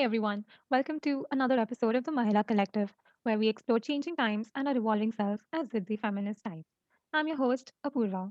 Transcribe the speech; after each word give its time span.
Hi, 0.00 0.04
everyone. 0.04 0.46
Welcome 0.70 0.98
to 1.00 1.26
another 1.30 1.60
episode 1.60 1.94
of 1.94 2.04
the 2.04 2.10
Mahila 2.10 2.46
Collective, 2.46 2.90
where 3.24 3.36
we 3.36 3.48
explore 3.48 3.78
changing 3.78 4.16
times 4.16 4.50
and 4.54 4.66
our 4.66 4.74
evolving 4.74 5.12
selves 5.12 5.44
as 5.52 5.66
Siddhi 5.68 6.00
feminist 6.00 6.42
type. 6.42 6.64
I'm 7.12 7.28
your 7.28 7.36
host, 7.36 7.74
Apurva. 7.86 8.30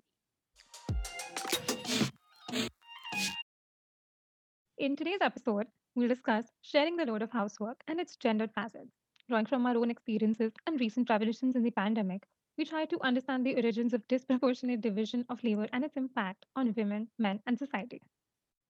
In 4.80 4.96
today's 4.96 5.22
episode, 5.22 5.68
we'll 5.94 6.08
discuss 6.08 6.46
sharing 6.64 6.98
the 6.98 7.06
load 7.06 7.22
of 7.22 7.30
housework 7.30 7.80
and 7.88 8.00
its 8.00 8.16
gendered 8.16 8.52
facets. 8.56 8.90
Drawing 9.30 9.46
from 9.46 9.68
our 9.68 9.78
own 9.78 9.92
experiences 9.92 10.54
and 10.66 10.80
recent 10.80 11.08
revelations 11.08 11.56
in 11.56 11.62
the 11.62 11.70
pandemic, 11.70 12.24
we 12.58 12.66
try 12.66 12.86
to 12.86 13.00
understand 13.04 13.46
the 13.46 13.56
origins 13.56 13.94
of 13.94 14.08
disproportionate 14.08 14.82
division 14.82 15.24
of 15.30 15.44
labor 15.44 15.68
and 15.72 15.84
its 15.84 15.98
impact 15.98 16.48
on 16.56 16.74
women, 16.76 17.10
men, 17.20 17.40
and 17.46 17.60
society. 17.60 18.02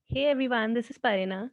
Hey 0.08 0.26
everyone, 0.26 0.74
this 0.74 0.90
is 0.90 0.98
Parina. 0.98 1.50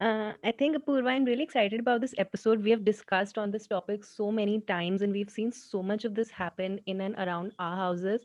Uh, 0.00 0.32
I 0.42 0.52
think 0.52 0.76
Apurva, 0.76 1.08
I'm 1.08 1.24
really 1.24 1.42
excited 1.42 1.78
about 1.78 2.00
this 2.00 2.14
episode. 2.16 2.64
We 2.64 2.70
have 2.70 2.86
discussed 2.86 3.36
on 3.36 3.50
this 3.50 3.66
topic 3.66 4.02
so 4.02 4.32
many 4.32 4.60
times, 4.60 5.02
and 5.02 5.12
we've 5.12 5.28
seen 5.28 5.52
so 5.52 5.82
much 5.82 6.06
of 6.06 6.14
this 6.14 6.30
happen 6.30 6.80
in 6.86 7.02
and 7.02 7.14
around 7.16 7.52
our 7.58 7.76
houses 7.76 8.22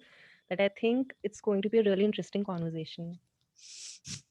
that 0.49 0.61
I 0.61 0.69
think 0.69 1.13
it's 1.23 1.41
going 1.41 1.61
to 1.63 1.69
be 1.69 1.79
a 1.79 1.83
really 1.83 2.05
interesting 2.05 2.45
conversation. 2.45 3.19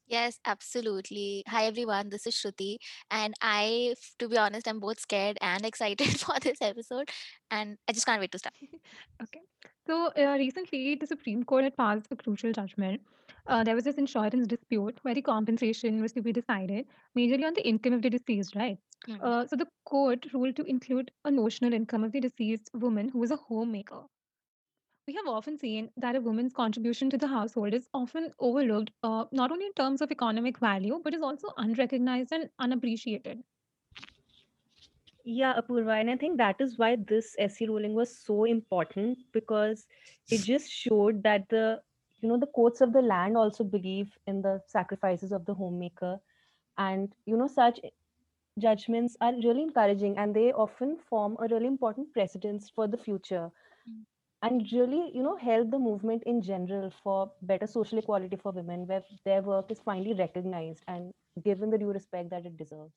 Yes, 0.07 0.39
absolutely. 0.47 1.43
Hi 1.49 1.65
everyone, 1.65 2.09
this 2.09 2.27
is 2.27 2.35
Shruti, 2.35 2.77
and 3.11 3.35
I, 3.43 3.95
to 4.19 4.29
be 4.29 4.39
honest, 4.39 4.67
I'm 4.69 4.81
both 4.81 5.01
scared 5.01 5.37
and 5.43 5.67
excited 5.67 6.09
for 6.21 6.39
this 6.41 6.59
episode, 6.63 7.11
and 7.51 7.77
I 7.89 7.93
just 7.93 8.07
can't 8.07 8.21
wait 8.21 8.33
to 8.33 8.39
start. 8.39 8.55
Okay. 9.23 9.41
So 9.87 10.11
uh, 10.17 10.37
recently, 10.39 10.95
the 10.95 11.07
Supreme 11.07 11.45
Court 11.45 11.65
had 11.65 11.77
passed 11.77 12.07
a 12.11 12.17
crucial 12.17 12.53
judgment. 12.53 13.03
Uh, 13.47 13.63
there 13.65 13.75
was 13.75 13.85
this 13.85 13.97
insurance 13.97 14.47
dispute 14.47 14.99
where 15.03 15.15
the 15.15 15.23
compensation 15.23 16.01
was 16.01 16.13
to 16.13 16.23
be 16.23 16.33
decided 16.33 16.87
majorly 17.17 17.45
on 17.45 17.55
the 17.55 17.67
income 17.67 17.93
of 17.93 18.03
the 18.03 18.11
deceased, 18.11 18.55
right? 18.55 18.79
Hmm. 19.07 19.17
Uh, 19.21 19.47
so 19.47 19.57
the 19.57 19.69
court 19.85 20.27
ruled 20.33 20.57
to 20.57 20.63
include 20.65 21.11
a 21.25 21.31
notional 21.31 21.73
income 21.73 22.05
of 22.05 22.13
the 22.13 22.21
deceased 22.21 22.71
woman 22.75 23.09
who 23.09 23.19
was 23.19 23.31
a 23.31 23.37
homemaker. 23.37 24.03
We 25.07 25.15
have 25.15 25.27
often 25.27 25.59
seen 25.59 25.91
that 25.97 26.17
a 26.17 26.21
woman's 26.21 26.53
contribution 26.53 27.11
to 27.11 27.19
the 27.19 27.27
household 27.29 27.75
is 27.75 27.89
often 27.93 28.33
overlooked, 28.39 28.91
uh, 29.03 29.25
not 29.33 29.51
only 29.51 29.67
in 29.67 29.73
terms 29.75 30.01
of 30.01 30.11
economic 30.11 30.59
value, 30.59 31.01
but 31.03 31.15
is 31.15 31.23
also 31.23 31.49
unrecognized 31.57 32.33
and 32.33 32.51
unappreciated. 32.59 33.43
Yeah, 35.25 35.59
Apurva, 35.61 36.01
and 36.01 36.11
I 36.11 36.17
think 36.17 36.39
that 36.39 36.61
is 36.61 36.79
why 36.79 36.97
this 36.97 37.35
SC 37.39 37.67
ruling 37.67 37.95
was 37.95 38.17
so 38.19 38.45
important 38.45 39.19
because 39.33 39.87
it 40.31 40.43
just 40.43 40.71
showed 40.71 41.23
that 41.23 41.49
the 41.49 41.81
you 42.25 42.29
know 42.31 42.39
the 42.39 42.53
courts 42.59 42.83
of 42.83 42.93
the 42.95 43.03
land 43.03 43.37
also 43.39 43.65
believe 43.65 44.19
in 44.27 44.43
the 44.43 44.61
sacrifices 44.75 45.33
of 45.33 45.47
the 45.47 45.55
homemaker 45.63 46.21
and 46.79 47.15
you 47.27 47.37
know 47.37 47.49
such 47.49 47.81
judgments 48.59 49.17
are 49.21 49.33
really 49.45 49.63
encouraging 49.63 50.19
and 50.19 50.35
they 50.35 50.53
often 50.53 50.97
form 51.11 51.37
a 51.41 51.49
really 51.55 51.67
important 51.67 52.13
precedence 52.13 52.71
for 52.75 52.89
the 52.89 52.99
future 53.07 53.51
Mm. 53.89 54.05
and 54.43 54.67
really 54.73 55.11
you 55.15 55.23
know 55.23 55.37
help 55.37 55.71
the 55.71 55.79
movement 55.79 56.23
in 56.25 56.41
general 56.43 56.91
for 57.03 57.33
better 57.43 57.67
social 57.67 57.99
equality 57.99 58.37
for 58.37 58.53
women 58.53 58.87
where 58.87 59.05
their 59.25 59.43
work 59.43 59.71
is 59.71 59.81
finally 59.81 60.15
recognized 60.15 60.85
and 60.89 61.13
given 61.45 61.71
the 61.71 61.79
due 61.79 61.93
respect 61.93 62.31
that 62.31 62.47
it 62.47 62.57
deserves 62.57 62.93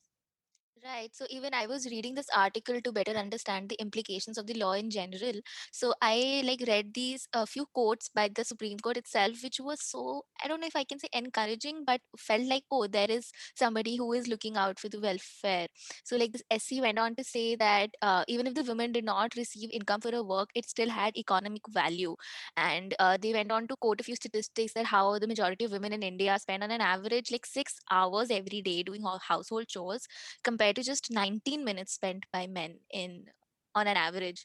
Right. 0.84 1.10
So 1.12 1.26
even 1.28 1.54
I 1.54 1.66
was 1.66 1.86
reading 1.86 2.14
this 2.14 2.28
article 2.36 2.80
to 2.80 2.92
better 2.92 3.10
understand 3.12 3.68
the 3.68 3.80
implications 3.80 4.38
of 4.38 4.46
the 4.46 4.54
law 4.54 4.72
in 4.72 4.90
general. 4.90 5.40
So 5.72 5.92
I 6.00 6.42
like 6.44 6.62
read 6.68 6.94
these 6.94 7.26
a 7.32 7.46
few 7.46 7.66
quotes 7.74 8.08
by 8.10 8.28
the 8.32 8.44
Supreme 8.44 8.78
Court 8.78 8.96
itself, 8.96 9.42
which 9.42 9.58
was 9.60 9.80
so 9.82 10.24
I 10.42 10.46
don't 10.46 10.60
know 10.60 10.68
if 10.68 10.76
I 10.76 10.84
can 10.84 11.00
say 11.00 11.08
encouraging, 11.12 11.82
but 11.84 12.00
felt 12.16 12.44
like 12.44 12.62
oh 12.70 12.86
there 12.86 13.10
is 13.10 13.32
somebody 13.56 13.96
who 13.96 14.12
is 14.12 14.28
looking 14.28 14.56
out 14.56 14.78
for 14.78 14.88
the 14.88 15.00
welfare. 15.00 15.66
So 16.04 16.16
like 16.16 16.32
this 16.32 16.44
SC 16.50 16.80
went 16.80 16.98
on 16.98 17.16
to 17.16 17.24
say 17.24 17.56
that 17.56 17.90
uh, 18.00 18.24
even 18.28 18.46
if 18.46 18.54
the 18.54 18.62
women 18.62 18.92
did 18.92 19.04
not 19.04 19.34
receive 19.36 19.70
income 19.72 20.00
for 20.00 20.12
her 20.12 20.22
work, 20.22 20.50
it 20.54 20.68
still 20.68 20.90
had 20.90 21.16
economic 21.16 21.62
value. 21.68 22.14
And 22.56 22.94
uh, 23.00 23.16
they 23.20 23.32
went 23.32 23.50
on 23.50 23.66
to 23.68 23.76
quote 23.76 24.00
a 24.00 24.04
few 24.04 24.16
statistics 24.16 24.74
that 24.74 24.86
how 24.86 25.18
the 25.18 25.26
majority 25.26 25.64
of 25.64 25.72
women 25.72 25.92
in 25.92 26.02
India 26.02 26.38
spend 26.38 26.62
on 26.62 26.70
an 26.70 26.80
average 26.80 27.32
like 27.32 27.46
six 27.46 27.80
hours 27.90 28.30
every 28.30 28.62
day 28.62 28.82
doing 28.82 29.02
household 29.28 29.66
chores 29.68 30.06
compared 30.44 30.67
to 30.72 30.82
just 30.82 31.10
19 31.10 31.64
minutes 31.64 31.92
spent 31.94 32.26
by 32.32 32.46
men 32.46 32.78
in 32.92 33.26
on 33.74 33.86
an 33.86 33.96
average. 33.96 34.44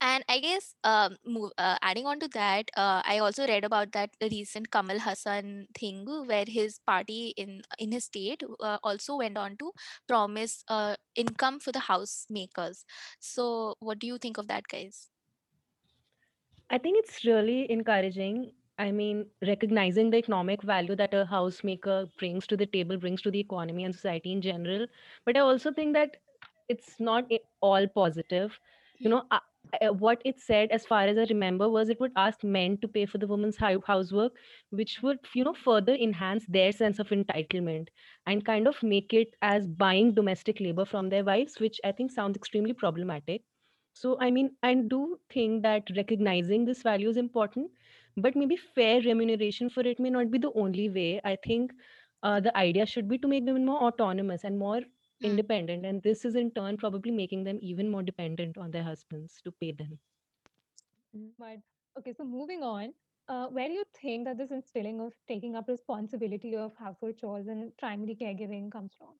And 0.00 0.24
i 0.28 0.40
guess 0.40 0.74
um, 0.82 1.16
move, 1.24 1.52
uh, 1.56 1.76
adding 1.82 2.06
on 2.06 2.18
to 2.20 2.28
that 2.28 2.70
uh, 2.76 3.02
i 3.04 3.18
also 3.18 3.46
read 3.46 3.64
about 3.64 3.92
that 3.92 4.10
recent 4.20 4.70
Kamal 4.72 4.98
Haasan 4.98 5.66
thing 5.78 6.04
where 6.26 6.44
his 6.48 6.80
party 6.86 7.32
in 7.36 7.62
in 7.78 7.92
his 7.92 8.06
state 8.06 8.42
uh, 8.60 8.78
also 8.82 9.16
went 9.18 9.38
on 9.38 9.56
to 9.58 9.70
promise 10.08 10.64
uh, 10.68 10.96
income 11.14 11.60
for 11.60 11.70
the 11.70 11.84
housemakers 11.90 12.84
so 13.20 13.76
what 13.78 13.98
do 14.00 14.06
you 14.08 14.18
think 14.18 14.38
of 14.38 14.48
that 14.48 14.66
guys? 14.66 15.08
I 16.70 16.78
think 16.78 16.98
it's 16.98 17.24
really 17.24 17.70
encouraging 17.70 18.52
i 18.84 18.90
mean 18.98 19.18
recognizing 19.48 20.10
the 20.10 20.18
economic 20.22 20.62
value 20.70 20.96
that 21.00 21.14
a 21.14 21.24
housemaker 21.32 21.96
brings 22.18 22.46
to 22.46 22.56
the 22.56 22.66
table 22.76 22.98
brings 23.04 23.22
to 23.22 23.30
the 23.30 23.40
economy 23.40 23.84
and 23.84 23.94
society 23.94 24.32
in 24.32 24.40
general. 24.42 24.86
But 25.24 25.36
i 25.36 25.40
also 25.40 25.72
think 25.72 25.94
that 25.94 26.16
it's 26.68 26.98
not 27.00 27.30
all 27.60 27.86
positive. 27.88 28.58
You 28.98 29.10
know 29.10 29.24
uh, 29.30 29.40
uh, 29.82 29.92
what 29.92 30.22
it 30.24 30.40
said 30.40 30.70
as 30.70 30.86
far 30.86 31.02
as 31.12 31.18
i 31.18 31.24
remember 31.30 31.68
was 31.68 31.88
it 31.88 32.00
would 32.00 32.12
ask 32.22 32.44
men 32.44 32.76
to 32.82 32.88
pay 32.96 33.04
for 33.06 33.18
the 33.18 33.26
woman's 33.32 33.56
housework 33.88 34.32
which 34.80 34.94
would 35.02 35.18
you 35.34 35.44
know 35.44 35.54
further 35.54 35.94
enhance 36.06 36.46
their 36.46 36.72
sense 36.72 36.98
of 37.00 37.08
entitlement 37.16 37.88
and 38.26 38.44
kind 38.44 38.68
of 38.68 38.82
make 38.82 39.12
it 39.22 39.34
as 39.42 39.66
buying 39.84 40.12
domestic 40.14 40.60
labor 40.60 40.84
from 40.84 41.08
their 41.08 41.24
wives 41.24 41.58
which 41.66 41.80
i 41.84 41.92
think 41.92 42.10
sounds 42.12 42.36
extremely 42.36 42.72
problematic. 42.84 43.42
So 43.94 44.16
i 44.20 44.30
mean 44.30 44.50
i 44.62 44.74
do 44.74 45.18
think 45.34 45.62
that 45.62 45.90
recognizing 45.96 46.64
this 46.64 46.82
value 46.82 47.08
is 47.08 47.16
important 47.16 47.70
but 48.16 48.36
maybe 48.36 48.56
fair 48.56 49.00
remuneration 49.02 49.68
for 49.70 49.80
it 49.92 49.98
may 50.00 50.10
not 50.10 50.30
be 50.30 50.38
the 50.38 50.52
only 50.64 50.88
way 50.90 51.20
i 51.24 51.36
think 51.46 51.72
uh, 52.22 52.40
the 52.40 52.56
idea 52.56 52.86
should 52.86 53.08
be 53.08 53.18
to 53.18 53.28
make 53.28 53.44
women 53.44 53.64
more 53.66 53.82
autonomous 53.90 54.44
and 54.44 54.58
more 54.58 54.80
Hmm. 55.20 55.38
independent 55.40 55.84
and 55.86 56.02
this 56.02 56.24
is 56.24 56.34
in 56.36 56.50
turn 56.52 56.76
probably 56.76 57.10
making 57.12 57.44
them 57.44 57.58
even 57.62 57.90
more 57.90 58.02
dependent 58.02 58.56
on 58.58 58.70
their 58.70 58.82
husbands 58.92 59.40
to 59.44 59.52
pay 59.52 59.72
them 59.72 59.98
But 61.38 61.60
okay, 61.98 62.12
so 62.12 62.22
moving 62.24 62.62
on, 62.62 62.94
uh, 63.26 63.48
where 63.48 63.68
do 63.68 63.72
you 63.74 63.84
think 63.94 64.24
that 64.26 64.36
this 64.36 64.50
instilling 64.50 65.00
of 65.00 65.14
taking 65.26 65.56
up 65.56 65.66
responsibility 65.68 66.54
of 66.54 66.76
household 66.76 67.16
chores 67.18 67.46
and 67.48 67.74
primary 67.78 68.14
caregiving 68.14 68.70
comes 68.70 68.94
from? 68.94 69.18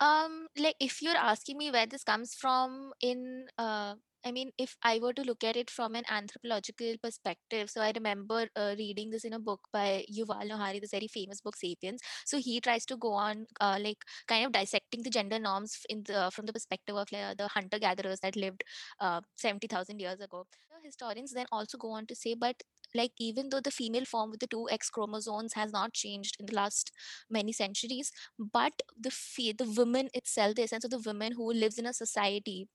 Um, 0.00 0.48
like 0.56 0.76
if 0.80 1.02
you're 1.02 1.16
asking 1.16 1.58
me 1.58 1.70
where 1.70 1.86
this 1.86 2.02
comes 2.02 2.34
from 2.34 2.94
in 3.00 3.48
uh 3.58 3.96
I 4.24 4.30
mean, 4.30 4.52
if 4.56 4.76
I 4.84 5.00
were 5.00 5.12
to 5.14 5.22
look 5.22 5.42
at 5.42 5.56
it 5.56 5.68
from 5.68 5.96
an 5.96 6.04
anthropological 6.08 6.94
perspective, 7.02 7.68
so 7.70 7.80
I 7.80 7.90
remember 7.92 8.46
uh, 8.54 8.74
reading 8.78 9.10
this 9.10 9.24
in 9.24 9.32
a 9.32 9.38
book 9.40 9.60
by 9.72 10.04
Yuval 10.12 10.46
Noah 10.46 10.58
Harari, 10.58 10.78
this 10.78 10.92
very 10.92 11.08
famous 11.08 11.40
book, 11.40 11.56
*Sapiens*. 11.56 12.00
So 12.24 12.38
he 12.38 12.60
tries 12.60 12.86
to 12.86 12.96
go 12.96 13.12
on, 13.14 13.46
uh, 13.60 13.78
like, 13.80 13.98
kind 14.28 14.46
of 14.46 14.52
dissecting 14.52 15.02
the 15.02 15.10
gender 15.10 15.40
norms 15.40 15.78
in 15.88 16.04
the 16.04 16.30
from 16.32 16.46
the 16.46 16.52
perspective 16.52 16.94
of 16.96 17.08
the 17.10 17.48
hunter-gatherers 17.48 18.20
that 18.20 18.36
lived 18.36 18.62
uh, 19.00 19.22
seventy 19.34 19.66
thousand 19.66 19.98
years 20.00 20.20
ago. 20.20 20.46
The 20.70 20.86
historians 20.86 21.32
then 21.32 21.46
also 21.50 21.76
go 21.76 21.90
on 21.90 22.06
to 22.06 22.14
say, 22.14 22.34
but 22.34 22.62
like 22.94 23.12
even 23.18 23.48
though 23.48 23.60
the 23.60 23.70
female 23.72 24.04
form 24.04 24.30
with 24.30 24.40
the 24.40 24.46
two 24.46 24.68
X 24.70 24.88
chromosomes 24.90 25.54
has 25.54 25.72
not 25.72 25.94
changed 25.94 26.36
in 26.38 26.46
the 26.46 26.54
last 26.54 26.92
many 27.28 27.52
centuries, 27.52 28.12
but 28.38 28.72
the 29.00 29.10
fe- 29.10 29.52
the 29.52 29.64
woman 29.64 30.10
itself 30.14 30.54
the 30.54 30.62
essence 30.62 30.84
of 30.84 30.90
the 30.92 30.98
woman 31.10 31.32
who 31.32 31.52
lives 31.52 31.78
in 31.78 31.86
a 31.86 31.92
society 31.92 32.68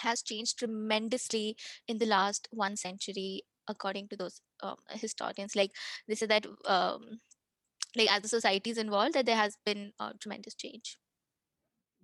has 0.00 0.22
changed 0.22 0.58
tremendously 0.58 1.56
in 1.88 1.98
the 1.98 2.06
last 2.06 2.48
one 2.50 2.76
century 2.76 3.42
according 3.68 4.08
to 4.08 4.16
those 4.16 4.40
um, 4.62 4.76
historians 4.90 5.54
like 5.56 5.72
they 6.08 6.14
say 6.14 6.26
that 6.26 6.46
um, 6.66 7.20
like 7.96 8.10
as 8.12 8.22
the 8.22 8.28
society 8.28 8.70
is 8.70 8.78
involved 8.78 9.14
that 9.14 9.26
there 9.26 9.36
has 9.36 9.56
been 9.64 9.92
a 10.00 10.12
tremendous 10.20 10.54
change 10.54 10.98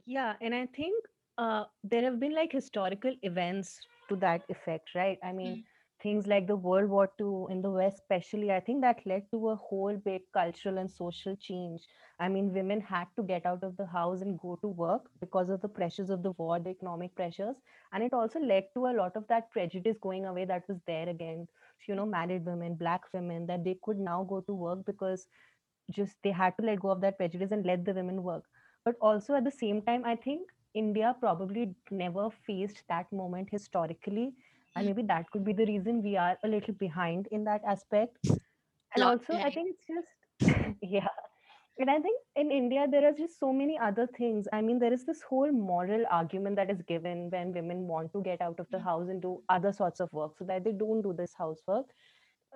Yeah, 0.06 0.34
and 0.40 0.54
I 0.54 0.66
think 0.66 1.04
uh, 1.38 1.64
there 1.84 2.02
have 2.02 2.18
been 2.20 2.34
like 2.34 2.52
historical 2.52 3.14
events 3.22 3.80
to 4.08 4.16
that 4.16 4.42
effect, 4.48 4.94
right? 4.94 5.18
I 5.22 5.32
mean, 5.32 5.58
Hmm. 5.58 5.60
Things 6.06 6.26
like 6.28 6.46
the 6.46 6.56
World 6.56 6.90
War 6.90 7.08
II 7.18 7.46
in 7.50 7.62
the 7.62 7.70
West, 7.70 7.98
especially, 8.00 8.52
I 8.52 8.60
think 8.60 8.82
that 8.82 9.06
led 9.06 9.30
to 9.32 9.48
a 9.50 9.56
whole 9.56 9.96
big 10.04 10.22
cultural 10.32 10.78
and 10.78 10.90
social 10.90 11.36
change. 11.36 11.82
I 12.20 12.28
mean, 12.28 12.52
women 12.54 12.80
had 12.80 13.06
to 13.16 13.22
get 13.22 13.46
out 13.46 13.64
of 13.64 13.76
the 13.76 13.86
house 13.86 14.22
and 14.22 14.38
go 14.40 14.56
to 14.62 14.68
work 14.68 15.10
because 15.20 15.50
of 15.50 15.60
the 15.62 15.68
pressures 15.68 16.10
of 16.10 16.22
the 16.22 16.32
war, 16.32 16.58
the 16.60 16.70
economic 16.70 17.14
pressures. 17.16 17.56
And 17.92 18.04
it 18.04 18.12
also 18.14 18.40
led 18.40 18.66
to 18.74 18.86
a 18.86 18.96
lot 19.02 19.16
of 19.16 19.26
that 19.28 19.50
prejudice 19.50 19.98
going 20.00 20.26
away 20.26 20.44
that 20.46 20.68
was 20.68 20.78
there 20.86 21.08
again. 21.08 21.48
You 21.88 21.94
know, 21.96 22.06
married 22.06 22.44
women, 22.46 22.74
black 22.74 23.02
women, 23.12 23.46
that 23.46 23.64
they 23.64 23.78
could 23.82 23.98
now 23.98 24.24
go 24.24 24.40
to 24.42 24.54
work 24.54 24.84
because 24.86 25.26
just 25.90 26.16
they 26.22 26.30
had 26.32 26.56
to 26.56 26.64
let 26.66 26.80
go 26.80 26.90
of 26.90 27.00
that 27.00 27.16
prejudice 27.18 27.52
and 27.52 27.66
let 27.66 27.84
the 27.84 27.94
women 27.94 28.22
work 28.22 28.44
but 28.84 28.96
also 29.00 29.34
at 29.34 29.44
the 29.44 29.50
same 29.58 29.80
time 29.88 30.04
i 30.04 30.14
think 30.26 30.50
india 30.82 31.14
probably 31.20 31.64
never 31.90 32.28
faced 32.48 32.82
that 32.88 33.10
moment 33.20 33.48
historically 33.50 34.26
and 34.76 34.86
maybe 34.86 35.02
that 35.02 35.30
could 35.30 35.44
be 35.44 35.52
the 35.52 35.66
reason 35.66 36.02
we 36.02 36.16
are 36.16 36.36
a 36.44 36.48
little 36.48 36.74
behind 36.74 37.28
in 37.32 37.44
that 37.44 37.62
aspect. 37.66 38.18
And 38.24 39.04
Not 39.04 39.12
also 39.12 39.32
behind. 39.32 39.46
i 39.46 39.50
think 39.50 39.74
it's 39.74 39.86
just 39.86 40.76
yeah. 40.82 41.08
And 41.78 41.90
i 41.90 41.98
think 42.04 42.20
in 42.42 42.50
india 42.56 42.86
there 42.90 43.06
are 43.06 43.12
just 43.12 43.38
so 43.38 43.52
many 43.52 43.78
other 43.78 44.06
things. 44.18 44.48
I 44.52 44.60
mean 44.66 44.78
there 44.78 44.92
is 44.92 45.04
this 45.06 45.22
whole 45.30 45.52
moral 45.52 46.04
argument 46.10 46.56
that 46.56 46.70
is 46.70 46.82
given 46.82 47.30
when 47.30 47.52
women 47.52 47.86
want 47.86 48.12
to 48.12 48.22
get 48.28 48.40
out 48.40 48.60
of 48.60 48.68
the 48.70 48.78
mm. 48.78 48.84
house 48.84 49.08
and 49.08 49.22
do 49.22 49.32
other 49.56 49.72
sorts 49.72 50.00
of 50.00 50.12
work 50.12 50.38
so 50.38 50.44
that 50.52 50.64
they 50.64 50.72
don't 50.72 51.02
do 51.02 51.14
this 51.22 51.34
housework. 51.38 51.86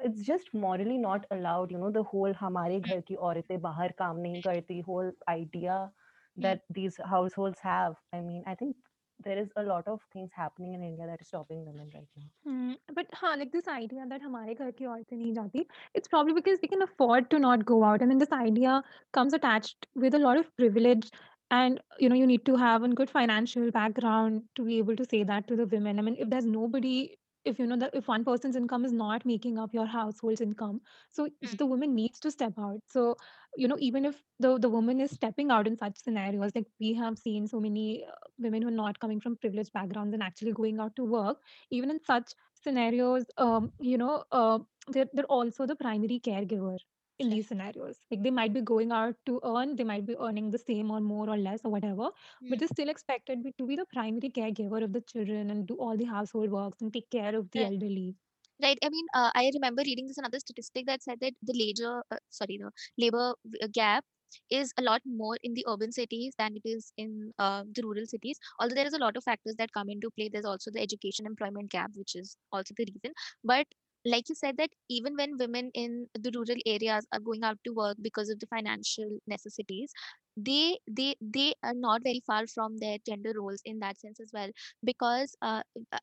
It's 0.03 0.23
just 0.23 0.55
morally 0.55 0.97
not 0.99 1.27
allowed 1.31 1.73
you 1.73 1.79
know 1.79 1.91
the 1.91 2.05
whole 2.13 2.39
hamare 2.43 2.79
mm. 2.79 2.87
ghar 2.91 3.01
ki 3.11 3.19
auratein 3.31 3.65
bahar 3.67 3.91
kaam 4.03 4.23
nahi 4.27 4.45
karti 4.49 4.79
whole 4.91 5.11
idea 5.35 5.81
mm. 5.81 6.43
that 6.49 6.63
these 6.81 7.03
households 7.17 7.67
have. 7.71 7.99
I 8.21 8.23
mean 8.31 8.43
i 8.55 8.59
think 8.63 8.77
there 9.24 9.38
is 9.38 9.50
a 9.56 9.64
lot 9.64 9.88
of 9.88 10.02
things 10.14 10.32
happening 10.36 10.74
in 10.74 10.84
india 10.84 11.06
that 11.08 11.22
is 11.22 11.28
stopping 11.28 11.66
women 11.66 11.90
right 11.94 12.10
now 12.18 12.28
Hmm, 12.48 12.74
but 12.94 13.08
हाँ, 13.20 13.38
like 13.38 13.52
this 13.52 13.68
idea 13.68 14.06
that 14.10 14.22
हमारे 14.24 14.54
घर 14.54 14.72
की 14.80 14.86
औरतें 14.86 15.16
नहीं 15.18 15.34
जाती, 15.34 15.66
it's 15.96 16.08
probably 16.08 16.34
because 16.34 16.60
they 16.60 16.68
can 16.68 16.82
afford 16.82 17.30
to 17.32 17.40
not 17.40 17.66
go 17.66 17.84
out. 17.84 18.04
I 18.04 18.06
mean, 18.06 18.20
this 18.20 18.32
idea 18.32 18.84
comes 19.14 19.34
attached 19.34 19.88
with 19.96 20.14
a 20.14 20.20
lot 20.20 20.38
of 20.38 20.52
privilege, 20.58 21.10
and 21.52 21.82
you 22.00 22.10
know, 22.10 22.16
you 22.16 22.28
need 22.28 22.46
to 22.46 22.56
have 22.56 22.84
a 22.84 22.90
good 23.02 23.10
financial 23.10 23.72
background 23.72 24.44
to 24.56 24.66
be 24.66 24.78
able 24.78 24.96
to 24.96 25.06
say 25.06 25.24
that 25.24 25.48
to 25.48 25.56
the 25.56 25.66
women. 25.66 25.98
I 26.00 26.04
mean, 26.10 26.18
if 26.20 26.30
there's 26.30 26.46
nobody, 26.46 27.18
if 27.45 27.59
you 27.59 27.67
know 27.67 27.77
that 27.77 27.95
if 27.95 28.09
one 28.09 28.25
person's 28.25 28.57
income 28.57 28.85
is 28.85 28.93
not 28.93 29.25
making 29.25 29.59
up 29.59 29.73
your 29.75 29.87
household's 29.87 30.41
income, 30.41 30.81
so 31.11 31.29
Mm, 31.45 31.57
the 31.57 31.67
woman 31.67 31.95
needs 31.95 32.21
to 32.21 32.31
step 32.31 32.55
out. 32.59 32.81
So 32.89 33.17
you 33.57 33.69
know, 33.69 33.77
even 33.79 34.05
if 34.05 34.23
the 34.39 34.59
the 34.59 34.69
woman 34.69 35.01
is 35.01 35.11
stepping 35.11 35.51
out 35.51 35.67
in 35.67 35.77
such 35.77 35.99
scenarios, 35.99 36.53
like 36.55 36.67
we 36.81 36.95
have 36.95 37.19
seen 37.19 37.47
so 37.47 37.61
many 37.61 38.05
uh, 38.05 38.13
women 38.39 38.63
who 38.63 38.69
are 38.69 38.79
not 38.83 38.99
coming 39.01 39.21
from 39.21 39.37
privileged 39.37 39.73
backgrounds 39.73 40.15
and 40.15 40.23
actually 40.23 40.53
going 40.53 40.81
out 40.81 40.97
to 40.97 41.05
work 41.05 41.39
even 41.71 41.91
in 41.91 42.01
such 42.01 42.33
scenarios, 42.55 43.25
um, 43.39 43.73
you 43.81 43.99
know, 43.99 44.25
uh, 44.33 44.59
they're, 44.89 45.09
they're 45.13 45.25
also 45.39 45.67
the 45.67 45.77
primary 45.77 46.21
caregiver 46.21 46.79
in 47.21 47.31
these 47.31 47.49
scenarios. 47.49 48.01
Like 48.11 48.23
they 48.23 48.31
might 48.31 48.53
be 48.53 48.61
going 48.63 48.93
out 48.93 49.17
to 49.27 49.41
earn, 49.45 49.77
they 49.77 49.85
might 49.85 50.07
be 50.07 50.17
earning 50.17 50.51
the 50.51 50.59
same 50.59 50.91
or 50.91 51.01
more 51.01 51.29
or 51.31 51.37
less 51.37 51.61
or 51.65 51.71
whatever, 51.71 52.11
but 52.49 52.59
Mm, 52.59 52.61
they're 52.61 52.69
still 52.69 52.89
expected 52.89 53.45
to 53.59 53.67
be 53.67 53.77
the 53.77 53.87
primary 53.87 54.31
caregiver 54.31 54.83
of 54.85 54.93
the 54.93 55.01
children 55.03 55.51
and 55.51 55.67
do 55.67 55.75
all 55.77 55.97
the 55.97 56.05
household 56.05 56.51
works 56.51 56.81
and 56.81 56.93
take 56.93 57.11
care 57.11 57.35
of 57.37 57.51
the 57.53 57.63
Right. 57.63 57.71
elderly. 57.71 58.17
Right. 58.63 58.79
I 58.85 58.91
mean, 58.91 59.07
uh, 59.15 59.31
I 59.35 59.51
remember 59.55 59.83
reading 59.85 60.07
this 60.07 60.19
another 60.19 60.39
statistic 60.41 60.87
that 60.87 61.03
said 61.03 61.21
that 61.21 61.35
the 61.43 61.55
labor, 61.55 62.05
uh, 62.11 62.19
sorry, 62.31 62.59
the 62.59 62.71
labor 62.99 63.35
uh, 63.63 63.69
gap 63.73 64.05
is 64.51 64.73
a 64.79 64.83
lot 64.83 65.03
more 65.07 65.37
in 65.43 65.55
the 65.55 65.65
urban 65.69 65.93
cities 65.93 66.35
than 66.39 66.57
it 66.57 66.63
is 66.65 66.93
in 66.97 67.33
uh, 67.39 67.65
the 67.75 67.83
rural 67.83 68.07
cities. 68.07 68.39
Although 68.59 68.75
there 68.77 68.87
is 68.87 68.95
a 68.95 68.99
lot 68.99 69.17
of 69.17 69.25
factors 69.25 69.57
that 69.59 69.73
come 69.73 69.89
into 69.91 70.11
play. 70.11 70.29
There's 70.33 70.45
also 70.45 70.71
the 70.71 70.81
education 70.81 71.27
employment 71.27 71.71
gap, 71.71 71.91
which 71.97 72.15
is 72.17 72.37
also 72.53 72.75
the 72.77 72.87
reason. 72.87 73.15
But 73.45 73.67
like 74.05 74.29
you 74.29 74.35
said, 74.35 74.57
that 74.59 74.71
even 74.89 75.15
when 75.17 75.37
women 75.39 75.71
in 75.75 76.07
the 76.15 76.31
rural 76.35 76.61
areas 76.67 77.07
are 77.13 77.21
going 77.21 77.45
out 77.45 77.59
to 77.65 77.73
work 77.73 77.97
because 78.01 78.29
of 78.31 78.39
the 78.41 78.47
financial 78.47 79.19
necessities, 79.27 79.93
they 80.37 80.79
they 80.89 81.15
they 81.21 81.53
are 81.63 81.75
not 81.75 82.03
very 82.03 82.23
far 82.27 82.47
from 82.47 82.79
their 82.79 82.97
gender 83.07 83.33
roles 83.37 83.61
in 83.65 83.79
that 83.81 83.99
sense 84.01 84.21
as 84.21 84.31
well 84.33 84.49
because 84.85 85.35
uh, 85.43 85.63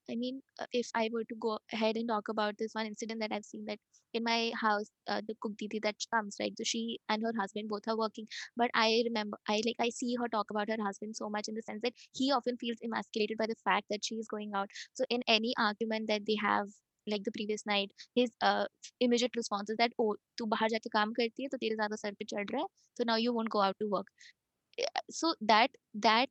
I 0.10 0.16
mean, 0.16 0.42
uh, 0.60 0.66
if 0.72 0.88
I 0.94 1.10
were 1.12 1.24
to 1.24 1.36
go 1.40 1.60
ahead 1.74 1.96
and 1.96 2.08
talk 2.08 2.28
about 2.30 2.58
this 2.58 2.74
one 2.74 2.86
incident 2.86 3.20
that 3.22 3.32
I've 3.32 3.46
seen 3.46 3.66
that 3.66 3.80
in 4.14 4.24
my 4.24 4.52
house, 4.60 4.88
uh, 5.08 5.22
the 5.28 5.36
cook 5.42 5.58
didi 5.58 5.80
that 5.84 5.96
comes, 6.14 6.36
right? 6.40 6.54
So 6.58 6.64
she 6.64 7.00
and 7.10 7.22
her 7.24 7.34
husband 7.40 7.70
both 7.70 7.88
are 7.88 7.98
working, 7.98 8.28
but 8.56 8.70
I 8.74 9.02
remember, 9.06 9.38
I 9.48 9.62
like, 9.66 9.76
I 9.80 9.90
see 9.90 10.16
her 10.20 10.28
talk 10.28 10.50
about 10.50 10.70
her 10.70 10.78
husband 10.84 11.16
so 11.16 11.30
much 11.30 11.48
in 11.48 11.56
the 11.56 11.62
sense 11.62 11.82
that 11.84 11.94
he 12.14 12.32
often 12.32 12.58
feels 12.58 12.78
emasculated 12.84 13.38
by 13.38 13.48
the 13.48 13.56
fact 13.64 13.88
that 13.90 14.04
she 14.06 14.16
is 14.16 14.28
going 14.28 14.52
out. 14.56 14.70
So 14.94 15.06
in 15.10 15.22
any 15.28 15.54
argument 15.58 16.08
that 16.08 16.26
they 16.26 16.38
have, 16.42 16.68
like 17.07 17.23
the 17.25 17.33
previous 17.33 17.67
night, 17.67 17.93
his 18.15 18.31
uh, 18.41 18.67
immediate 19.01 19.37
response 19.37 19.71
is 19.71 19.77
that, 19.79 19.93
oh, 19.99 20.15
तू 20.39 20.47
बाहर 20.55 20.69
जाके 20.77 20.89
काम 20.99 21.13
करती 21.21 21.43
है 21.43 21.49
तो 21.55 21.57
तेरे 21.65 21.77
ज्यादा 21.77 21.97
sir 22.05 22.15
पे 22.21 22.25
चढ़ 22.35 22.47
रहा 22.53 22.61
है, 22.63 22.67
so 22.99 23.05
now 23.11 23.17
you 23.25 23.33
won't 23.39 23.51
go 23.57 23.63
out 23.69 23.79
to 23.85 23.89
work. 23.97 24.09
Uh, 24.81 25.01
So 25.11 25.35
that 25.53 25.71
that 26.09 26.29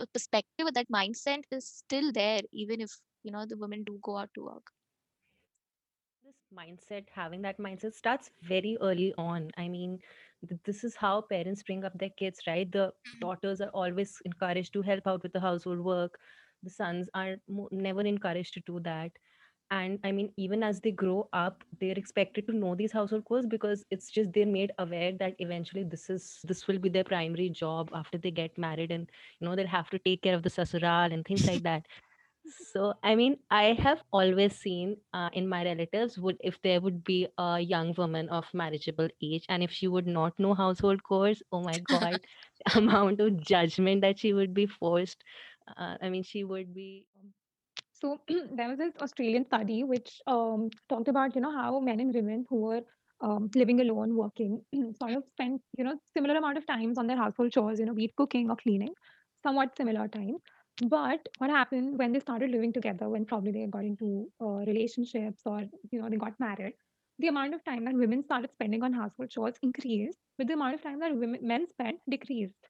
p- 0.00 0.06
perspective 0.12 0.66
or 0.66 0.72
that 0.78 0.88
mindset 0.98 1.44
is 1.58 1.68
still 1.68 2.12
there 2.12 2.42
even 2.64 2.80
if 2.88 2.98
you 3.22 3.32
know 3.32 3.46
the 3.46 3.58
women 3.64 3.84
do 3.84 3.98
go 4.10 4.16
out 4.18 4.30
to 4.34 4.44
work 4.50 4.72
this 6.24 6.36
mindset 6.56 7.08
having 7.10 7.42
that 7.42 7.58
mindset 7.58 7.92
starts 7.94 8.30
very 8.42 8.76
early 8.80 9.12
on 9.18 9.50
i 9.56 9.68
mean 9.68 9.98
th- 10.48 10.60
this 10.64 10.82
is 10.88 10.96
how 10.96 11.20
parents 11.22 11.62
bring 11.62 11.84
up 11.84 11.98
their 11.98 12.14
kids 12.22 12.40
right 12.46 12.72
the 12.72 12.92
Mhm. 13.06 13.24
daughters 13.24 13.60
are 13.60 13.70
always 13.82 14.14
encouraged 14.24 14.72
to 14.72 14.82
help 14.82 15.06
out 15.06 15.22
with 15.22 15.32
the 15.32 15.40
household 15.46 15.80
work 15.80 16.18
the 16.62 16.70
sons 16.70 17.08
are 17.14 17.36
mo- 17.48 17.68
never 17.72 18.02
encouraged 18.02 18.54
to 18.54 18.60
do 18.72 18.80
that 18.80 19.12
and 19.71 19.99
i 20.03 20.11
mean 20.11 20.31
even 20.37 20.63
as 20.63 20.79
they 20.81 20.91
grow 20.91 21.27
up 21.33 21.63
they're 21.79 21.97
expected 21.97 22.45
to 22.47 22.53
know 22.55 22.75
these 22.75 22.91
household 22.91 23.23
chores 23.27 23.45
because 23.47 23.83
it's 23.89 24.09
just 24.11 24.31
they're 24.33 24.45
made 24.45 24.71
aware 24.77 25.11
that 25.19 25.35
eventually 25.39 25.83
this 25.83 26.09
is 26.09 26.39
this 26.43 26.67
will 26.67 26.77
be 26.77 26.89
their 26.89 27.03
primary 27.03 27.49
job 27.49 27.89
after 27.93 28.17
they 28.17 28.31
get 28.31 28.57
married 28.57 28.91
and 28.91 29.09
you 29.39 29.47
know 29.47 29.55
they'll 29.55 29.67
have 29.67 29.89
to 29.89 29.99
take 29.99 30.21
care 30.21 30.35
of 30.35 30.43
the 30.43 30.49
sasural 30.49 31.11
and 31.11 31.25
things 31.25 31.47
like 31.47 31.63
that 31.63 31.83
so, 32.71 32.93
I 33.03 33.15
mean, 33.15 33.37
I 33.49 33.73
have 33.79 34.03
always 34.13 34.55
seen 34.55 34.97
uh, 35.13 35.29
in 35.33 35.47
my 35.49 35.63
relatives 35.65 36.19
would 36.19 36.37
if 36.41 36.61
there 36.61 36.79
would 36.79 37.03
be 37.03 37.27
a 37.37 37.59
young 37.59 37.93
woman 37.97 38.29
of 38.29 38.45
marriageable 38.53 39.09
age, 39.21 39.45
and 39.49 39.63
if 39.63 39.71
she 39.71 39.87
would 39.87 40.05
not 40.07 40.37
know 40.39 40.53
household 40.53 41.01
chores, 41.07 41.41
oh 41.51 41.61
my 41.63 41.79
God, 41.79 42.19
amount 42.75 43.19
of 43.19 43.41
judgment 43.41 44.01
that 44.01 44.19
she 44.19 44.33
would 44.33 44.53
be 44.53 44.67
forced. 44.67 45.23
Uh, 45.75 45.97
I 46.01 46.09
mean, 46.09 46.23
she 46.23 46.43
would 46.43 46.73
be. 46.73 47.07
So 47.99 48.21
there 48.57 48.69
was 48.69 48.77
this 48.77 48.93
Australian 49.01 49.45
study 49.45 49.83
which 49.83 50.21
um, 50.27 50.69
talked 50.89 51.07
about 51.07 51.35
you 51.35 51.41
know 51.41 51.51
how 51.51 51.79
men 51.79 51.99
and 51.99 52.13
women 52.13 52.45
who 52.49 52.61
were 52.61 52.81
um, 53.21 53.49
living 53.55 53.79
alone, 53.81 54.15
working, 54.15 54.61
sort 54.99 55.13
of 55.13 55.23
spent 55.31 55.61
you 55.77 55.83
know 55.83 55.95
similar 56.15 56.35
amount 56.37 56.57
of 56.57 56.67
times 56.67 56.97
on 56.97 57.07
their 57.07 57.17
household 57.17 57.51
chores, 57.51 57.79
you 57.79 57.85
know, 57.85 57.93
be 57.93 58.05
it 58.05 58.15
cooking 58.15 58.49
or 58.49 58.55
cleaning, 58.57 58.93
somewhat 59.43 59.75
similar 59.77 60.07
time. 60.07 60.37
But 60.87 61.27
what 61.37 61.49
happened 61.49 61.97
when 61.97 62.11
they 62.11 62.19
started 62.19 62.51
living 62.51 62.73
together, 62.73 63.07
when 63.09 63.25
probably 63.25 63.51
they 63.53 63.65
got 63.67 63.85
into 63.85 64.29
uh, 64.41 64.65
relationships 64.71 65.41
or 65.45 65.61
you 65.91 66.01
know 66.01 66.09
they 66.09 66.17
got 66.17 66.39
married, 66.39 66.73
the 67.19 67.29
amount 67.29 67.53
of 67.55 67.63
time 67.63 67.85
that 67.85 67.93
women 67.95 68.23
started 68.23 68.51
spending 68.51 68.83
on 68.83 68.93
household 68.93 69.29
chores 69.29 69.55
increased, 69.63 70.19
but 70.37 70.47
the 70.47 70.53
amount 70.53 70.75
of 70.75 70.81
time 70.83 70.99
that 70.99 71.15
women 71.15 71.39
men 71.41 71.67
spent 71.69 71.99
decreased. 72.09 72.67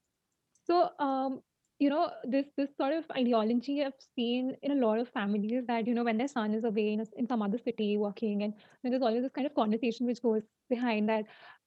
So, 0.66 0.90
um, 1.00 1.42
you 1.80 1.90
know, 1.90 2.12
this 2.24 2.46
this 2.58 2.70
sort 2.78 2.94
of 2.94 3.06
ideology 3.12 3.84
I've 3.84 3.94
seen 4.16 4.56
in 4.62 4.72
a 4.72 4.86
lot 4.86 5.00
of 5.00 5.10
families 5.10 5.66
that 5.68 5.88
you 5.88 5.94
know 5.94 6.04
when 6.04 6.18
their 6.18 6.28
son 6.28 6.54
is 6.54 6.64
away 6.64 6.94
in, 6.94 7.02
a, 7.02 7.06
in 7.18 7.28
some 7.28 7.42
other 7.42 7.58
city 7.58 7.98
working, 7.98 8.44
and 8.44 8.54
then 8.84 8.92
there's 8.92 9.02
always 9.04 9.24
this 9.24 9.32
kind 9.34 9.48
of 9.48 9.56
conversation 9.56 10.06
which 10.06 10.22
goes 10.22 10.44
behind 10.70 11.10
that. 11.10 11.26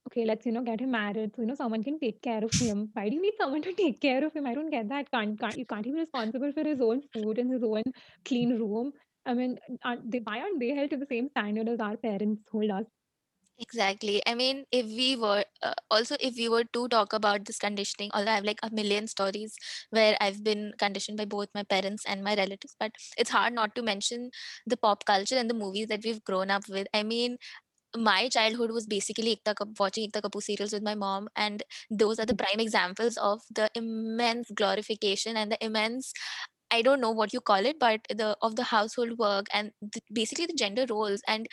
Okay, 0.08 0.24
let's 0.24 0.46
you 0.46 0.52
know 0.52 0.62
get 0.62 0.80
him 0.80 0.92
married, 0.92 1.32
so 1.36 1.42
you 1.42 1.48
know 1.48 1.54
someone 1.54 1.84
can 1.84 1.98
take 2.00 2.22
care 2.22 2.42
of 2.42 2.52
him. 2.54 2.88
Why 2.94 3.08
do 3.10 3.16
you 3.16 3.22
need 3.22 3.34
someone 3.38 3.62
to 3.62 3.74
take 3.74 4.00
care 4.00 4.24
of 4.24 4.32
him? 4.32 4.46
I 4.46 4.54
don't 4.54 4.70
get 4.70 4.88
that. 4.88 5.10
Can't 5.10 5.38
can't 5.38 5.58
you 5.58 5.66
can't 5.66 5.84
he 5.84 5.92
be 5.92 6.00
responsible 6.00 6.52
for 6.52 6.64
his 6.64 6.80
own 6.80 7.02
food 7.12 7.38
and 7.38 7.52
his 7.52 7.62
own 7.62 7.82
clean 8.24 8.58
room? 8.58 8.92
I 9.26 9.34
mean, 9.34 9.58
aren't 9.84 10.10
they, 10.10 10.20
why 10.20 10.40
aren't 10.40 10.60
they 10.60 10.74
held 10.74 10.90
to 10.90 10.96
the 10.96 11.06
same 11.06 11.28
standard 11.28 11.68
as 11.68 11.80
our 11.80 11.96
parents 11.98 12.42
hold 12.50 12.70
us? 12.70 12.86
Exactly 13.60 14.22
i 14.26 14.34
mean 14.34 14.64
if 14.70 14.86
we 14.86 15.16
were 15.16 15.42
uh, 15.64 15.74
also 15.90 16.16
if 16.20 16.36
we 16.36 16.48
were 16.48 16.62
to 16.72 16.86
talk 16.88 17.12
about 17.12 17.44
this 17.44 17.58
conditioning 17.58 18.08
although 18.14 18.30
i 18.30 18.34
have 18.36 18.44
like 18.44 18.60
a 18.62 18.70
million 18.70 19.06
stories 19.08 19.56
where 19.90 20.16
i've 20.20 20.44
been 20.44 20.72
conditioned 20.78 21.18
by 21.18 21.24
both 21.24 21.48
my 21.54 21.64
parents 21.64 22.04
and 22.06 22.22
my 22.22 22.36
relatives 22.36 22.76
but 22.78 22.92
it's 23.16 23.30
hard 23.30 23.52
not 23.52 23.74
to 23.74 23.82
mention 23.82 24.30
the 24.66 24.76
pop 24.76 25.04
culture 25.04 25.34
and 25.36 25.50
the 25.50 25.54
movies 25.54 25.88
that 25.88 26.00
we've 26.04 26.22
grown 26.22 26.50
up 26.50 26.62
with 26.68 26.86
i 26.94 27.02
mean 27.02 27.36
my 27.96 28.28
childhood 28.28 28.70
was 28.72 28.86
basically 28.86 29.36
Ekta 29.36 29.56
Kap- 29.56 29.80
watching 29.80 30.10
Ekta 30.10 30.20
Kapoor 30.22 30.42
serials 30.42 30.72
with 30.72 30.82
my 30.82 30.94
mom, 30.94 31.28
and 31.36 31.62
those 31.90 32.18
are 32.20 32.26
the 32.26 32.34
prime 32.36 32.60
examples 32.60 33.16
of 33.18 33.40
the 33.54 33.70
immense 33.74 34.50
glorification 34.54 35.36
and 35.36 35.52
the 35.52 35.64
immense. 35.64 36.12
I 36.70 36.82
don't 36.82 37.00
know 37.00 37.10
what 37.10 37.32
you 37.32 37.40
call 37.40 37.64
it, 37.64 37.78
but 37.78 38.00
the 38.08 38.36
of 38.42 38.56
the 38.56 38.64
household 38.64 39.18
work 39.18 39.46
and 39.52 39.72
the, 39.80 40.00
basically 40.12 40.46
the 40.46 40.54
gender 40.54 40.86
roles 40.88 41.22
and 41.26 41.46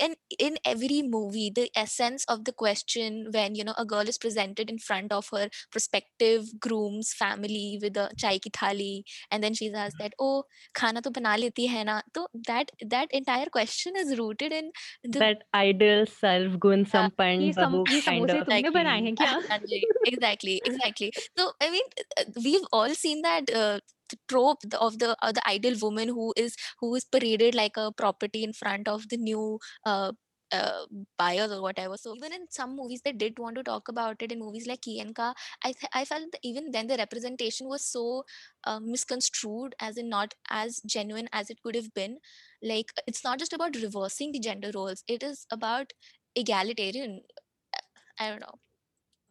in 0.00 0.14
in 0.38 0.56
every 0.64 1.02
movie 1.02 1.50
the 1.54 1.70
essence 1.76 2.24
of 2.28 2.44
the 2.44 2.52
question 2.52 3.28
when 3.32 3.54
you 3.54 3.64
know 3.64 3.74
a 3.78 3.84
girl 3.84 4.08
is 4.08 4.18
presented 4.18 4.70
in 4.70 4.78
front 4.78 5.12
of 5.12 5.28
her 5.32 5.48
prospective 5.70 6.46
groom's 6.60 7.12
family 7.12 7.78
with 7.82 7.96
a 7.96 8.10
chai 8.16 8.38
ki 8.38 8.50
thali 8.50 9.02
and 9.30 9.42
then 9.42 9.54
she's 9.54 9.74
asked 9.74 9.98
that 9.98 10.14
oh 10.18 10.44
khana 10.74 11.02
to 11.02 11.10
bana 11.10 11.36
leti 11.44 11.66
hai 11.74 11.82
na 11.90 12.00
so 12.16 12.26
that 12.48 12.70
that 12.94 13.08
entire 13.20 13.50
question 13.58 14.00
is 14.04 14.16
rooted 14.18 14.52
in 14.52 14.70
the, 15.02 15.18
that 15.18 15.44
ideal 15.54 16.06
self 16.06 16.58
gun 16.66 16.86
sampan 16.94 17.46
babu 17.60 17.84
some, 17.86 18.02
kind 18.08 18.30
of 18.30 18.48
exactly, 18.54 19.84
exactly 20.04 20.60
exactly 20.64 21.12
so 21.38 21.52
I 21.60 21.70
mean 21.70 21.84
uh, 22.18 22.24
we've 22.44 22.66
all 22.72 22.94
seen 22.94 23.22
that. 23.22 23.50
Uh, 23.50 23.78
trope 24.28 24.62
of 24.80 24.98
the 24.98 25.16
uh, 25.22 25.32
the 25.32 25.46
ideal 25.48 25.76
woman 25.82 26.08
who 26.08 26.32
is 26.36 26.56
who 26.80 26.94
is 26.94 27.04
paraded 27.04 27.54
like 27.54 27.76
a 27.76 27.92
property 27.92 28.44
in 28.44 28.52
front 28.52 28.88
of 28.88 29.08
the 29.08 29.16
new 29.16 29.58
uh, 29.86 30.12
uh, 30.52 30.86
buyers 31.18 31.50
or 31.50 31.60
whatever. 31.62 31.96
So 31.96 32.14
even 32.16 32.32
in 32.32 32.46
some 32.50 32.76
movies, 32.76 33.00
they 33.04 33.12
did 33.12 33.38
want 33.38 33.56
to 33.56 33.62
talk 33.64 33.88
about 33.88 34.22
it. 34.22 34.30
In 34.32 34.38
movies 34.38 34.66
like 34.66 34.82
Ki 34.82 35.00
& 35.04 35.14
Ka, 35.14 35.34
I 35.64 35.72
th- 35.72 35.90
I 35.92 36.04
felt 36.04 36.34
even 36.42 36.70
then 36.70 36.86
the 36.86 36.96
representation 36.96 37.68
was 37.68 37.84
so 37.86 38.24
uh, 38.64 38.80
misconstrued, 38.80 39.74
as 39.80 39.96
in 39.96 40.08
not 40.08 40.34
as 40.50 40.80
genuine 40.86 41.28
as 41.32 41.50
it 41.50 41.62
could 41.62 41.74
have 41.74 41.92
been. 41.94 42.18
Like 42.62 42.92
it's 43.06 43.24
not 43.24 43.38
just 43.38 43.52
about 43.52 43.76
reversing 43.76 44.32
the 44.32 44.40
gender 44.40 44.70
roles; 44.74 45.02
it 45.08 45.22
is 45.22 45.46
about 45.50 45.92
egalitarian. 46.36 47.22
uh, 47.74 47.80
I 48.20 48.30
don't 48.30 48.40
know. 48.40 48.60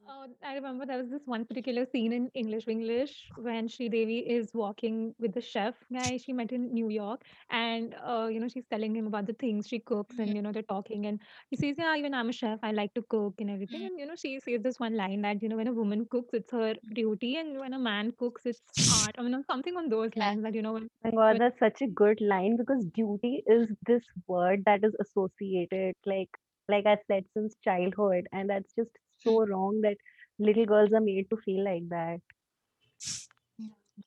Uh, 0.08 0.28
I 0.44 0.56
remember 0.56 0.86
there 0.86 0.98
was 0.98 1.10
this 1.10 1.26
one 1.26 1.46
particular 1.46 1.86
scene 1.86 2.12
in 2.14 2.30
English 2.34 2.66
Vinglish 2.66 3.14
when 3.36 3.68
Sridevi 3.68 4.26
is 4.28 4.54
walking 4.54 5.14
with 5.20 5.34
the 5.34 5.42
chef 5.42 5.76
guy 5.92 6.18
she 6.18 6.34
met 6.34 6.52
in 6.52 6.74
New 6.74 6.90
York, 6.90 7.24
and 7.50 7.96
uh, 8.04 8.28
you 8.32 8.40
know 8.40 8.48
she's 8.48 8.66
telling 8.70 8.96
him 8.96 9.08
about 9.08 9.26
the 9.28 9.34
things 9.34 9.68
she 9.68 9.80
cooks, 9.80 10.20
and 10.20 10.36
you 10.36 10.42
know 10.42 10.52
they're 10.52 10.70
talking, 10.76 11.06
and 11.08 11.20
he 11.50 11.56
says, 11.58 11.76
"Yeah, 11.78 11.96
even 11.96 12.14
I'm 12.14 12.30
a 12.30 12.34
chef. 12.34 12.60
I 12.64 12.72
like 12.72 12.94
to 12.96 13.04
cook 13.04 13.36
and 13.40 13.50
everything." 13.50 13.82
mhm. 13.82 13.88
And 13.88 14.00
you 14.00 14.06
know 14.06 14.16
she 14.16 14.40
says 14.40 14.62
this 14.62 14.80
one 14.80 14.96
line 14.98 15.22
that 15.22 15.42
you 15.42 15.50
know 15.50 15.58
when 15.58 15.68
a 15.68 15.74
woman 15.82 16.06
cooks, 16.10 16.34
it's 16.34 16.52
her 16.52 16.76
duty, 17.02 17.36
and 17.38 17.60
when 17.60 17.74
a 17.74 17.80
man 17.80 18.12
cooks, 18.18 18.46
it's 18.46 18.62
art. 18.88 19.16
I 19.18 19.24
mean 19.24 19.44
something 19.44 19.76
on 19.78 19.90
those 19.90 20.16
lines 20.16 20.44
that 20.44 20.54
you 20.56 20.62
know 20.62 20.74
when, 20.74 20.90
God, 21.16 21.40
that's 21.40 21.60
such 21.60 21.82
a 21.82 21.88
good 21.88 22.20
line 22.22 22.58
because 22.58 22.86
duty 22.86 23.44
is 23.48 23.70
this 23.86 24.04
word 24.28 24.64
that 24.66 24.84
is 24.84 24.94
associated, 25.00 25.96
like 26.06 26.30
like 26.70 26.86
I 26.86 26.98
said, 27.08 27.26
since 27.34 27.56
childhood, 27.64 28.28
and 28.32 28.50
that's 28.50 28.74
just 28.74 28.92
so 29.24 29.46
wrong 29.46 29.82
that 29.82 29.98
little 30.40 30.66
girls 30.66 30.94
are 30.94 31.02
made 31.02 31.30
to 31.30 31.38
feel 31.38 31.64
like 31.64 31.88
that. 31.90 32.20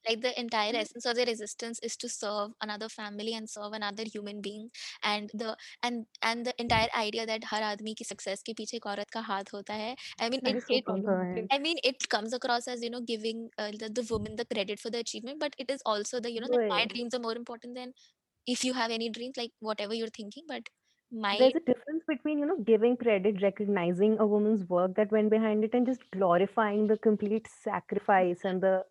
Like 0.08 0.20
the 0.20 0.38
entire 0.38 0.73
mm. 0.73 0.80
essence 0.80 1.06
of 1.06 1.14
the 1.14 1.25
resistance 1.25 1.78
is 1.80 1.96
to 1.99 2.08
serve 2.08 2.50
another 2.61 2.88
family 2.88 3.35
and 3.35 3.49
serve 3.49 3.73
another 3.73 4.04
human 4.04 4.40
being 4.40 4.70
and 5.02 5.30
the 5.32 5.56
and 5.82 6.06
and 6.23 6.44
the 6.44 6.54
entire 6.58 6.88
idea 6.96 7.25
that 7.26 7.44
har 7.44 7.61
aadmi 7.68 7.94
ki 8.00 8.06
success 8.08 8.42
ke 8.49 8.54
piche 8.61 8.75
ek 8.78 8.88
aurat 8.92 9.12
ka 9.16 9.23
haath 9.28 9.52
hota 9.56 9.78
hai 9.82 9.92
i 10.26 10.28
mean 10.35 10.50
it, 10.52 10.73
it 10.78 11.52
i 11.58 11.61
mean 11.66 11.82
it 11.92 12.08
comes 12.16 12.37
across 12.38 12.68
as 12.75 12.82
you 12.82 12.90
know 12.90 13.02
giving 13.12 13.46
uh, 13.58 13.70
the, 13.82 13.90
the 14.00 14.06
woman 14.11 14.37
the 14.42 14.49
credit 14.54 14.85
for 14.85 14.94
the 14.96 15.04
achievement 15.06 15.40
but 15.44 15.54
it 15.66 15.70
is 15.76 15.87
also 15.94 16.23
the 16.26 16.35
you 16.37 16.42
know 16.46 16.52
that 16.56 16.66
my 16.75 16.85
dreams 16.94 17.18
are 17.20 17.25
more 17.28 17.37
important 17.42 17.80
than 17.82 17.94
if 18.46 18.64
you 18.64 18.75
have 18.80 18.90
any 18.90 19.11
dreams 19.20 19.37
like 19.37 19.54
whatever 19.61 19.94
you're 19.94 20.16
thinking 20.20 20.46
but 20.49 20.75
my, 21.12 21.38
there's 21.38 21.56
a 21.56 21.60
difference 21.60 22.03
between, 22.08 22.39
you 22.39 22.46
know, 22.46 22.58
giving 22.60 22.96
credit, 22.98 23.41
recognizing 23.41 24.18
a 24.20 24.25
woman's 24.25 24.63
work 24.70 24.96
that 24.96 25.12
went 25.12 25.30
behind 25.30 25.63
it, 25.63 25.74
and 25.74 25.86
just 25.86 26.10
glorifying 26.12 26.88
the 26.88 26.98
complete 26.98 27.48
sacrifice 27.48 28.46
and 28.46 28.62
the 28.62 28.86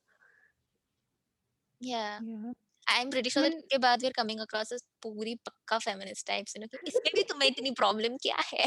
yeah, 1.80 2.20
Yeah, 2.20 2.52
I'm 2.88 3.10
pretty 3.10 3.30
I 3.36 3.40
sure 3.40 3.42
that 3.42 3.52
mean 3.52 3.58
इसके 3.58 3.78
बाद 3.78 4.02
we're 4.02 4.12
coming 4.18 4.40
across 4.40 4.72
as 4.72 4.82
पूरी 5.02 5.34
पक्का 5.48 5.78
feminist 5.86 6.26
types, 6.26 6.54
you 6.56 6.60
know, 6.62 6.68
कि 6.68 6.78
इसमें 6.88 7.12
भी 7.16 7.22
तुम्हें 7.32 7.48
इतनी 7.48 7.74
problem 7.82 8.18
क्या 8.22 8.36
है? 8.52 8.66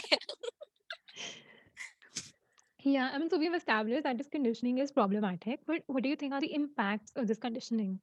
yeah, 2.84 3.10
I 3.14 3.18
mean 3.18 3.30
so 3.30 3.38
we've 3.38 3.54
established 3.54 4.04
that 4.04 4.18
this 4.18 4.30
conditioning 4.30 4.78
is 4.78 4.92
problematic, 4.92 5.60
but 5.66 5.84
what 5.88 6.04
do 6.04 6.10
you 6.10 6.16
think 6.16 6.34
are 6.34 6.42
the 6.42 6.54
impacts 6.54 7.12
of 7.16 7.28
this 7.28 7.40
conditioning? 7.40 8.00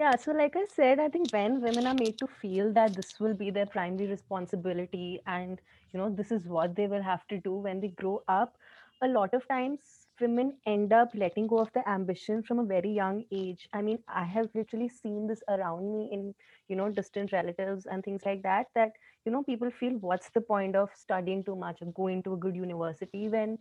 Yeah, 0.00 0.16
so 0.16 0.32
like 0.32 0.56
I 0.56 0.64
said, 0.66 0.98
I 0.98 1.08
think 1.10 1.32
when 1.32 1.60
women 1.60 1.86
are 1.86 1.94
made 1.94 2.18
to 2.20 2.26
feel 2.26 2.72
that 2.72 2.96
this 2.96 3.20
will 3.20 3.34
be 3.34 3.50
their 3.50 3.66
primary 3.66 4.06
responsibility 4.08 5.20
and 5.26 5.60
you 5.92 6.00
know 6.00 6.08
this 6.10 6.32
is 6.32 6.48
what 6.48 6.74
they 6.74 6.86
will 6.86 7.02
have 7.02 7.26
to 7.28 7.38
do 7.38 7.52
when 7.54 7.80
they 7.80 7.88
grow 7.88 8.22
up, 8.26 8.56
a 9.02 9.08
lot 9.08 9.34
of 9.34 9.46
times 9.48 10.08
women 10.20 10.56
end 10.66 10.92
up 10.94 11.10
letting 11.14 11.46
go 11.46 11.58
of 11.58 11.72
their 11.74 11.86
ambition 11.88 12.42
from 12.42 12.58
a 12.60 12.64
very 12.64 12.90
young 12.90 13.24
age. 13.30 13.68
I 13.74 13.82
mean, 13.82 13.98
I 14.08 14.24
have 14.24 14.48
literally 14.54 14.88
seen 14.88 15.26
this 15.26 15.42
around 15.48 15.92
me 15.92 16.08
in 16.12 16.34
you 16.68 16.76
know 16.76 16.88
distant 16.90 17.32
relatives 17.32 17.86
and 17.86 18.02
things 18.02 18.22
like 18.24 18.42
that 18.42 18.68
that 18.74 18.92
you 19.26 19.32
know 19.32 19.42
people 19.42 19.70
feel 19.70 19.92
what's 20.00 20.30
the 20.30 20.40
point 20.40 20.76
of 20.76 20.88
studying 20.94 21.44
too 21.44 21.56
much 21.56 21.82
and 21.82 21.94
going 21.94 22.22
to 22.22 22.34
a 22.34 22.38
good 22.38 22.56
university 22.56 23.28
when 23.28 23.58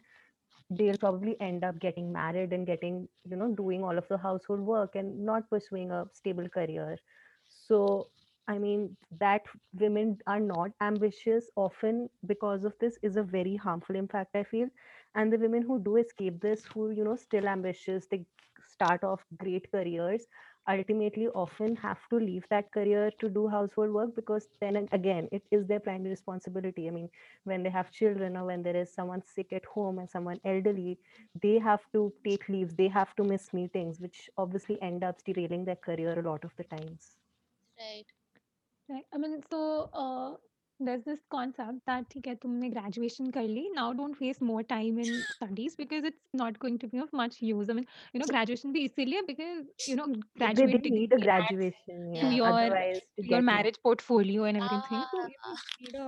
they'll 0.70 0.98
probably 0.98 1.36
end 1.42 1.64
up 1.64 1.80
getting 1.80 2.12
married 2.12 2.54
and 2.54 2.66
getting 2.66 3.08
you 3.30 3.36
know 3.36 3.50
doing 3.56 3.84
all 3.84 3.98
of 3.98 4.08
the 4.10 4.18
household 4.18 4.60
work 4.62 4.96
and 4.96 5.20
not 5.26 5.50
pursuing 5.50 5.92
a 5.92 6.06
stable 6.14 6.50
career. 6.50 6.98
So 7.48 8.08
i 8.48 8.58
mean 8.58 8.96
that 9.20 9.44
women 9.82 10.18
are 10.28 10.40
not 10.40 10.72
ambitious 10.82 11.50
often 11.56 12.10
because 12.26 12.64
of 12.66 12.74
this 12.80 12.98
is 13.04 13.16
a 13.18 13.24
very 13.24 13.56
harmful 13.56 13.96
impact 13.96 14.36
i 14.36 14.44
feel. 14.44 14.68
And 15.16 15.32
the 15.34 15.38
women 15.38 15.64
who 15.64 15.80
do 15.80 15.98
escape 15.98 16.40
this 16.42 16.66
who 16.74 16.90
you 16.92 17.04
know 17.04 17.16
still 17.16 17.48
ambitious 17.48 18.08
they 18.08 18.26
start 18.68 19.04
off 19.04 19.26
great 19.38 19.70
careers 19.72 20.28
ultimately 20.68 21.28
often 21.30 21.76
have 21.76 22.00
to 22.10 22.16
leave 22.18 22.46
that 22.50 22.72
career 22.72 23.12
to 23.20 23.30
do 23.30 23.48
household 23.48 23.92
work 23.92 24.16
because 24.16 24.48
then 24.60 24.76
ag- 24.78 24.90
again 24.92 25.28
it 25.32 25.44
is 25.52 25.66
their 25.68 25.80
primary 25.80 26.10
responsibility 26.10 26.88
i 26.88 26.92
mean 26.92 27.10
when 27.44 27.64
they 27.64 27.70
have 27.70 27.92
children 27.92 28.36
or 28.38 28.46
when 28.46 28.62
there 28.64 28.76
is 28.76 28.94
someone 28.94 29.22
sick 29.22 29.52
at 29.54 29.66
home 29.66 29.98
and 30.00 30.10
someone 30.10 30.40
elderly 30.46 30.98
they 31.42 31.58
have 31.60 31.82
to 31.92 32.12
take 32.26 32.48
leaves 32.50 32.76
they 32.76 32.88
have 32.88 33.16
to 33.16 33.24
miss 33.24 33.54
meetings 33.54 34.00
which 34.00 34.30
obviously 34.38 34.82
end 34.82 35.04
up 35.04 35.24
derailing 35.26 35.66
their 35.66 35.82
career 35.90 36.18
a 36.20 36.24
lot 36.30 36.44
of 36.44 36.56
the 36.58 36.64
times 36.64 37.16
Right. 37.80 38.06
Right. 38.90 39.06
I 39.14 39.18
mean, 39.18 39.42
so 39.50 39.90
uh, 39.94 40.36
there's 40.88 41.04
this 41.04 41.20
concept 41.34 41.80
that 41.90 42.06
ठीक 42.12 42.28
है 42.28 42.36
तुमने 42.44 42.70
graduation 42.76 43.32
कर 43.38 43.48
ली 43.48 43.64
now 43.78 43.88
don't 44.00 44.20
waste 44.26 44.42
more 44.50 44.62
time 44.74 45.00
in 45.06 45.10
studies 45.36 45.76
because 45.82 46.06
it's 46.10 46.38
not 46.42 46.60
going 46.66 46.78
to 46.84 46.88
be 46.94 47.02
of 47.06 47.12
much 47.22 47.42
use. 47.42 47.70
I 47.70 47.74
mean, 47.80 47.88
you 48.14 48.22
know, 48.22 48.28
graduation 48.34 48.74
भी 48.74 48.84
इसीलिए 48.90 49.22
because 49.32 49.66
you 49.92 49.96
know 50.00 50.08
they, 50.38 50.54
they 50.68 50.92
need 51.00 51.14
a 51.14 51.20
graduation 51.26 52.06
Yeah. 52.14 52.24
yeah 52.24 52.32
your 52.40 52.48
otherwise 52.52 53.02
to 53.18 53.28
your 53.34 53.42
marriage 53.52 53.80
portfolio 53.90 54.44
and 54.52 54.62
everything. 54.64 55.04
So 55.12 55.26
you 55.28 55.38
Ah, 55.44 55.56
know, 55.56 55.58
need 55.82 55.96
a 55.96 56.08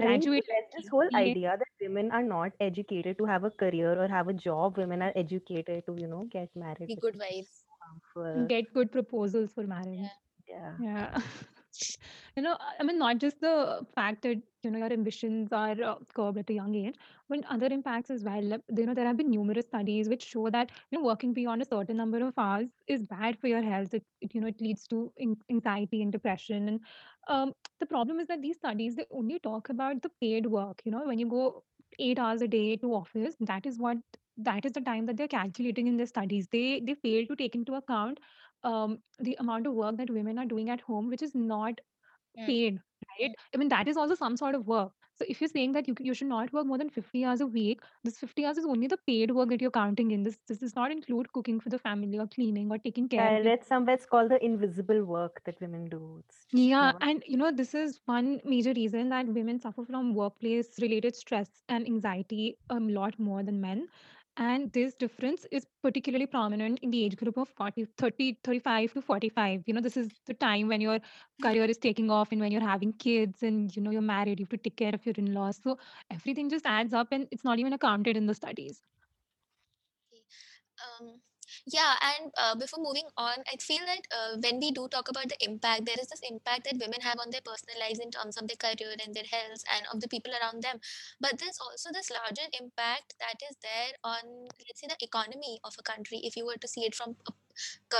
I 0.00 0.06
mean, 0.06 0.20
graduate 0.20 0.46
there's 0.48 0.70
this 0.76 0.88
whole 0.88 1.08
BA. 1.10 1.22
idea 1.22 1.56
that 1.62 1.86
women 1.86 2.10
are 2.10 2.22
not 2.22 2.52
educated 2.60 3.18
to 3.18 3.26
have 3.32 3.44
a 3.44 3.50
career 3.64 3.92
or 4.04 4.08
have 4.08 4.28
a 4.28 4.32
job. 4.32 4.78
Women 4.78 5.02
are 5.02 5.12
educated 5.24 5.84
to, 5.86 5.96
you 6.04 6.06
know, 6.06 6.24
get 6.36 6.48
married, 6.56 6.88
be 6.88 6.96
good 6.96 7.20
harmful. 7.86 8.46
get 8.48 8.72
good 8.72 8.90
proposals 8.90 9.52
for 9.52 9.64
marriage. 9.64 10.00
Yeah. 10.00 10.08
Yeah. 10.48 10.72
Yeah. 10.80 11.20
You 12.36 12.42
know, 12.42 12.56
I 12.78 12.82
mean, 12.84 12.98
not 12.98 13.18
just 13.18 13.40
the 13.40 13.86
fact 13.94 14.22
that, 14.22 14.42
you 14.62 14.70
know, 14.70 14.78
your 14.78 14.92
ambitions 14.92 15.52
are 15.52 15.80
uh, 15.82 15.96
curbed 16.14 16.38
at 16.38 16.50
a 16.50 16.54
young 16.54 16.74
age, 16.74 16.96
but 17.28 17.40
other 17.48 17.66
impacts 17.66 18.10
as 18.10 18.24
well. 18.24 18.42
You 18.42 18.86
know, 18.86 18.94
there 18.94 19.06
have 19.06 19.16
been 19.16 19.30
numerous 19.30 19.66
studies 19.66 20.08
which 20.08 20.22
show 20.24 20.50
that, 20.50 20.70
you 20.90 20.98
know, 20.98 21.04
working 21.04 21.32
beyond 21.32 21.62
a 21.62 21.64
certain 21.64 21.96
number 21.96 22.24
of 22.26 22.34
hours 22.38 22.68
is 22.86 23.02
bad 23.02 23.38
for 23.38 23.48
your 23.48 23.62
health. 23.62 23.94
It, 23.94 24.04
it 24.20 24.34
you 24.34 24.40
know, 24.40 24.48
it 24.48 24.60
leads 24.60 24.86
to 24.88 25.12
anxiety 25.50 26.02
and 26.02 26.12
depression. 26.12 26.68
And 26.68 26.80
um, 27.28 27.52
the 27.80 27.86
problem 27.86 28.20
is 28.20 28.26
that 28.28 28.42
these 28.42 28.56
studies, 28.56 28.96
they 28.96 29.06
only 29.10 29.38
talk 29.38 29.68
about 29.68 30.02
the 30.02 30.10
paid 30.20 30.46
work. 30.46 30.82
You 30.84 30.92
know, 30.92 31.04
when 31.06 31.18
you 31.18 31.26
go 31.28 31.64
eight 31.98 32.18
hours 32.18 32.42
a 32.42 32.48
day 32.48 32.76
to 32.76 32.94
office, 32.94 33.36
that 33.40 33.66
is 33.66 33.78
what 33.78 33.98
that 34.38 34.64
is 34.64 34.72
the 34.72 34.80
time 34.80 35.04
that 35.06 35.16
they're 35.16 35.28
calculating 35.28 35.86
in 35.86 35.96
their 35.96 36.06
studies. 36.06 36.48
They 36.48 36.80
they 36.80 36.94
fail 36.94 37.26
to 37.26 37.36
take 37.36 37.54
into 37.54 37.74
account 37.74 38.18
um, 38.64 38.98
the 39.18 39.36
amount 39.40 39.66
of 39.66 39.74
work 39.74 39.96
that 39.98 40.10
women 40.10 40.38
are 40.38 40.46
doing 40.46 40.70
at 40.70 40.80
home, 40.82 41.08
which 41.08 41.22
is 41.22 41.34
not 41.34 41.80
Mm, 42.38 42.44
paid, 42.46 42.80
right? 43.20 43.30
mm. 43.30 43.34
I 43.54 43.58
mean, 43.58 43.68
that 43.68 43.88
is 43.88 43.96
also 43.96 44.14
some 44.14 44.36
sort 44.36 44.54
of 44.54 44.66
work. 44.66 44.92
So 45.14 45.24
if 45.28 45.40
you're 45.40 45.48
saying 45.48 45.72
that 45.72 45.88
you, 45.88 45.94
you 46.00 46.14
should 46.14 46.28
not 46.28 46.52
work 46.52 46.66
more 46.66 46.78
than 46.78 46.90
50 46.90 47.24
hours 47.24 47.40
a 47.40 47.46
week, 47.46 47.80
this 48.04 48.18
50 48.18 48.44
hours 48.46 48.58
is 48.58 48.66
only 48.66 48.86
the 48.88 48.98
paid 49.06 49.30
work 49.32 49.48
that 49.50 49.60
you're 49.60 49.70
counting 49.70 50.10
in. 50.12 50.22
This, 50.24 50.38
this 50.48 50.58
does 50.58 50.74
not 50.76 50.90
include 50.92 51.32
cooking 51.32 51.60
for 51.60 51.70
the 51.70 51.78
family 51.78 52.18
or 52.18 52.26
cleaning 52.26 52.70
or 52.70 52.78
taking 52.78 53.08
Yeah, 53.10 53.22
care 53.22 53.26
I 53.26 53.38
of 53.38 53.40
read 53.40 53.64
somewhere 53.64 53.94
it's 53.94 54.06
called 54.06 54.30
the 54.30 54.44
invisible 54.44 55.04
work 55.04 55.42
that 55.44 55.60
women 55.60 55.88
do. 55.88 56.24
Yeah, 56.54 56.92
one. 56.92 57.00
and 57.00 57.22
you 57.26 57.36
know, 57.38 57.50
this 57.50 57.74
is 57.74 58.00
one 58.04 58.40
major 58.44 58.72
reason 58.74 59.08
that 59.08 59.26
women 59.26 59.58
suffer 59.58 59.84
from 59.84 60.14
workplace 60.14 60.78
related 60.80 61.16
stress 61.16 61.62
and 61.68 61.86
anxiety 61.86 62.58
a 62.68 62.78
lot 62.78 63.18
more 63.18 63.42
than 63.42 63.60
men. 63.60 63.88
And 64.36 64.72
this 64.72 64.94
difference 64.94 65.46
is 65.52 65.66
particularly 65.82 66.26
prominent 66.26 66.78
in 66.80 66.90
the 66.90 67.04
age 67.04 67.16
group 67.16 67.36
of 67.36 67.48
40, 67.50 67.86
30, 67.98 68.38
35 68.42 68.94
to 68.94 69.02
45. 69.02 69.62
You 69.66 69.74
know, 69.74 69.80
this 69.80 69.96
is 69.96 70.08
the 70.26 70.34
time 70.34 70.68
when 70.68 70.80
your 70.80 71.00
career 71.42 71.64
is 71.64 71.76
taking 71.76 72.10
off 72.10 72.32
and 72.32 72.40
when 72.40 72.50
you're 72.50 72.62
having 72.62 72.94
kids 72.94 73.42
and, 73.42 73.74
you 73.76 73.82
know, 73.82 73.90
you're 73.90 74.00
married, 74.00 74.40
you 74.40 74.44
have 74.44 74.50
to 74.50 74.56
take 74.56 74.76
care 74.76 74.94
of 74.94 75.04
your 75.04 75.14
in 75.18 75.34
laws. 75.34 75.60
So 75.62 75.78
everything 76.10 76.48
just 76.48 76.64
adds 76.66 76.94
up 76.94 77.08
and 77.12 77.28
it's 77.30 77.44
not 77.44 77.58
even 77.58 77.74
accounted 77.74 78.16
in 78.16 78.26
the 78.26 78.34
studies. 78.34 78.82
Um, 81.00 81.20
yeah, 81.66 81.94
and 82.00 82.32
uh, 82.38 82.54
before 82.54 82.82
moving 82.82 83.08
on, 83.16 83.38
I 83.52 83.56
feel 83.56 83.84
that 83.86 84.02
uh, 84.10 84.36
when 84.42 84.58
we 84.58 84.70
do 84.70 84.88
talk 84.88 85.08
about 85.08 85.28
the 85.28 85.36
impact, 85.40 85.86
there 85.86 85.98
is 86.00 86.08
this 86.08 86.20
impact 86.28 86.64
that 86.64 86.80
women 86.80 87.00
have 87.00 87.18
on 87.20 87.30
their 87.30 87.44
personal 87.44 87.78
lives 87.78 87.98
in 87.98 88.10
terms 88.10 88.36
of 88.36 88.48
their 88.48 88.56
career 88.56 88.94
and 89.04 89.14
their 89.14 89.28
health 89.30 89.62
and 89.74 89.86
of 89.92 90.00
the 90.00 90.08
people 90.08 90.32
around 90.32 90.62
them. 90.62 90.78
But 91.20 91.38
there's 91.38 91.58
also 91.60 91.90
this 91.92 92.10
larger 92.10 92.48
impact 92.60 93.14
that 93.20 93.38
is 93.48 93.56
there 93.62 93.92
on, 94.04 94.48
let's 94.66 94.80
say, 94.80 94.88
the 94.88 94.98
economy 95.02 95.60
of 95.64 95.74
a 95.78 95.82
country, 95.82 96.20
if 96.24 96.36
you 96.36 96.46
were 96.46 96.58
to 96.60 96.68
see 96.68 96.82
it 96.82 96.94
from 96.94 97.16
a 97.28 97.32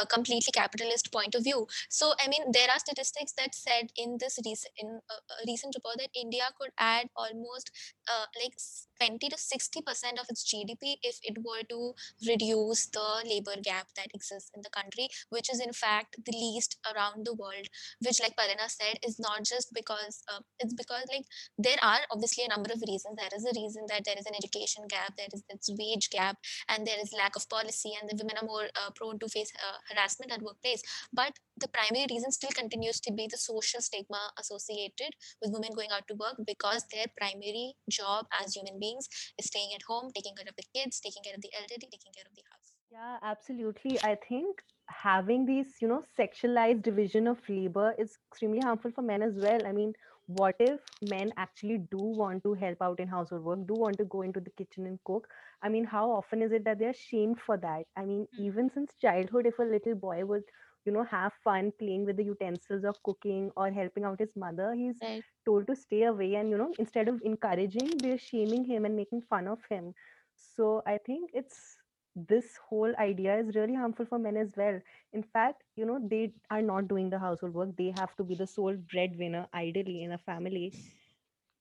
completely 0.08 0.52
capitalist 0.52 1.12
point 1.12 1.34
of 1.34 1.44
view. 1.44 1.66
So, 1.88 2.14
I 2.22 2.28
mean, 2.28 2.52
there 2.52 2.68
are 2.70 2.78
statistics 2.78 3.32
that 3.38 3.54
said 3.54 3.90
in 3.96 4.18
this 4.18 4.38
recent 4.44 4.72
in 4.78 5.00
a, 5.10 5.16
recent 5.46 5.74
report 5.74 5.96
that 5.98 6.10
India 6.14 6.44
could 6.58 6.70
add 6.78 7.08
almost 7.16 7.70
uh, 8.08 8.26
like 8.42 8.54
20 9.00 9.28
to 9.28 9.38
60 9.38 9.82
percent 9.82 10.18
of 10.18 10.26
its 10.28 10.44
GDP 10.44 10.96
if 11.02 11.18
it 11.22 11.38
were 11.38 11.62
to 11.68 11.94
reduce 12.28 12.86
the 12.86 13.06
labor 13.28 13.56
gap 13.62 13.88
that 13.96 14.08
exists 14.14 14.50
in 14.54 14.62
the 14.62 14.70
country, 14.70 15.08
which 15.30 15.50
is 15.52 15.60
in 15.60 15.72
fact 15.72 16.16
the 16.24 16.32
least 16.32 16.78
around 16.94 17.26
the 17.26 17.34
world. 17.34 17.66
Which, 18.00 18.20
like 18.20 18.36
Parina 18.36 18.68
said, 18.68 18.98
is 19.06 19.18
not 19.18 19.44
just 19.44 19.72
because 19.74 20.22
uh, 20.32 20.40
it's 20.60 20.74
because 20.74 21.04
like 21.12 21.26
there 21.58 21.78
are 21.82 22.00
obviously 22.10 22.44
a 22.44 22.48
number 22.48 22.70
of 22.72 22.82
reasons. 22.86 23.16
There 23.16 23.34
is 23.34 23.44
a 23.44 23.60
reason 23.60 23.86
that 23.88 24.04
there 24.04 24.18
is 24.18 24.26
an 24.26 24.34
education 24.36 24.84
gap, 24.88 25.16
there 25.16 25.32
is 25.32 25.42
this 25.50 25.70
wage 25.78 26.10
gap, 26.10 26.36
and 26.68 26.86
there 26.86 27.00
is 27.00 27.12
lack 27.12 27.36
of 27.36 27.48
policy, 27.48 27.92
and 28.00 28.08
the 28.08 28.16
women 28.22 28.36
are 28.40 28.46
more 28.46 28.66
uh, 28.76 28.90
prone 28.94 29.18
to 29.18 29.28
face 29.28 29.41
face 29.42 29.52
uh, 29.66 29.78
harassment 29.90 30.32
at 30.32 30.42
workplace 30.42 30.82
but 31.12 31.38
the 31.58 31.68
primary 31.68 32.06
reason 32.10 32.30
still 32.30 32.50
continues 32.50 33.00
to 33.00 33.12
be 33.12 33.28
the 33.30 33.36
social 33.36 33.80
stigma 33.80 34.22
associated 34.38 35.14
with 35.40 35.52
women 35.52 35.70
going 35.74 35.90
out 35.90 36.06
to 36.08 36.14
work 36.14 36.36
because 36.46 36.84
their 36.92 37.06
primary 37.16 37.74
job 37.90 38.26
as 38.40 38.54
human 38.54 38.78
beings 38.78 39.08
is 39.38 39.46
staying 39.46 39.70
at 39.74 39.82
home 39.82 40.10
taking 40.14 40.34
care 40.36 40.48
of 40.48 40.56
the 40.56 40.68
kids 40.74 41.00
taking 41.00 41.22
care 41.22 41.34
of 41.34 41.42
the 41.42 41.52
elderly 41.60 41.88
taking 41.90 42.12
care 42.16 42.28
of 42.28 42.34
the 42.34 42.46
house 42.50 42.70
Yeah, 42.92 43.16
absolutely. 43.28 43.94
I 44.04 44.16
think 44.28 44.58
having 44.92 45.46
these, 45.46 45.80
you 45.80 45.88
know, 45.88 46.02
sexualized 46.18 46.82
division 46.82 47.26
of 47.28 47.40
labor 47.48 47.94
is 47.98 48.18
extremely 48.30 48.60
harmful 48.60 48.90
for 48.92 49.02
men 49.02 49.22
as 49.22 49.38
well. 49.38 49.66
I 49.66 49.72
mean, 49.72 49.94
what 50.26 50.56
if 50.60 50.80
men 51.02 51.32
actually 51.36 51.78
do 51.78 51.98
want 51.98 52.44
to 52.44 52.54
help 52.54 52.78
out 52.82 53.00
in 53.00 53.08
household 53.08 53.42
work, 53.44 53.66
do 53.66 53.74
want 53.74 53.98
to 53.98 54.04
go 54.04 54.22
into 54.22 54.40
the 54.40 54.50
kitchen 54.50 54.86
and 54.86 54.98
cook? 55.04 55.28
I 55.62 55.68
mean, 55.68 55.84
how 55.84 56.10
often 56.10 56.42
is 56.42 56.52
it 56.52 56.64
that 56.64 56.78
they're 56.78 56.92
shamed 56.94 57.40
for 57.40 57.56
that? 57.58 57.84
I 57.96 58.04
mean, 58.04 58.28
Mm. 58.32 58.38
even 58.38 58.70
since 58.70 58.94
childhood, 59.00 59.46
if 59.46 59.58
a 59.58 59.62
little 59.64 59.94
boy 59.94 60.24
would, 60.24 60.44
you 60.84 60.92
know, 60.92 61.04
have 61.04 61.32
fun 61.44 61.72
playing 61.78 62.04
with 62.06 62.16
the 62.16 62.24
utensils 62.24 62.84
of 62.84 63.02
cooking 63.02 63.50
or 63.56 63.70
helping 63.70 64.04
out 64.04 64.20
his 64.20 64.36
mother, 64.36 64.74
he's 64.74 65.02
right 65.02 65.24
told 65.44 65.66
to 65.68 65.76
stay 65.76 66.02
away. 66.04 66.34
And, 66.34 66.50
you 66.50 66.58
know, 66.58 66.74
instead 66.78 67.08
of 67.08 67.20
encouraging, 67.22 68.00
they're 68.00 68.18
shaming 68.18 68.64
him 68.64 68.84
and 68.84 68.96
making 68.96 69.22
fun 69.22 69.48
of 69.48 69.60
him. 69.68 69.94
So 70.34 70.82
I 70.86 70.98
think 70.98 71.30
it's 71.34 71.78
this 72.14 72.56
whole 72.68 72.94
idea 72.98 73.38
is 73.38 73.54
really 73.54 73.74
harmful 73.74 74.06
for 74.06 74.18
men 74.18 74.36
as 74.36 74.54
well. 74.56 74.80
In 75.12 75.22
fact, 75.22 75.62
you 75.76 75.84
know, 75.86 75.98
they 76.02 76.32
are 76.50 76.62
not 76.62 76.88
doing 76.88 77.10
the 77.10 77.18
household 77.18 77.54
work. 77.54 77.76
They 77.76 77.90
have 77.90 78.14
to 78.16 78.24
be 78.24 78.34
the 78.34 78.46
sole 78.46 78.76
breadwinner, 78.76 79.46
ideally, 79.54 80.02
in 80.02 80.12
a 80.12 80.18
family. 80.18 80.74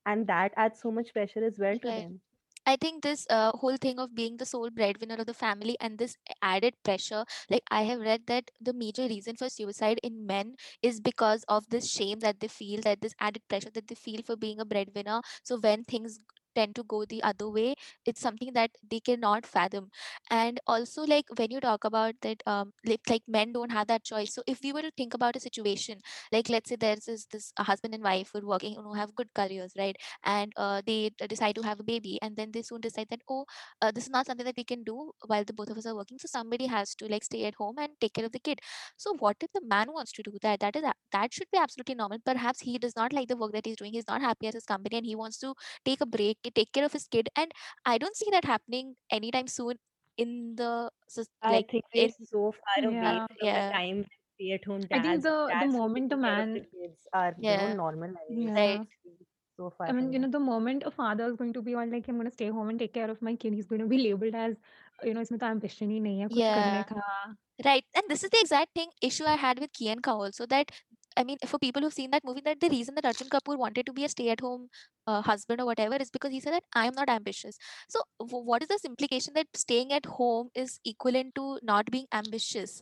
And 0.06 0.28
that 0.28 0.54
adds 0.58 0.80
so 0.82 0.92
much 0.92 1.14
pressure 1.14 1.44
as 1.46 1.60
well 1.60 1.78
to 1.80 1.92
Right. 1.92 1.94
them. 1.94 2.22
I 2.66 2.76
think 2.78 3.04
this 3.04 3.26
uh, 3.30 3.52
whole 3.52 3.78
thing 3.78 4.00
of 4.00 4.16
being 4.16 4.38
the 4.38 4.46
sole 4.46 4.70
breadwinner 4.70 5.16
of 5.16 5.26
the 5.26 5.34
family 5.34 5.78
and 5.80 5.98
this 5.98 6.18
added 6.42 6.76
pressure, 6.84 7.26
like 7.50 7.64
I 7.72 7.84
have 7.84 8.00
read 8.02 8.28
that 8.28 8.52
the 8.60 8.74
major 8.74 9.08
reason 9.08 9.36
for 9.36 9.50
suicide 9.50 10.00
in 10.04 10.26
men 10.28 10.56
is 10.82 11.00
because 11.00 11.44
of 11.48 11.70
this 11.70 11.90
shame 11.90 12.20
that 12.20 12.40
they 12.40 12.48
feel, 12.48 12.82
that 12.82 13.02
this 13.02 13.16
added 13.20 13.44
pressure 13.48 13.72
that 13.72 13.88
they 13.88 13.96
feel 13.96 14.22
for 14.24 14.36
being 14.36 14.60
a 14.60 14.66
breadwinner. 14.66 15.22
So 15.44 15.60
when 15.60 15.84
things 15.86 16.20
tend 16.56 16.76
to 16.76 16.84
go 16.84 17.06
the 17.06 17.22
other 17.24 17.50
way, 17.50 17.76
it's 18.06 18.22
something 18.22 18.54
that 18.54 18.72
they 18.90 19.00
cannot 19.00 19.46
fathom. 19.46 19.90
And 20.30 20.60
also, 20.68 21.04
like 21.04 21.26
when 21.38 21.52
you 21.52 21.60
talk 21.60 21.84
about 21.84 22.16
that, 22.22 22.42
um, 22.46 22.74
like, 22.86 23.02
like 23.10 23.24
men 23.28 23.52
don't 23.54 23.72
have 23.72 23.88
that 23.88 24.04
choice. 24.04 24.34
So 24.34 24.44
if 24.48 24.62
we 24.64 24.74
were 24.74 24.82
to 24.82 24.92
think 24.92 25.14
about 25.14 25.36
a 25.36 25.40
situation, 25.40 26.00
like 26.32 26.50
let's 26.50 26.70
say 26.70 26.76
there's 26.76 27.06
this, 27.06 27.26
this 27.26 27.52
a 27.58 27.64
husband 27.64 27.94
and 27.94 28.04
wife 28.04 28.30
who 28.34 28.40
are 28.40 28.48
working, 28.48 28.76
who 28.76 28.94
have 28.94 29.16
good 29.16 29.30
careers, 29.34 29.74
right? 29.78 29.96
and 30.24 30.52
uh, 30.58 30.82
they 30.86 31.12
decide 31.30 31.56
to 31.56 31.62
have 31.62 31.80
a 31.80 31.84
baby 31.84 32.18
and 32.22 32.36
then 32.36 32.52
they 32.52 32.62
soon 32.62 32.82
decide 32.82 33.08
that 33.10 33.22
oh 33.30 33.46
uh, 33.82 33.92
this 33.92 34.06
is 34.06 34.10
not 34.10 34.26
something 34.26 34.46
that 34.46 34.58
we 34.58 34.64
can 34.64 34.84
do 34.84 35.12
while 35.28 35.44
the 35.44 35.54
both 35.54 35.70
of 35.70 35.78
us 35.78 35.86
are 35.86 35.96
working 35.96 36.18
so 36.18 36.28
somebody 36.28 36.66
has 36.68 36.96
to 36.96 37.06
like 37.08 37.24
stay 37.24 37.46
at 37.46 37.56
home 37.56 37.76
and 37.78 37.90
take 38.00 38.14
care 38.14 38.26
of 38.26 38.32
the 38.32 38.40
kid 38.40 38.60
so 38.98 39.14
what 39.20 39.36
if 39.42 39.52
the 39.54 39.62
man 39.66 39.92
wants 39.94 40.12
to 40.12 40.24
do 40.24 40.32
that 40.42 40.60
that 40.60 40.76
is 40.76 40.84
that 41.12 41.34
should 41.34 41.48
be 41.52 41.58
absolutely 41.58 41.96
normal 41.96 42.18
perhaps 42.26 42.60
he 42.62 42.78
does 42.78 42.96
not 42.96 43.14
like 43.14 43.28
the 43.28 43.36
work 43.36 43.52
that 43.52 43.66
he's 43.66 43.76
doing 43.78 43.94
he's 43.94 44.08
not 44.08 44.22
happy 44.22 44.48
at 44.48 44.54
his 44.54 44.66
company 44.66 44.98
and 44.98 45.06
he 45.06 45.16
wants 45.16 45.38
to 45.38 45.54
take 45.86 46.02
a 46.02 46.06
break 46.06 46.38
take 46.50 46.72
care 46.72 46.86
of 46.86 46.94
his 46.94 47.08
kid 47.08 47.30
and 47.36 47.52
i 47.86 47.98
don't 47.98 48.16
see 48.16 48.30
that 48.32 48.46
happening 48.46 48.96
anytime 49.12 49.48
soon 49.48 49.76
in 50.18 50.56
the 50.56 50.90
so, 51.08 51.24
like 51.44 51.66
I 51.66 51.72
think 51.72 51.84
it's 51.94 52.30
so 52.30 52.54
far 52.60 52.86
away 52.86 52.96
yeah. 52.96 53.26
from 53.28 53.38
yeah. 53.42 53.68
the 53.68 53.74
time 53.74 54.06
at 54.54 54.66
home 54.66 54.82
dads, 54.82 54.92
I 54.92 55.02
think 55.02 55.24
the, 55.24 55.52
the 55.62 55.68
moment 55.68 56.14
a 56.14 56.18
man 56.18 56.54
kids 56.56 57.08
are 57.14 57.36
yeah. 57.40 57.62
you 57.62 57.70
know, 57.70 57.76
normal. 57.76 58.14
Right. 58.30 58.82
so 59.58 59.72
far 59.78 59.88
I 59.88 59.92
mean 59.92 60.12
you 60.12 60.20
know 60.20 60.30
the 60.30 60.40
moment 60.40 60.84
a 60.86 60.92
father 60.92 61.26
is 61.26 61.36
going 61.36 61.54
to 61.54 61.62
be 61.62 61.76
on, 61.76 61.92
like 61.92 62.08
I'm 62.08 62.16
going 62.16 62.28
to 62.28 62.34
stay 62.34 62.48
home 62.48 62.70
and 62.70 62.80
take 62.80 62.94
care 62.94 63.10
of 63.10 63.22
my 63.22 63.36
kid 63.36 63.54
he's 63.54 63.66
going 63.66 63.82
to 63.82 63.88
be 63.88 64.00
labeled 64.00 64.36
as 64.36 64.56
you 65.04 65.14
know 65.14 65.22
it's 65.22 65.32
तो 65.32 65.48
ambition 65.52 65.90
ही 65.90 66.00
नहीं 66.02 66.20
है 66.22 66.30
yeah. 66.30 66.84
right 67.66 67.86
and 67.96 68.10
this 68.10 68.24
is 68.24 68.30
the 68.32 68.40
exact 68.40 68.74
thing 68.74 68.90
issue 69.02 69.26
I 69.26 69.36
had 69.36 69.60
with 69.60 69.74
Ki 69.74 69.96
& 69.96 70.02
Ka 70.02 70.14
also 70.14 70.46
that 70.48 70.72
I 71.18 71.24
mean, 71.24 71.38
for 71.46 71.60
people 71.60 71.82
who've 71.82 71.94
seen 71.94 72.12
that 72.12 72.24
movie, 72.24 72.42
that 72.46 72.60
the 72.60 72.70
reason 72.70 72.96
that 72.96 73.06
Arjun 73.06 73.30
Kapoor 73.30 73.58
wanted 73.58 73.86
to 73.86 73.94
be 73.94 74.06
a 74.06 74.10
stay-at-home 74.10 74.70
uh, 75.08 75.22
husband 75.22 75.62
or 75.62 75.66
whatever 75.66 75.96
is 75.98 76.10
because 76.10 76.32
he 76.32 76.40
said 76.40 76.54
that 76.54 76.64
I 76.74 76.88
am 76.88 76.94
not 76.96 77.10
ambitious. 77.10 77.58
So, 77.90 78.02
w- 78.20 78.46
what 78.46 78.62
is 78.64 78.70
this 78.70 78.86
implication 78.86 79.34
that 79.36 79.48
staying 79.56 79.92
at 79.94 80.06
home 80.06 80.50
is 80.56 80.80
equivalent 80.86 81.36
to 81.36 81.60
not 81.64 81.92
being 81.92 82.06
ambitious? 82.14 82.82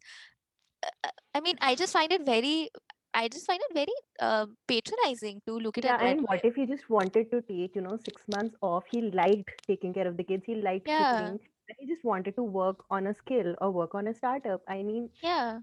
Uh, 0.83 0.89
uh, 1.05 1.09
I 1.35 1.41
mean, 1.41 1.55
I 1.61 1.75
just 1.75 1.93
find 1.93 2.11
it 2.11 2.25
very, 2.25 2.69
I 3.13 3.27
just 3.27 3.47
find 3.47 3.59
it 3.69 3.73
very 3.73 3.93
uh, 4.19 4.47
patronizing 4.67 5.41
to 5.47 5.53
look 5.57 5.77
at 5.77 5.85
Yeah, 5.85 5.97
mean, 6.13 6.23
what 6.23 6.43
if 6.45 6.55
he 6.55 6.65
just 6.65 6.89
wanted 6.89 7.31
to 7.31 7.41
take, 7.41 7.75
you 7.75 7.81
know, 7.81 7.97
six 7.97 8.21
months 8.27 8.55
off? 8.61 8.83
He 8.91 9.01
liked 9.01 9.51
taking 9.67 9.93
care 9.93 10.07
of 10.07 10.17
the 10.17 10.23
kids, 10.23 10.43
he 10.45 10.55
liked 10.55 10.87
Yeah, 10.87 11.07
cooking, 11.09 11.39
and 11.69 11.77
he 11.79 11.87
just 11.87 12.03
wanted 12.03 12.35
to 12.35 12.43
work 12.43 12.83
on 12.89 13.07
a 13.07 13.13
skill 13.13 13.55
or 13.61 13.71
work 13.71 13.95
on 13.95 14.07
a 14.07 14.13
startup. 14.13 14.61
I 14.67 14.83
mean, 14.83 15.09
yeah, 15.21 15.59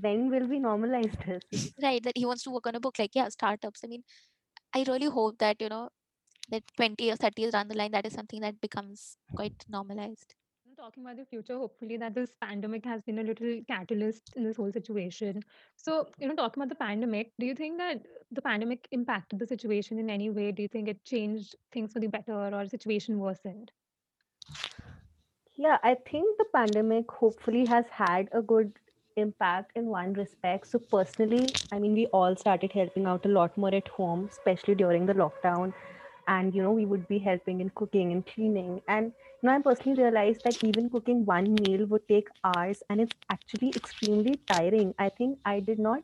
when 0.00 0.30
will 0.30 0.46
we 0.46 0.58
normalize 0.58 1.14
this? 1.26 1.72
right. 1.82 2.02
That 2.02 2.16
he 2.16 2.26
wants 2.26 2.42
to 2.44 2.50
work 2.50 2.66
on 2.66 2.74
a 2.74 2.80
book, 2.80 2.98
like 2.98 3.14
yeah, 3.14 3.28
startups. 3.28 3.80
I 3.84 3.88
mean, 3.88 4.02
I 4.74 4.84
really 4.86 5.08
hope 5.08 5.38
that 5.38 5.60
you 5.60 5.68
know 5.68 5.90
that 6.50 6.62
20 6.76 7.10
or 7.10 7.16
30 7.16 7.42
years 7.42 7.52
down 7.52 7.68
the 7.68 7.76
line, 7.76 7.92
that 7.92 8.06
is 8.06 8.12
something 8.12 8.40
that 8.40 8.60
becomes 8.60 9.16
mm-hmm. 9.26 9.36
quite 9.36 9.64
normalized. 9.68 10.34
Talking 10.78 11.04
about 11.04 11.18
the 11.18 11.26
future, 11.26 11.58
hopefully 11.58 11.98
that 11.98 12.14
this 12.14 12.30
pandemic 12.40 12.86
has 12.86 13.02
been 13.02 13.18
a 13.18 13.22
little 13.22 13.60
catalyst 13.68 14.32
in 14.34 14.44
this 14.44 14.56
whole 14.56 14.72
situation. 14.72 15.42
So, 15.76 16.06
you 16.18 16.26
know, 16.26 16.34
talking 16.34 16.62
about 16.62 16.70
the 16.70 16.82
pandemic, 16.82 17.32
do 17.38 17.44
you 17.44 17.54
think 17.54 17.76
that 17.76 18.00
the 18.30 18.40
pandemic 18.40 18.88
impacted 18.90 19.40
the 19.40 19.46
situation 19.46 19.98
in 19.98 20.08
any 20.08 20.30
way? 20.30 20.52
Do 20.52 20.62
you 20.62 20.68
think 20.68 20.88
it 20.88 21.04
changed 21.04 21.54
things 21.70 21.92
for 21.92 22.00
the 22.00 22.06
better 22.06 22.32
or 22.32 22.66
situation 22.66 23.18
worsened? 23.18 23.70
Yeah, 25.54 25.76
I 25.82 25.96
think 26.10 26.38
the 26.38 26.46
pandemic 26.54 27.10
hopefully 27.10 27.66
has 27.66 27.84
had 27.90 28.30
a 28.32 28.40
good 28.40 28.72
impact 29.16 29.72
in 29.76 29.86
one 29.86 30.12
respect. 30.14 30.66
So, 30.66 30.78
personally, 30.78 31.48
I 31.72 31.78
mean, 31.78 31.94
we 31.94 32.06
all 32.06 32.36
started 32.36 32.72
helping 32.72 33.06
out 33.06 33.24
a 33.26 33.28
lot 33.28 33.56
more 33.56 33.74
at 33.74 33.88
home, 33.88 34.26
especially 34.30 34.74
during 34.74 35.06
the 35.06 35.14
lockdown. 35.14 35.72
And, 36.28 36.54
you 36.54 36.62
know, 36.62 36.72
we 36.72 36.86
would 36.86 37.08
be 37.08 37.18
helping 37.18 37.60
in 37.60 37.70
cooking 37.70 38.12
and 38.12 38.24
cleaning. 38.24 38.82
And, 38.88 39.06
you 39.42 39.48
know, 39.48 39.52
I 39.56 39.60
personally 39.62 40.00
realized 40.02 40.42
that 40.44 40.62
even 40.62 40.88
cooking 40.90 41.24
one 41.24 41.54
meal 41.54 41.86
would 41.86 42.06
take 42.08 42.28
hours 42.44 42.82
and 42.88 43.00
it's 43.00 43.16
actually 43.30 43.70
extremely 43.74 44.36
tiring. 44.48 44.94
I 44.98 45.08
think 45.08 45.38
I 45.44 45.60
did 45.60 45.78
not 45.78 46.02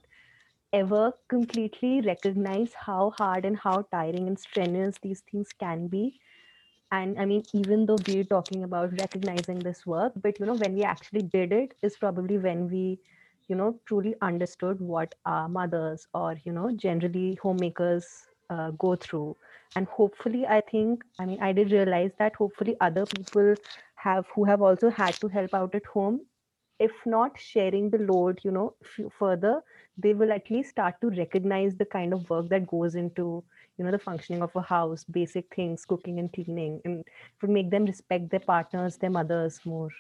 ever 0.73 1.13
completely 1.29 2.01
recognize 2.01 2.73
how 2.87 3.11
hard 3.11 3.45
and 3.45 3.57
how 3.59 3.83
tiring 3.93 4.27
and 4.27 4.39
strenuous 4.39 4.99
these 5.03 5.23
things 5.31 5.53
can 5.53 5.87
be 5.89 6.21
and 6.93 7.19
i 7.19 7.25
mean 7.25 7.45
even 7.53 7.87
though 7.87 7.99
we're 8.07 8.25
talking 8.33 8.63
about 8.65 8.93
recognizing 8.99 9.63
this 9.63 9.85
work 9.87 10.13
but 10.23 10.39
you 10.39 10.47
know 10.47 10.55
when 10.55 10.75
we 10.75 10.83
actually 10.83 11.23
did 11.23 11.53
it 11.53 11.75
is 11.83 11.97
probably 11.97 12.39
when 12.39 12.69
we 12.69 12.99
you 13.49 13.57
know 13.57 13.79
truly 13.87 14.15
understood 14.23 14.81
what 14.81 15.15
our 15.25 15.49
mothers 15.49 16.07
or 16.15 16.37
you 16.45 16.53
know 16.53 16.71
generally 16.77 17.35
homemakers 17.43 18.27
uh, 18.51 18.71
go 18.73 18.95
through. 18.97 19.37
And 19.77 19.87
hopefully 19.87 20.47
i 20.47 20.61
think 20.61 21.05
i 21.19 21.25
mean 21.27 21.41
i 21.43 21.53
did 21.53 21.71
realize 21.73 22.13
that 22.19 22.35
hopefully 22.37 22.77
other 22.81 23.07
people 23.07 23.55
have 23.97 24.27
who 24.35 24.45
have 24.45 24.63
also 24.63 24.91
had 24.91 25.21
to 25.21 25.29
help 25.29 25.55
out 25.55 25.75
at 25.75 25.87
home 25.87 26.21
if 26.79 26.93
not 27.07 27.39
sharing 27.39 27.91
the 27.91 27.99
load 27.99 28.41
you 28.45 28.51
know 28.51 28.75
f- 28.85 29.13
further 29.19 29.61
they 29.97 30.13
will 30.15 30.33
at 30.33 30.51
least 30.51 30.71
start 30.71 30.95
to 31.01 31.11
recognize 31.11 31.77
the 31.77 31.85
kind 31.95 32.13
of 32.15 32.29
work 32.31 32.49
that 32.49 32.67
goes 32.67 32.95
into 32.95 33.43
you 33.79 33.85
know 33.85 33.91
the 33.91 33.99
functioning 33.99 34.43
of 34.43 34.51
a 34.57 34.63
house 34.63 35.05
basic 35.05 35.55
things 35.55 35.85
cooking 35.85 36.19
and 36.19 36.33
cleaning 36.33 36.81
and 36.85 37.05
would 37.41 37.51
make 37.51 37.71
them 37.71 37.85
respect 37.85 38.31
their 38.31 38.41
partners 38.41 38.97
their 38.97 39.11
mothers 39.11 39.61
more 39.65 39.91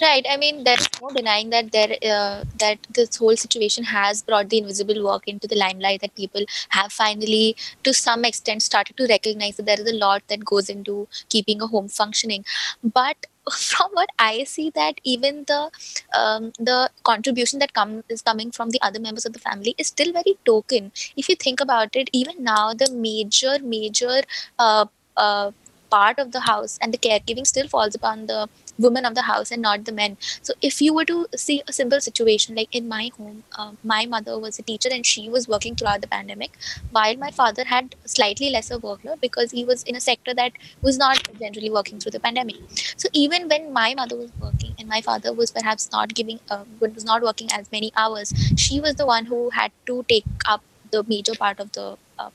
Right. 0.00 0.26
I 0.30 0.36
mean, 0.36 0.64
there's 0.64 0.86
no 1.00 1.08
denying 1.08 1.48
that 1.50 1.72
there 1.72 1.96
uh, 2.02 2.44
that 2.58 2.78
this 2.92 3.16
whole 3.16 3.34
situation 3.34 3.82
has 3.84 4.22
brought 4.22 4.50
the 4.50 4.58
invisible 4.58 5.02
work 5.02 5.26
into 5.26 5.46
the 5.46 5.56
limelight. 5.56 6.02
That 6.02 6.14
people 6.14 6.44
have 6.68 6.92
finally, 6.92 7.56
to 7.82 7.94
some 7.94 8.26
extent, 8.26 8.62
started 8.62 8.98
to 8.98 9.06
recognize 9.06 9.56
that 9.56 9.64
there 9.64 9.80
is 9.80 9.90
a 9.90 9.94
lot 9.94 10.22
that 10.28 10.44
goes 10.44 10.68
into 10.68 11.08
keeping 11.30 11.62
a 11.62 11.66
home 11.66 11.88
functioning. 11.88 12.44
But 12.84 13.26
from 13.52 13.90
what 13.92 14.10
I 14.18 14.44
see, 14.44 14.70
that 14.70 15.00
even 15.04 15.44
the 15.46 15.70
um, 16.14 16.52
the 16.58 16.90
contribution 17.04 17.58
that 17.60 17.74
come 17.74 18.02
is 18.08 18.22
coming 18.22 18.50
from 18.50 18.70
the 18.70 18.80
other 18.82 19.00
members 19.00 19.26
of 19.26 19.32
the 19.32 19.38
family 19.38 19.74
is 19.78 19.88
still 19.88 20.12
very 20.12 20.36
token. 20.44 20.92
If 21.16 21.28
you 21.28 21.36
think 21.36 21.60
about 21.60 21.94
it, 21.96 22.10
even 22.12 22.42
now 22.42 22.72
the 22.74 22.90
major 22.90 23.58
major 23.62 24.22
uh, 24.58 24.86
uh, 25.16 25.52
part 25.90 26.18
of 26.18 26.32
the 26.32 26.40
house 26.40 26.78
and 26.82 26.92
the 26.92 26.98
caregiving 26.98 27.46
still 27.46 27.68
falls 27.68 27.94
upon 27.94 28.26
the 28.26 28.48
women 28.78 29.04
of 29.04 29.14
the 29.14 29.22
house 29.22 29.50
and 29.50 29.62
not 29.62 29.84
the 29.84 29.92
men. 29.92 30.16
So 30.42 30.54
if 30.62 30.80
you 30.80 30.94
were 30.94 31.04
to 31.06 31.26
see 31.36 31.62
a 31.66 31.72
simple 31.72 32.00
situation 32.00 32.54
like 32.54 32.74
in 32.74 32.88
my 32.88 33.10
home 33.16 33.44
um, 33.58 33.78
my 33.84 34.06
mother 34.06 34.38
was 34.38 34.58
a 34.58 34.62
teacher 34.62 34.88
and 34.92 35.04
she 35.04 35.28
was 35.28 35.48
working 35.48 35.74
throughout 35.74 36.00
the 36.00 36.08
pandemic 36.08 36.56
while 36.90 37.16
my 37.16 37.30
father 37.30 37.64
had 37.64 37.94
slightly 38.04 38.50
lesser 38.50 38.78
workload 38.78 39.20
because 39.20 39.50
he 39.50 39.64
was 39.64 39.82
in 39.84 39.96
a 39.96 40.00
sector 40.00 40.34
that 40.34 40.52
was 40.82 40.98
not 40.98 41.28
generally 41.38 41.70
working 41.70 41.98
through 41.98 42.12
the 42.12 42.20
pandemic. 42.20 42.56
So 42.96 43.08
even 43.12 43.48
when 43.48 43.72
my 43.72 43.94
mother 43.94 44.16
was 44.16 44.30
working 44.40 44.74
and 44.78 44.88
my 44.88 45.00
father 45.00 45.32
was 45.32 45.50
perhaps 45.50 45.90
not 45.92 46.14
giving 46.14 46.40
uh, 46.50 46.64
was 46.80 47.04
not 47.04 47.22
working 47.22 47.48
as 47.52 47.70
many 47.72 47.92
hours 47.96 48.32
she 48.56 48.80
was 48.80 48.94
the 48.96 49.06
one 49.06 49.26
who 49.26 49.50
had 49.50 49.72
to 49.86 50.04
take 50.08 50.24
up 50.46 50.62
the 50.90 51.02
major 51.04 51.34
part 51.34 51.60
of 51.60 51.72
the 51.72 51.96
uh, 52.18 52.30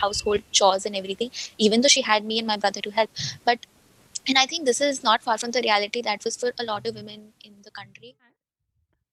household 0.00 0.42
chores 0.50 0.84
and 0.86 0.96
everything 0.96 1.30
even 1.58 1.80
though 1.80 1.88
she 1.88 2.02
had 2.02 2.24
me 2.24 2.38
and 2.38 2.46
my 2.46 2.56
brother 2.56 2.80
to 2.80 2.90
help. 2.90 3.10
But 3.44 3.66
and 4.28 4.38
i 4.38 4.46
think 4.46 4.66
this 4.66 4.80
is 4.80 5.02
not 5.06 5.22
far 5.22 5.36
from 5.38 5.50
the 5.56 5.62
reality 5.66 6.02
that 6.08 6.24
was 6.24 6.36
for 6.36 6.52
a 6.58 6.64
lot 6.64 6.86
of 6.86 6.94
women 6.94 7.32
in 7.44 7.54
the 7.64 7.70
country. 7.70 8.14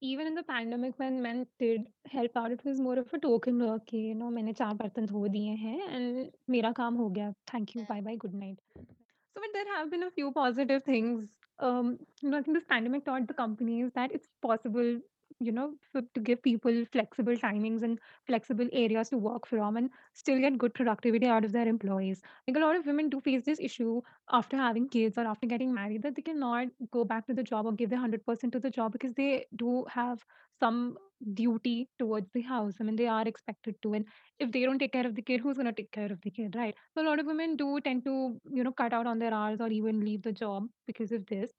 Even 0.02 0.26
in 0.28 0.34
the 0.34 0.42
pandemic 0.42 0.94
when 0.98 1.20
men 1.22 1.46
did 1.58 1.82
help 2.10 2.36
out 2.42 2.52
it 2.52 2.64
was 2.64 2.78
more 2.80 2.98
of 2.98 3.12
a 3.12 3.18
token 3.18 3.58
work 3.64 3.92
you 3.92 4.14
know 4.20 4.30
maine 4.36 4.54
char 4.60 4.68
bartan 4.78 5.08
dho 5.10 5.24
diye 5.34 5.74
and 5.96 6.30
mera 6.54 6.70
kaam 6.78 6.96
ho 7.02 7.08
gaya 7.18 7.34
thank 7.52 7.74
you. 7.74 7.84
Bye 7.90 8.00
bye 8.06 8.16
good 8.22 8.38
night. 8.44 8.56
So 8.78 9.42
but 9.44 9.58
there 9.58 9.68
have 9.74 9.90
been 9.90 10.06
a 10.08 10.10
few 10.20 10.32
positive 10.38 10.82
things. 10.84 11.28
Um 11.68 11.92
you 12.22 12.30
know 12.30 12.38
i 12.38 12.42
think 12.46 12.56
this 12.60 12.68
pandemic 12.74 13.04
taught 13.10 13.28
the 13.32 13.38
companies 13.42 13.92
that 14.00 14.16
it's 14.20 14.32
possible 14.48 14.94
you 15.40 15.52
know 15.52 15.74
for, 15.92 16.02
to 16.14 16.20
give 16.20 16.42
people 16.42 16.84
flexible 16.92 17.34
timings 17.34 17.82
and 17.82 17.98
flexible 18.26 18.68
areas 18.72 19.08
to 19.10 19.18
work 19.18 19.46
from 19.46 19.76
and 19.76 19.90
still 20.14 20.38
get 20.38 20.58
good 20.58 20.74
productivity 20.74 21.26
out 21.26 21.44
of 21.44 21.52
their 21.52 21.66
employees 21.68 22.22
like 22.46 22.56
a 22.56 22.60
lot 22.60 22.76
of 22.76 22.86
women 22.86 23.08
do 23.08 23.20
face 23.20 23.44
this 23.44 23.60
issue 23.60 24.00
after 24.30 24.56
having 24.56 24.88
kids 24.88 25.18
or 25.18 25.26
after 25.26 25.46
getting 25.46 25.72
married 25.74 26.02
that 26.02 26.14
they 26.14 26.22
cannot 26.22 26.68
go 26.92 27.04
back 27.04 27.26
to 27.26 27.34
the 27.34 27.42
job 27.42 27.66
or 27.66 27.72
give 27.72 27.90
their 27.90 27.98
100% 27.98 28.52
to 28.52 28.60
the 28.60 28.70
job 28.70 28.92
because 28.92 29.14
they 29.14 29.46
do 29.56 29.84
have 29.88 30.24
some 30.58 30.96
duty 31.34 31.88
towards 31.98 32.30
the 32.32 32.42
house. 32.42 32.74
I 32.80 32.84
mean, 32.84 32.96
they 32.96 33.06
are 33.06 33.26
expected 33.26 33.76
to. 33.82 33.94
And 33.94 34.06
if 34.38 34.52
they 34.52 34.62
don't 34.64 34.78
take 34.78 34.92
care 34.92 35.06
of 35.06 35.14
the 35.14 35.22
kid, 35.22 35.40
who's 35.40 35.56
going 35.56 35.66
to 35.66 35.72
take 35.72 35.92
care 35.92 36.10
of 36.12 36.20
the 36.22 36.30
kid, 36.30 36.54
right? 36.56 36.74
So 36.94 37.02
a 37.02 37.06
lot 37.08 37.18
of 37.18 37.26
women 37.26 37.56
do 37.56 37.80
tend 37.80 38.04
to, 38.06 38.40
you 38.50 38.64
know, 38.64 38.72
cut 38.72 38.92
out 38.92 39.06
on 39.06 39.18
their 39.18 39.34
hours 39.34 39.60
or 39.60 39.68
even 39.68 40.00
leave 40.00 40.22
the 40.22 40.32
job 40.32 40.66
because 40.86 41.12
of 41.12 41.26
this 41.26 41.52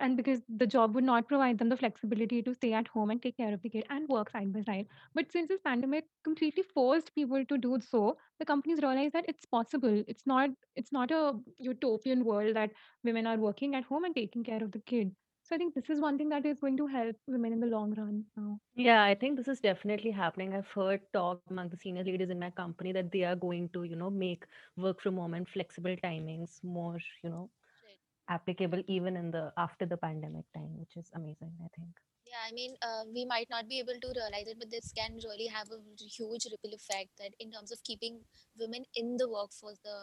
and 0.00 0.16
because 0.16 0.40
the 0.48 0.66
job 0.66 0.94
would 0.94 1.04
not 1.04 1.28
provide 1.28 1.58
them 1.58 1.68
the 1.68 1.76
flexibility 1.76 2.42
to 2.42 2.54
stay 2.54 2.72
at 2.72 2.88
home 2.88 3.10
and 3.10 3.22
take 3.22 3.36
care 3.36 3.52
of 3.52 3.62
the 3.62 3.68
kid 3.68 3.84
and 3.90 4.08
work 4.08 4.30
side 4.30 4.52
by 4.52 4.62
side. 4.62 4.86
But 5.14 5.32
since 5.32 5.48
this 5.48 5.60
pandemic 5.60 6.06
completely 6.24 6.62
forced 6.62 7.14
people 7.14 7.44
to 7.44 7.58
do 7.58 7.78
so, 7.80 8.16
the 8.38 8.44
companies 8.44 8.80
realize 8.82 9.12
that 9.12 9.24
it's 9.28 9.44
possible. 9.46 10.02
It's 10.06 10.26
not 10.26 10.50
it's 10.76 10.92
not 10.92 11.10
a 11.10 11.38
utopian 11.58 12.24
world 12.24 12.56
that 12.56 12.70
women 13.04 13.26
are 13.26 13.36
working 13.36 13.74
at 13.74 13.84
home 13.84 14.04
and 14.04 14.14
taking 14.14 14.44
care 14.44 14.62
of 14.62 14.72
the 14.72 14.80
kid. 14.80 15.14
So 15.42 15.54
I 15.56 15.58
think 15.58 15.74
this 15.74 15.90
is 15.90 16.00
one 16.00 16.18
thing 16.18 16.28
that 16.30 16.46
is 16.46 16.58
going 16.60 16.76
to 16.78 16.86
help 16.86 17.16
women 17.26 17.52
in 17.52 17.60
the 17.60 17.66
long 17.66 17.94
run 17.94 18.24
now. 18.36 18.60
Yeah, 18.74 19.02
I 19.04 19.14
think 19.14 19.36
this 19.36 19.48
is 19.48 19.60
definitely 19.60 20.10
happening. 20.10 20.54
I've 20.54 20.70
heard 20.70 21.00
talk 21.12 21.40
among 21.50 21.68
the 21.70 21.76
senior 21.76 22.04
leaders 22.04 22.30
in 22.30 22.38
my 22.38 22.50
company 22.50 22.92
that 22.92 23.10
they 23.12 23.24
are 23.24 23.36
going 23.36 23.68
to, 23.70 23.82
you 23.84 23.96
know, 23.96 24.10
make 24.10 24.44
work 24.76 25.00
from 25.00 25.16
home 25.16 25.34
and 25.34 25.48
flexible 25.48 25.96
timings 26.02 26.62
more, 26.62 26.98
you 27.22 27.30
know. 27.30 27.50
Applicable 28.36 28.82
even 28.86 29.16
in 29.16 29.30
the 29.30 29.52
after 29.56 29.86
the 29.86 29.96
pandemic 29.96 30.44
time, 30.54 30.72
which 30.78 30.96
is 30.96 31.10
amazing, 31.14 31.52
I 31.64 31.68
think. 31.76 31.92
Yeah, 32.32 32.42
I 32.48 32.52
mean, 32.52 32.74
uh, 32.80 33.04
we 33.14 33.24
might 33.26 33.48
not 33.50 33.68
be 33.68 33.78
able 33.78 33.98
to 34.00 34.12
realize 34.16 34.48
it, 34.48 34.58
but 34.58 34.70
this 34.70 34.92
can 34.96 35.18
really 35.24 35.48
have 35.48 35.68
a 35.68 35.80
huge 36.00 36.46
ripple 36.50 36.74
effect 36.74 37.10
that 37.18 37.32
in 37.38 37.50
terms 37.52 37.72
of 37.72 37.84
keeping 37.84 38.20
women 38.58 38.84
in 38.94 39.16
the 39.18 39.28
workforce, 39.28 39.78
the 39.84 39.98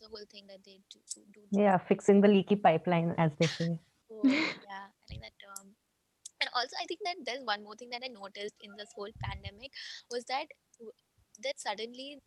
the 0.00 0.08
whole 0.08 0.26
thing 0.32 0.46
that 0.48 0.64
they 0.64 0.80
do, 0.90 0.98
do, 1.14 1.20
do 1.34 1.40
Yeah, 1.52 1.76
fixing 1.76 2.20
the 2.20 2.28
leaky 2.28 2.56
pipeline, 2.56 3.14
as 3.18 3.30
they 3.38 3.46
say. 3.46 3.78
Oh, 4.10 4.24
yeah, 4.66 4.88
I 4.88 5.04
think 5.08 5.22
that 5.22 5.36
um 5.52 5.76
and 6.40 6.48
also 6.56 6.74
I 6.80 6.86
think 6.86 7.00
that 7.04 7.16
there's 7.24 7.44
one 7.44 7.62
more 7.62 7.76
thing 7.76 7.90
that 7.90 8.02
I 8.02 8.08
noticed 8.08 8.56
in 8.62 8.72
this 8.76 8.88
whole 8.96 9.12
pandemic 9.22 9.70
was 10.10 10.24
that 10.32 10.46
that 11.42 11.58
suddenly 11.58 12.20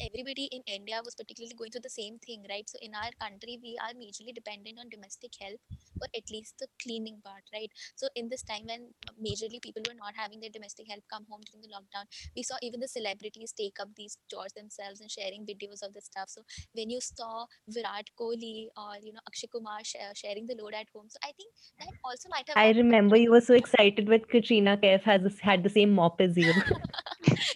everybody 0.00 0.48
in 0.52 0.62
India 0.66 1.00
was 1.04 1.14
particularly 1.14 1.54
going 1.54 1.70
through 1.70 1.84
the 1.84 1.92
same 1.92 2.18
thing, 2.18 2.44
right? 2.48 2.68
So 2.68 2.78
in 2.80 2.94
our 2.94 3.12
country, 3.20 3.58
we 3.62 3.76
are 3.82 3.92
majorly 3.92 4.34
dependent 4.34 4.78
on 4.80 4.88
domestic 4.88 5.32
help 5.40 5.60
or 6.00 6.08
at 6.16 6.30
least 6.30 6.54
the 6.58 6.66
cleaning 6.82 7.18
part, 7.22 7.44
right? 7.52 7.70
So 7.96 8.08
in 8.16 8.28
this 8.28 8.42
time 8.42 8.64
when 8.66 8.88
majorly 9.20 9.60
people 9.60 9.82
were 9.86 9.98
not 9.98 10.14
having 10.16 10.40
their 10.40 10.50
domestic 10.50 10.86
help 10.88 11.04
come 11.12 11.26
home 11.28 11.40
during 11.44 11.62
the 11.62 11.72
lockdown, 11.74 12.06
we 12.34 12.42
saw 12.42 12.56
even 12.62 12.80
the 12.80 12.88
celebrities 12.88 13.52
take 13.52 13.76
up 13.80 13.88
these 13.96 14.16
chores 14.30 14.52
themselves 14.56 15.00
and 15.00 15.10
sharing 15.10 15.44
videos 15.44 15.82
of 15.82 15.92
the 15.92 16.00
stuff. 16.00 16.28
So 16.28 16.42
when 16.74 16.90
you 16.90 17.00
saw 17.00 17.46
Virat 17.68 18.08
Kohli 18.18 18.68
or 18.76 18.96
you 19.02 19.12
know 19.12 19.20
Akshay 19.28 19.48
Kumar 19.52 19.84
share, 19.84 20.12
sharing 20.14 20.46
the 20.46 20.56
load 20.60 20.74
at 20.74 20.86
home, 20.94 21.08
so 21.08 21.18
I 21.22 21.32
think 21.36 21.52
that 21.78 21.92
also 22.04 22.28
might 22.30 22.48
have 22.48 22.56
I 22.56 22.70
remember 22.72 23.16
you 23.16 23.30
were 23.30 23.40
so 23.40 23.54
excited 23.54 24.08
with 24.08 24.28
Katrina 24.28 24.76
Kaif 24.76 25.02
has 25.02 25.38
had 25.40 25.62
the 25.62 25.70
same 25.70 25.92
mop 25.92 26.20
as 26.20 26.36
you. 26.36 26.52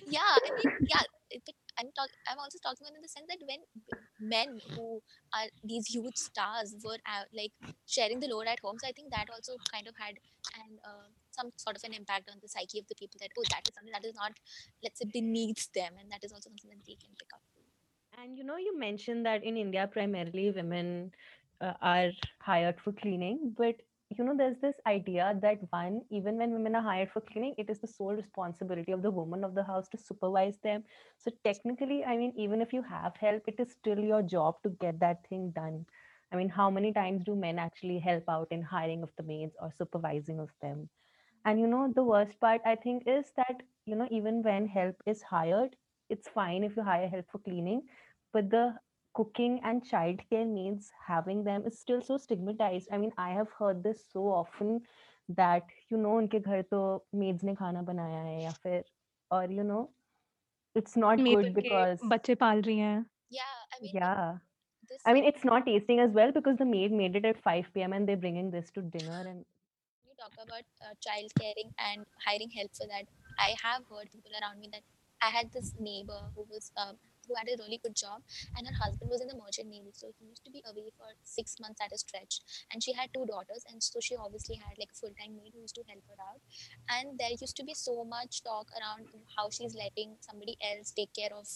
yeah 0.08 0.34
i 0.46 0.50
mean 0.56 0.72
yeah 0.88 1.02
it, 1.30 1.42
but 1.44 1.54
i'm 1.84 1.92
talk 1.98 2.10
i'm 2.30 2.40
also 2.44 2.58
talking 2.66 2.88
in 2.88 3.02
the 3.06 3.12
sense 3.14 3.28
that 3.28 3.42
when 3.50 3.60
men 4.34 4.58
who 4.74 5.00
are 5.36 5.48
these 5.64 5.86
huge 5.86 6.16
stars 6.16 6.74
were 6.84 7.00
out, 7.06 7.26
like 7.36 7.52
sharing 7.86 8.20
the 8.20 8.28
load 8.28 8.46
at 8.46 8.60
home 8.64 8.80
so 8.80 8.88
i 8.88 8.92
think 8.92 9.10
that 9.10 9.28
also 9.36 9.56
kind 9.72 9.86
of 9.86 9.94
had 9.98 10.14
and 10.60 10.78
uh, 10.84 11.08
some 11.30 11.50
sort 11.56 11.76
of 11.76 11.84
an 11.84 11.92
impact 11.92 12.30
on 12.30 12.38
the 12.40 12.48
psyche 12.48 12.78
of 12.78 12.86
the 12.88 12.94
people 12.94 13.18
that 13.20 13.30
oh 13.38 13.46
that 13.50 13.68
is 13.68 13.74
something 13.74 13.92
that 13.92 14.08
is 14.08 14.14
not 14.14 14.32
let's 14.82 14.98
say 14.98 15.08
beneath 15.12 15.68
them 15.72 15.92
and 16.00 16.10
that 16.10 16.24
is 16.24 16.32
also 16.32 16.48
something 16.48 16.70
that 16.70 16.84
they 16.86 16.96
can 17.04 17.12
pick 17.18 17.32
up. 17.34 17.42
And 18.22 18.38
you 18.38 18.44
know, 18.44 18.56
you 18.56 18.78
mentioned 18.78 19.26
that 19.26 19.42
in 19.42 19.56
India, 19.56 19.88
primarily 19.90 20.50
women 20.50 21.12
uh, 21.60 21.72
are 21.82 22.10
hired 22.40 22.80
for 22.80 22.92
cleaning, 22.92 23.54
but 23.56 23.74
you 24.18 24.24
know, 24.24 24.36
there's 24.36 24.58
this 24.60 24.76
idea 24.86 25.36
that 25.42 25.58
one, 25.70 26.02
even 26.10 26.36
when 26.36 26.52
women 26.52 26.74
are 26.74 26.82
hired 26.82 27.10
for 27.10 27.20
cleaning, 27.20 27.54
it 27.58 27.70
is 27.70 27.80
the 27.80 27.86
sole 27.86 28.14
responsibility 28.14 28.92
of 28.92 29.02
the 29.02 29.10
woman 29.10 29.44
of 29.44 29.54
the 29.54 29.64
house 29.64 29.88
to 29.90 29.98
supervise 29.98 30.58
them. 30.58 30.84
So 31.18 31.30
technically, 31.44 32.04
I 32.04 32.16
mean, 32.16 32.32
even 32.36 32.60
if 32.60 32.72
you 32.72 32.82
have 32.82 33.16
help, 33.16 33.42
it 33.46 33.58
is 33.60 33.72
still 33.72 33.98
your 33.98 34.22
job 34.22 34.62
to 34.62 34.70
get 34.70 35.00
that 35.00 35.26
thing 35.28 35.50
done. 35.50 35.86
I 36.32 36.36
mean, 36.36 36.48
how 36.48 36.70
many 36.70 36.92
times 36.92 37.24
do 37.24 37.34
men 37.36 37.58
actually 37.58 37.98
help 37.98 38.24
out 38.28 38.48
in 38.50 38.62
hiring 38.62 39.02
of 39.02 39.10
the 39.16 39.22
maids 39.22 39.56
or 39.60 39.70
supervising 39.72 40.40
of 40.40 40.50
them? 40.60 40.88
And 41.44 41.60
you 41.60 41.66
know, 41.66 41.92
the 41.94 42.02
worst 42.04 42.38
part 42.40 42.60
I 42.66 42.76
think 42.76 43.04
is 43.06 43.32
that, 43.36 43.62
you 43.86 43.96
know, 43.96 44.08
even 44.10 44.42
when 44.42 44.66
help 44.66 44.96
is 45.06 45.22
hired, 45.22 45.76
it's 46.10 46.28
fine 46.28 46.64
if 46.64 46.76
you 46.76 46.82
hire 46.82 47.08
help 47.08 47.26
for 47.30 47.38
cleaning, 47.38 47.82
but 48.32 48.50
the 48.50 48.74
cooking 49.13 49.59
and 49.63 49.83
childcare 49.83 50.47
needs 50.47 50.91
having 51.07 51.43
them 51.43 51.63
is 51.65 51.79
still 51.79 52.01
so 52.01 52.17
stigmatized. 52.17 52.87
I 52.91 52.97
mean, 52.97 53.11
I 53.17 53.29
have 53.31 53.49
heard 53.59 53.83
this 53.83 54.03
so 54.13 54.27
often 54.31 54.81
that, 55.29 55.63
you 55.89 55.97
know, 55.97 56.17
उनके 56.17 56.39
घर 56.39 56.61
तो 56.71 56.81
maids 57.15 57.43
ने 57.43 57.55
खाना 57.55 57.81
बनाया 57.91 58.21
है 58.23 58.41
या 58.43 58.51
फिर 58.63 58.83
और 59.31 59.51
you 59.51 59.63
know, 59.63 59.89
it's 60.75 60.97
not 60.97 61.19
made 61.19 61.35
good 61.35 61.45
उनके 61.45 61.61
because 61.61 62.05
बच्चे 62.09 62.35
पाल 62.35 62.61
रही 62.61 62.77
हैं 62.77 63.05
yeah 63.29 63.57
i 63.75 63.81
mean 63.81 63.95
yeah. 63.95 64.37
this 64.89 65.01
I 65.05 65.13
mean, 65.13 65.23
like 65.23 65.35
it's 65.35 65.45
not 65.45 65.65
tasting 65.65 65.99
as 65.99 66.13
well 66.19 66.31
because 66.31 66.57
the 66.57 66.65
maid 66.65 66.91
made 66.91 67.15
it 67.15 67.25
at 67.31 67.41
5 67.47 67.67
p.m. 67.73 67.93
and 67.93 68.09
they're 68.09 68.21
bringing 68.23 68.49
this 68.51 68.71
to 68.77 68.81
dinner 68.81 69.19
and 69.31 69.45
you 70.07 70.15
talk 70.21 70.33
about 70.45 70.63
uh, 70.85 70.93
child 71.07 71.35
caring 71.39 71.73
and 71.89 72.05
hiring 72.25 72.49
help 72.55 72.71
for 72.79 72.87
that 72.93 73.05
i 73.47 73.49
have 73.65 73.85
heard 73.91 74.09
people 74.15 74.39
around 74.41 74.59
me 74.63 74.69
that 74.71 74.81
i 75.21 75.29
had 75.37 75.51
this 75.57 75.69
neighbor 75.79 76.19
who 76.35 76.47
was 76.55 76.71
um, 76.77 76.95
who 77.26 77.34
had 77.34 77.48
a 77.48 77.56
really 77.62 77.80
good 77.82 77.94
job 77.94 78.22
and 78.56 78.66
her 78.66 78.76
husband 78.82 79.10
was 79.10 79.20
in 79.20 79.28
the 79.28 79.36
merchant 79.36 79.68
navy 79.68 79.92
so 79.92 80.12
he 80.18 80.26
used 80.26 80.44
to 80.44 80.50
be 80.50 80.62
away 80.70 80.90
for 80.96 81.08
six 81.22 81.56
months 81.60 81.80
at 81.80 81.92
a 81.92 81.98
stretch. 81.98 82.40
And 82.72 82.82
she 82.82 82.92
had 82.92 83.10
two 83.14 83.26
daughters 83.26 83.64
and 83.70 83.82
so 83.82 84.00
she 84.00 84.16
obviously 84.16 84.56
had 84.56 84.78
like 84.78 84.90
a 84.92 84.98
full-time 84.98 85.36
maid 85.36 85.52
who 85.54 85.60
used 85.62 85.74
to 85.76 85.84
help 85.88 86.02
her 86.08 86.18
out. 86.20 86.40
And 86.88 87.18
there 87.18 87.30
used 87.30 87.56
to 87.56 87.64
be 87.64 87.74
so 87.74 88.04
much 88.04 88.42
talk 88.42 88.68
around 88.74 89.08
how 89.36 89.50
she's 89.50 89.74
letting 89.74 90.16
somebody 90.20 90.56
else 90.62 90.90
take 90.90 91.12
care 91.14 91.34
of 91.34 91.46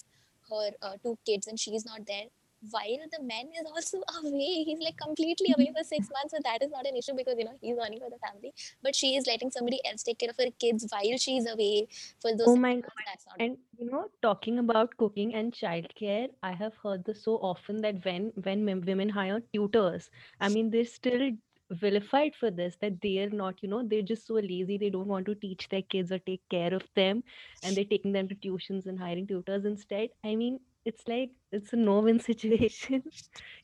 her 0.51 0.71
uh, 0.83 0.97
two 1.03 1.19
kids 1.27 1.47
and 1.47 1.61
she's 1.61 1.85
not 1.85 2.07
there 2.07 2.33
while 2.71 3.05
the 3.13 3.23
man 3.23 3.47
is 3.61 3.67
also 3.75 3.99
away 4.21 4.65
he's 4.69 4.81
like 4.81 4.97
completely 4.97 5.55
away 5.57 5.71
for 5.77 5.85
six 5.85 6.09
months 6.11 6.33
so 6.35 6.39
that 6.45 6.63
is 6.63 6.71
not 6.71 6.87
an 6.87 6.97
issue 6.97 7.15
because 7.17 7.37
you 7.39 7.45
know 7.45 7.57
he's 7.61 7.77
earning 7.85 8.01
for 8.01 8.11
the 8.11 8.19
family 8.27 8.53
but 8.83 8.95
she 8.95 9.17
is 9.17 9.27
letting 9.27 9.51
somebody 9.51 9.81
else 9.85 10.03
take 10.03 10.19
care 10.19 10.31
of 10.31 10.37
her 10.39 10.51
kids 10.59 10.87
while 10.91 11.17
she's 11.19 11.47
away 11.47 11.87
for 12.21 12.37
those 12.37 12.47
oh 12.49 12.57
my 12.57 12.75
months 12.75 12.89
that's 13.07 13.27
not 13.27 13.41
And 13.41 13.57
you 13.79 13.91
know, 13.91 14.07
talking 14.23 14.59
about 14.59 14.97
cooking 14.97 15.35
and 15.35 15.53
childcare, 15.53 16.29
I 16.43 16.53
have 16.53 16.75
heard 16.83 17.05
this 17.05 17.23
so 17.25 17.35
often 17.51 17.81
that 17.83 18.05
when 18.05 18.33
when 18.47 18.65
women 18.89 19.09
hire 19.09 19.41
tutors, 19.55 20.11
I 20.41 20.49
mean, 20.49 20.71
they're 20.71 20.85
still 20.93 21.31
vilified 21.71 22.35
for 22.41 22.51
this 22.51 22.77
that 22.81 23.01
they 23.03 23.19
are 23.25 23.31
not, 23.31 23.63
you 23.63 23.69
know, 23.69 23.83
they're 23.93 24.09
just 24.11 24.27
so 24.27 24.35
lazy. 24.35 24.79
They 24.79 24.91
don't 24.91 25.07
want 25.15 25.27
to 25.27 25.35
teach 25.35 25.69
their 25.69 25.83
kids 25.95 26.13
or 26.13 26.19
take 26.31 26.43
care 26.57 26.75
of 26.81 26.87
them, 26.97 27.23
and 27.63 27.77
they're 27.77 27.91
taking 27.95 28.13
them 28.19 28.29
to 28.29 28.35
tuitions 28.47 28.87
and 28.87 28.99
hiring 28.99 29.27
tutors 29.27 29.65
instead. 29.65 30.11
I 30.25 30.35
mean, 30.35 30.59
it's 30.91 31.07
like 31.09 31.31
it's 31.53 31.73
a 31.73 31.77
no-win 31.77 32.21
situation. 32.31 33.03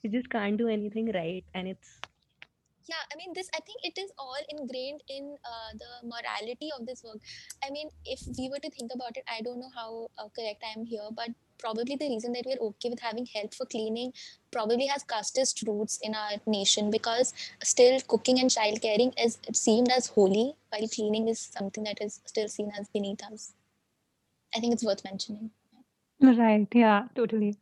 you 0.02 0.10
just 0.10 0.30
can't 0.30 0.56
do 0.64 0.68
anything 0.68 1.12
right, 1.20 1.44
and 1.54 1.68
it's 1.68 2.00
yeah 2.88 3.04
i 3.12 3.16
mean 3.16 3.32
this 3.34 3.48
i 3.56 3.60
think 3.66 3.80
it 3.82 3.98
is 4.00 4.10
all 4.18 4.42
ingrained 4.50 5.02
in 5.08 5.37
uh, 5.52 5.70
the 5.82 6.08
morality 6.08 6.70
of 6.78 6.87
this 6.87 7.02
work. 7.02 7.18
I 7.66 7.70
mean 7.70 7.88
if 8.04 8.20
we 8.38 8.48
were 8.50 8.58
to 8.58 8.70
think 8.70 8.90
about 8.94 9.16
it 9.16 9.24
i 9.37 9.40
don't 9.40 9.60
know 9.60 9.70
how 9.74 10.10
uh, 10.18 10.28
correct 10.37 10.62
i 10.68 10.78
am 10.78 10.84
here 10.84 11.08
but 11.16 11.30
probably 11.58 11.96
the 11.96 12.08
reason 12.08 12.32
that 12.32 12.44
we're 12.46 12.62
okay 12.68 12.90
with 12.90 13.00
having 13.00 13.26
help 13.34 13.54
for 13.54 13.66
cleaning 13.66 14.12
probably 14.50 14.87
has 14.87 15.04
casteist 15.04 15.66
roots 15.66 15.98
in 16.02 16.14
our 16.14 16.32
nation 16.46 16.90
because 16.90 17.32
still 17.62 18.00
cooking 18.02 18.38
and 18.40 18.50
child 18.50 18.82
caring 18.82 19.12
is 19.18 19.38
seemed 19.52 19.90
as 19.90 20.08
holy 20.08 20.54
while 20.70 20.88
cleaning 20.88 21.28
is 21.28 21.38
something 21.40 21.84
that 21.84 22.00
is 22.02 22.20
still 22.26 22.48
seen 22.48 22.70
as 22.78 22.88
beneath 22.88 23.22
us. 23.32 23.54
I 24.54 24.60
think 24.60 24.74
it's 24.74 24.84
worth 24.84 25.04
mentioning 25.04 25.50
right 26.32 26.68
yeah 26.74 27.06
totally 27.14 27.56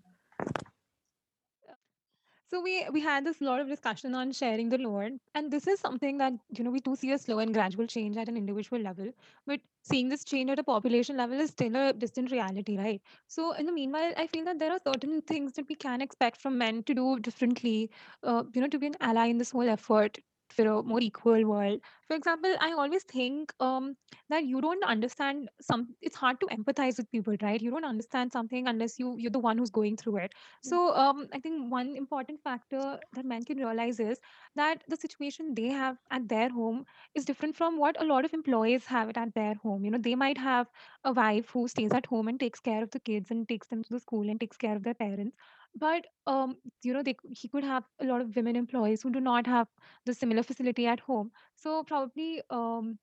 So 2.50 2.60
we 2.60 2.86
we 2.92 3.00
had 3.00 3.24
this 3.24 3.40
lot 3.40 3.60
of 3.60 3.68
discussion 3.68 4.14
on 4.14 4.30
sharing 4.32 4.68
the 4.68 4.78
load, 4.78 5.18
and 5.34 5.50
this 5.50 5.66
is 5.66 5.80
something 5.80 6.18
that 6.18 6.34
you 6.56 6.62
know 6.64 6.70
we 6.70 6.80
do 6.80 6.94
see 6.94 7.10
a 7.12 7.18
slow 7.18 7.38
and 7.38 7.52
gradual 7.54 7.86
change 7.86 8.16
at 8.18 8.28
an 8.28 8.36
individual 8.36 8.80
level, 8.82 9.10
but 9.46 9.60
seeing 9.82 10.08
this 10.10 10.22
change 10.24 10.50
at 10.50 10.58
a 10.58 10.62
population 10.62 11.16
level 11.16 11.40
is 11.40 11.50
still 11.50 11.74
a 11.76 11.92
distant 11.94 12.30
reality, 12.30 12.76
right? 12.78 13.00
So 13.26 13.52
in 13.52 13.66
the 13.66 13.72
meanwhile, 13.72 14.12
I 14.16 14.26
feel 14.26 14.44
that 14.44 14.58
there 14.58 14.70
are 14.70 14.80
certain 14.86 15.22
things 15.22 15.54
that 15.54 15.68
we 15.68 15.74
can 15.74 16.02
expect 16.02 16.40
from 16.42 16.58
men 16.58 16.82
to 16.84 16.94
do 16.94 17.18
differently, 17.20 17.90
uh, 18.22 18.44
you 18.54 18.60
know, 18.60 18.68
to 18.68 18.78
be 18.78 18.86
an 18.88 18.96
ally 19.00 19.26
in 19.28 19.38
this 19.38 19.50
whole 19.52 19.68
effort 19.76 20.18
for 20.52 20.66
a 20.66 20.82
more 20.82 21.00
equal 21.00 21.44
world. 21.44 21.80
For 22.08 22.16
example, 22.16 22.54
I 22.60 22.72
always 22.72 23.04
think 23.04 23.52
um, 23.60 23.96
that 24.28 24.44
you 24.44 24.60
don't 24.60 24.84
understand 24.84 25.48
some. 25.60 25.88
It's 26.02 26.16
hard 26.16 26.40
to 26.40 26.46
empathize 26.46 26.98
with 26.98 27.10
people, 27.10 27.36
right? 27.42 27.60
You 27.60 27.70
don't 27.70 27.84
understand 27.84 28.32
something 28.32 28.68
unless 28.68 28.98
you 28.98 29.16
you're 29.18 29.30
the 29.30 29.38
one 29.38 29.58
who's 29.58 29.70
going 29.70 29.96
through 29.96 30.16
it. 30.18 30.32
So 30.62 30.94
um, 30.94 31.28
I 31.32 31.40
think 31.40 31.70
one 31.70 31.96
important 31.96 32.40
factor 32.42 32.98
that 33.14 33.24
men 33.24 33.44
can 33.44 33.58
realize 33.58 34.00
is 34.00 34.18
that 34.56 34.82
the 34.88 34.96
situation 34.96 35.54
they 35.54 35.68
have 35.68 35.96
at 36.10 36.28
their 36.28 36.48
home 36.50 36.84
is 37.14 37.24
different 37.24 37.56
from 37.56 37.78
what 37.78 38.00
a 38.00 38.04
lot 38.04 38.24
of 38.24 38.34
employees 38.34 38.86
have 38.86 39.08
it 39.08 39.16
at 39.16 39.34
their 39.34 39.54
home. 39.54 39.84
You 39.84 39.90
know, 39.92 39.98
they 39.98 40.14
might 40.14 40.38
have 40.38 40.68
a 41.04 41.12
wife 41.12 41.50
who 41.50 41.68
stays 41.68 41.92
at 41.92 42.06
home 42.06 42.28
and 42.28 42.38
takes 42.38 42.60
care 42.60 42.82
of 42.82 42.90
the 42.90 43.00
kids 43.00 43.30
and 43.30 43.48
takes 43.48 43.66
them 43.68 43.82
to 43.82 43.90
the 43.90 44.00
school 44.00 44.28
and 44.28 44.40
takes 44.40 44.56
care 44.56 44.76
of 44.76 44.82
their 44.82 44.94
parents 44.94 45.36
but 45.74 46.06
um, 46.26 46.56
you 46.82 46.92
know 46.92 47.02
they, 47.02 47.12
c- 47.14 47.34
he 47.34 47.48
could 47.48 47.64
have 47.64 47.88
a 48.00 48.04
lot 48.04 48.20
of 48.20 48.34
women 48.36 48.56
employees 48.56 49.02
who 49.02 49.10
do 49.10 49.20
not 49.20 49.46
have 49.46 49.68
the 50.06 50.14
similar 50.14 50.42
facility 50.42 50.86
at 50.86 51.00
home 51.00 51.30
so 51.56 51.82
probably 51.84 52.42
um, 52.50 52.98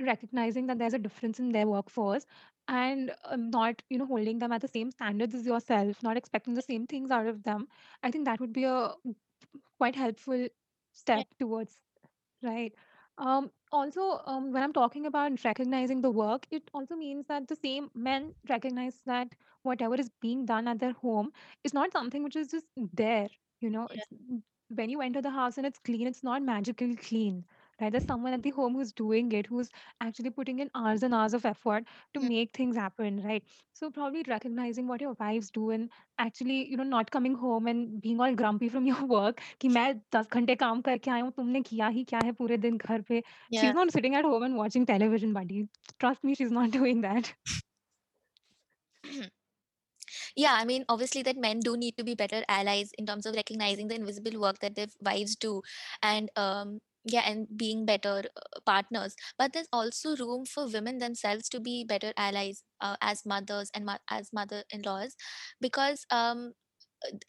recognizing 0.00 0.66
that 0.66 0.78
there's 0.78 0.94
a 0.94 0.98
difference 0.98 1.38
in 1.40 1.50
their 1.50 1.66
workforce 1.66 2.24
and 2.68 3.14
um, 3.24 3.50
not 3.50 3.82
you 3.90 3.98
know 3.98 4.06
holding 4.06 4.38
them 4.38 4.52
at 4.52 4.60
the 4.60 4.68
same 4.68 4.90
standards 4.90 5.34
as 5.34 5.46
yourself 5.46 6.02
not 6.02 6.16
expecting 6.16 6.54
the 6.54 6.62
same 6.62 6.86
things 6.86 7.10
out 7.10 7.26
of 7.26 7.42
them 7.44 7.66
i 8.02 8.10
think 8.10 8.24
that 8.24 8.40
would 8.40 8.52
be 8.52 8.64
a 8.64 8.92
quite 9.78 9.96
helpful 9.96 10.48
step 10.92 11.26
towards 11.38 11.78
Right. 12.42 12.74
Um, 13.18 13.50
also, 13.72 14.20
um, 14.26 14.52
when 14.52 14.62
I'm 14.62 14.72
talking 14.72 15.06
about 15.06 15.42
recognizing 15.44 16.00
the 16.00 16.10
work, 16.10 16.46
it 16.50 16.70
also 16.74 16.96
means 16.96 17.26
that 17.26 17.48
the 17.48 17.56
same 17.56 17.90
men 17.94 18.34
recognize 18.48 19.00
that 19.06 19.34
whatever 19.62 19.94
is 19.96 20.10
being 20.20 20.44
done 20.46 20.68
at 20.68 20.78
their 20.78 20.92
home 20.92 21.32
is 21.64 21.74
not 21.74 21.92
something 21.92 22.22
which 22.22 22.36
is 22.36 22.48
just 22.48 22.66
there. 22.76 23.28
You 23.60 23.70
know, 23.70 23.88
Yeah. 23.90 24.02
it's 24.02 24.08
when 24.68 24.90
you 24.90 25.00
enter 25.00 25.20
the 25.22 25.30
house 25.30 25.56
and 25.58 25.66
it's 25.66 25.78
clean, 25.78 26.06
it's 26.06 26.22
not 26.22 26.42
magically 26.42 26.96
clean 26.96 27.44
Right. 27.81 27.91
There's 27.91 28.05
someone 28.05 28.33
at 28.33 28.43
the 28.43 28.51
home 28.51 28.73
who's 28.75 28.91
doing 28.91 29.31
it, 29.31 29.47
who's 29.47 29.69
actually 29.99 30.29
putting 30.29 30.59
in 30.59 30.69
hours 30.75 31.03
and 31.03 31.13
hours 31.13 31.33
of 31.33 31.45
effort 31.45 31.85
to 32.13 32.19
Mm, 32.21 32.29
make 32.29 32.51
things 32.55 32.75
happen. 32.75 33.21
Right. 33.23 33.43
So 33.73 33.89
probably 33.91 34.23
recognizing 34.27 34.87
what 34.87 35.01
your 35.01 35.13
wives 35.19 35.49
do 35.51 35.69
and 35.71 35.89
actually, 36.17 36.69
you 36.69 36.77
know, 36.77 36.83
not 36.83 37.11
coming 37.11 37.35
home 37.35 37.67
and 37.67 37.99
being 38.01 38.19
all 38.21 38.33
grumpy 38.35 38.69
from 38.69 38.85
your 38.85 39.03
work 39.05 39.41
कि 39.59 39.69
मैं 39.69 39.93
10 40.11 40.25
घंटे 40.33 40.55
काम 40.55 40.81
करके 40.81 41.11
आई 41.11 41.21
हूँ, 41.21 41.31
तुमने 41.37 41.61
किया 41.71 41.87
ही 41.97 42.03
क्या 42.13 42.19
है 42.25 42.31
पूरे 42.41 42.57
दिन 42.67 42.77
घर 42.77 43.01
पे? 43.09 43.23
Yeah. 43.49 43.61
She's 43.61 43.73
not 43.73 43.91
sitting 43.91 44.15
at 44.15 44.25
home 44.25 44.43
and 44.49 44.55
watching 44.63 44.85
television, 44.85 45.33
buddy. 45.33 45.67
Trust 45.99 46.23
me, 46.23 46.35
she's 46.35 46.51
not 46.59 46.71
doing 46.79 47.01
that. 47.01 47.33
yeah 50.35 50.53
i 50.59 50.65
mean 50.65 50.83
obviously 50.89 51.21
that 51.23 51.37
men 51.37 51.59
do 51.59 51.75
need 51.77 51.97
to 51.97 52.03
be 52.03 52.15
better 52.15 52.43
allies 52.47 52.91
in 52.97 53.05
terms 53.05 53.25
of 53.25 53.35
recognizing 53.35 53.87
the 53.87 53.95
invisible 53.95 54.39
work 54.39 54.59
that 54.59 54.75
their 54.75 54.87
wives 55.01 55.35
do 55.35 55.61
and 56.01 56.29
um 56.35 56.79
yeah 57.08 57.22
and 57.26 57.46
being 57.56 57.84
better 57.86 58.24
uh, 58.36 58.60
partners. 58.66 59.14
But 59.38 59.52
there's 59.52 59.68
also 59.72 60.16
room 60.16 60.44
for 60.46 60.68
women 60.68 60.98
themselves 60.98 61.48
to 61.50 61.60
be 61.60 61.84
better 61.84 62.12
allies 62.16 62.62
uh, 62.80 62.96
as 63.00 63.24
mothers 63.26 63.70
and 63.74 63.86
mo- 63.86 64.04
as 64.10 64.30
mother-in-laws 64.32 65.16
because 65.60 66.06
um 66.10 66.52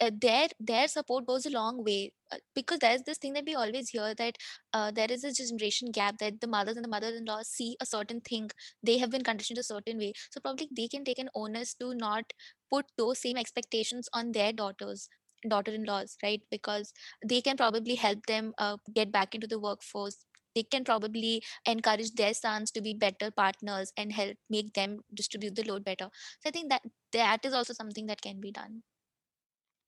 uh, 0.01 0.11
their 0.21 0.47
their 0.59 0.87
support 0.87 1.25
goes 1.27 1.45
a 1.45 1.49
long 1.49 1.83
way 1.83 2.11
uh, 2.31 2.37
because 2.55 2.79
there's 2.79 3.03
this 3.03 3.17
thing 3.17 3.33
that 3.33 3.45
we 3.45 3.55
always 3.55 3.89
hear 3.89 4.13
that 4.15 4.35
uh, 4.73 4.91
there 4.91 5.11
is 5.11 5.23
a 5.23 5.33
generation 5.33 5.91
gap 5.91 6.17
that 6.19 6.39
the 6.41 6.47
mothers 6.47 6.75
and 6.75 6.83
the 6.85 6.89
mother-in-law 6.89 7.41
see 7.43 7.75
a 7.79 7.85
certain 7.85 8.21
thing 8.21 8.49
they 8.83 8.97
have 8.97 9.09
been 9.11 9.23
conditioned 9.23 9.59
a 9.59 9.63
certain 9.63 9.97
way. 9.97 10.13
So 10.31 10.39
probably 10.41 10.69
they 10.75 10.87
can 10.87 11.03
take 11.03 11.19
an 11.19 11.29
onus 11.35 11.73
to 11.75 11.93
not 11.95 12.25
put 12.71 12.85
those 12.97 13.19
same 13.19 13.37
expectations 13.37 14.09
on 14.13 14.31
their 14.31 14.51
daughters 14.53 15.09
daughter-in-laws 15.47 16.17
right 16.23 16.41
because 16.51 16.93
they 17.25 17.41
can 17.41 17.57
probably 17.57 17.95
help 17.95 18.25
them 18.25 18.53
uh, 18.57 18.77
get 18.93 19.11
back 19.11 19.35
into 19.35 19.47
the 19.47 19.59
workforce 19.59 20.25
they 20.55 20.63
can 20.63 20.83
probably 20.83 21.43
encourage 21.65 22.11
their 22.15 22.33
sons 22.33 22.71
to 22.71 22.81
be 22.81 22.93
better 22.93 23.31
partners 23.31 23.93
and 23.97 24.11
help 24.11 24.35
make 24.49 24.73
them 24.73 24.99
distribute 25.13 25.55
the 25.55 25.63
load 25.63 25.83
better 25.83 26.09
so 26.39 26.49
i 26.49 26.51
think 26.51 26.69
that 26.69 26.81
that 27.13 27.45
is 27.45 27.53
also 27.53 27.73
something 27.73 28.07
that 28.07 28.21
can 28.21 28.39
be 28.39 28.51
done 28.51 28.81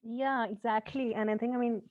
Yeah, 0.04 0.46
exactly. 0.48 1.14
And 1.14 1.30
I 1.30 1.38
think, 1.38 1.56
I 1.56 1.60
mean, 1.60 1.82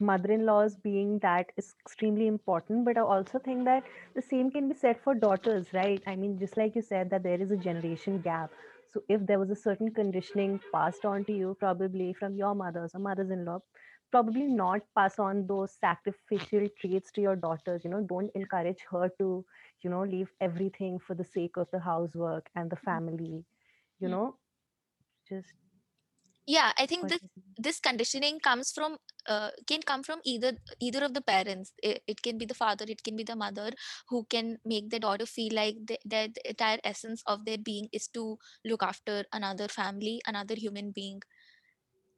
mother-in-laws 0.00 0.76
being 0.76 1.18
that 1.20 1.46
is 1.56 1.74
extremely 1.84 2.26
important, 2.26 2.84
but 2.84 2.96
I 2.96 3.02
also 3.02 3.38
think 3.38 3.64
that 3.66 3.84
the 4.14 4.22
same 4.22 4.50
can 4.50 4.68
be 4.68 4.74
said 4.74 4.98
for 5.02 5.14
daughters, 5.14 5.66
right? 5.72 6.02
I 6.06 6.16
mean, 6.16 6.38
just 6.38 6.56
like 6.56 6.74
you 6.74 6.82
said, 6.82 7.10
that 7.10 7.22
there 7.22 7.40
is 7.40 7.50
a 7.50 7.56
generation 7.56 8.20
gap. 8.20 8.50
So 8.96 9.02
if 9.08 9.26
there 9.26 9.38
was 9.40 9.50
a 9.50 9.56
certain 9.56 9.92
conditioning 9.94 10.60
passed 10.72 11.04
on 11.04 11.24
to 11.26 11.32
you, 11.32 11.56
probably 11.60 12.14
from 12.14 12.36
your 12.36 12.54
mothers 12.54 12.94
or 12.94 13.00
mothers-in-law, 13.00 13.60
probably 14.10 14.44
not 14.46 14.82
pass 14.96 15.18
on 15.18 15.46
those 15.46 15.72
sacrificial 15.72 16.68
traits 16.80 17.12
to 17.12 17.22
your 17.22 17.36
daughters. 17.36 17.84
You 17.84 17.90
know, 17.90 18.02
don't 18.02 18.30
encourage 18.34 18.84
her 18.90 19.10
to, 19.18 19.44
you 19.82 19.90
know, 19.90 20.02
leave 20.04 20.32
everything 20.40 20.98
for 20.98 21.14
the 21.14 21.24
sake 21.24 21.56
of 21.58 21.70
the 21.72 21.80
housework 21.80 22.50
and 22.56 22.70
the 22.70 22.76
family. 22.76 23.44
You 24.00 24.08
Mm. 24.08 24.16
know, 24.16 24.36
just 25.28 25.52
yeah 26.46 26.72
i 26.78 26.86
think 26.86 27.08
this 27.08 27.20
this 27.58 27.80
conditioning 27.80 28.38
comes 28.38 28.70
from 28.72 28.98
uh, 29.28 29.50
can 29.66 29.80
come 29.80 30.02
from 30.02 30.20
either 30.24 30.52
either 30.78 31.02
of 31.04 31.14
the 31.14 31.22
parents. 31.22 31.72
It, 31.82 32.02
it 32.06 32.22
can 32.22 32.36
be 32.38 32.44
the 32.44 32.54
father 32.54 32.84
it 32.86 33.02
can 33.02 33.16
be 33.16 33.24
the 33.24 33.34
mother 33.34 33.72
who 34.08 34.24
can 34.28 34.58
make 34.64 34.90
their 34.90 35.00
daughter 35.00 35.24
feel 35.26 35.54
like 35.54 35.76
the, 35.86 35.98
the 36.04 36.32
entire 36.44 36.78
essence 36.84 37.22
of 37.26 37.44
their 37.46 37.58
being 37.58 37.88
is 37.92 38.08
to 38.08 38.38
look 38.64 38.82
after 38.82 39.24
another 39.32 39.68
family 39.68 40.20
another 40.26 40.54
human 40.54 40.90
being. 40.90 41.22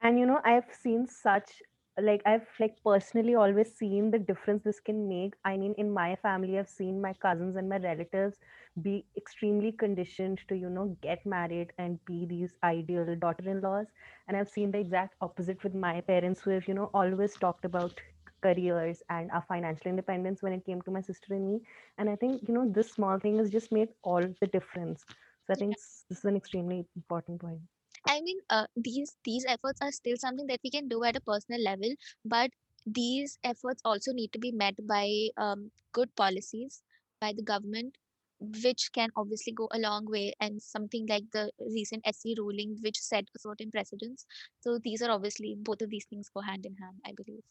And 0.03 0.19
you 0.19 0.27
know 0.27 0.41
i've 0.45 0.73
seen 0.73 1.07
such 1.07 1.62
like 2.07 2.23
i've 2.27 2.47
like 2.61 2.77
personally 2.85 3.35
always 3.35 3.71
seen 3.77 4.11
the 4.11 4.19
difference 4.19 4.63
this 4.65 4.79
can 4.81 5.09
make. 5.09 5.35
I 5.45 5.57
mean 5.57 5.75
in 5.79 5.91
my 5.93 6.15
family 6.17 6.59
i've 6.59 6.69
seen 6.69 7.01
my 7.01 7.13
cousins 7.15 7.57
and 7.57 7.69
my 7.69 7.79
relatives 7.79 8.39
be 8.83 9.05
extremely 9.17 9.73
conditioned 9.73 10.41
to 10.49 10.57
you 10.57 10.71
know 10.71 10.97
get 11.03 11.25
married 11.27 11.73
and 11.79 12.05
be 12.05 12.25
these 12.27 12.55
ideal 12.63 13.15
daughter-in-laws. 13.17 13.87
And 14.29 14.37
i've 14.37 14.49
seen 14.49 14.71
the 14.71 14.79
exact 14.79 15.15
opposite 15.21 15.63
with 15.65 15.75
my 15.75 16.01
parents 16.01 16.41
who 16.41 16.51
have 16.51 16.69
you 16.69 16.75
know 16.75 16.91
always 16.95 17.35
talked 17.37 17.65
about 17.65 18.01
careers 18.43 19.03
and 19.11 19.31
our 19.33 19.43
financial 19.49 19.89
independence 19.91 20.43
when 20.43 20.53
it 20.53 20.65
came 20.65 20.81
to 20.83 20.91
my 20.93 21.01
sister 21.01 21.35
and 21.35 21.47
me. 21.47 21.61
And 21.99 22.09
i 22.11 22.17
think 22.17 22.43
you 22.49 22.55
know 22.55 22.69
this 22.71 22.93
small 22.93 23.19
thing 23.19 23.39
has 23.39 23.51
just 23.51 23.73
made 23.73 23.89
all 24.03 24.23
the 24.41 24.47
difference. 24.47 25.05
So 25.47 25.53
i 25.55 25.57
think 25.57 25.77
s- 25.79 26.05
this 26.09 26.19
is 26.19 26.25
an 26.25 26.37
extremely 26.37 26.87
important 26.97 27.41
point 27.41 27.63
I 28.09 28.21
mean, 28.23 28.38
uh, 28.51 28.66
these 28.77 29.16
these 29.25 29.44
efforts 29.49 29.81
are 29.83 29.92
still 29.92 30.16
something 30.16 30.47
that 30.49 30.61
we 30.64 30.71
can 30.71 30.88
do 30.88 31.05
at 31.05 31.16
a 31.16 31.21
personal 31.21 31.62
level, 31.62 31.94
but 32.25 32.51
these 32.87 33.38
efforts 33.44 33.83
also 33.85 34.12
need 34.12 34.33
to 34.33 34.38
be 34.40 34.53
met 34.53 34.75
by 34.87 35.29
um, 35.37 35.71
good 35.92 36.14
policies 36.16 36.83
by 37.21 37.33
the 37.33 37.42
government, 37.42 37.99
which 38.40 38.90
can 38.92 39.11
obviously 39.16 39.53
go 39.53 39.68
a 39.73 39.79
long 39.79 40.07
way, 40.11 40.33
and 40.40 40.62
something 40.62 41.07
like 41.09 41.31
the 41.33 41.51
recent 41.77 42.07
SC 42.07 42.35
ruling, 42.38 42.79
which 42.83 42.99
set 42.99 43.29
a 43.37 43.38
certain 43.38 43.71
precedents. 43.71 44.27
So 44.61 44.79
these 44.83 45.03
are 45.03 45.11
obviously 45.11 45.55
both 45.59 45.83
of 45.83 45.90
these 45.90 46.07
things 46.07 46.31
go 46.31 46.40
hand 46.40 46.66
in 46.66 46.77
hand, 46.77 47.01
I 47.07 47.12
believe. 47.12 47.44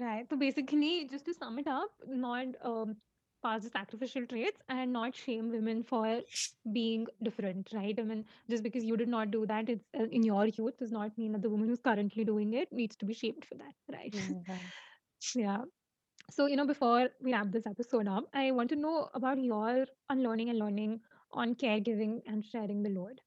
Right. 0.00 0.28
So 0.28 0.36
basically, 0.36 1.08
just 1.10 1.24
to 1.26 1.34
sum 1.34 1.58
it 1.58 1.68
up, 1.68 1.90
not 2.06 2.46
um, 2.62 2.96
pass 3.44 3.64
the 3.64 3.70
sacrificial 3.70 4.26
traits 4.26 4.62
and 4.68 4.92
not 4.92 5.14
shame 5.14 5.50
women 5.52 5.82
for 5.84 6.22
being 6.72 7.06
different, 7.22 7.70
right? 7.74 7.98
I 7.98 8.02
mean, 8.02 8.24
just 8.50 8.64
because 8.64 8.84
you 8.84 8.96
did 8.96 9.08
not 9.08 9.30
do 9.30 9.46
that 9.46 9.68
it's, 9.68 9.84
uh, 9.98 10.04
in 10.10 10.24
your 10.24 10.46
youth 10.46 10.78
does 10.78 10.92
not 10.92 11.16
mean 11.18 11.32
that 11.32 11.42
the 11.42 11.50
woman 11.50 11.68
who's 11.68 11.80
currently 11.90 12.24
doing 12.24 12.54
it 12.54 12.72
needs 12.72 12.96
to 12.96 13.06
be 13.06 13.14
shamed 13.14 13.44
for 13.44 13.56
that, 13.56 13.74
right? 13.92 14.14
Mm, 14.14 14.48
right. 14.48 14.72
yeah. 15.36 15.62
So, 16.30 16.46
you 16.46 16.56
know, 16.56 16.66
before 16.66 17.10
we 17.20 17.32
wrap 17.32 17.52
this 17.52 17.66
episode 17.66 18.08
up, 18.08 18.24
I 18.34 18.52
want 18.52 18.70
to 18.70 18.76
know 18.76 19.10
about 19.14 19.38
your 19.38 19.86
unlearning 20.10 20.50
and 20.50 20.58
learning 20.58 21.00
on 21.32 21.54
caregiving 21.54 22.22
and 22.26 22.44
sharing 22.44 22.82
the 22.82 22.90
load. 22.90 23.20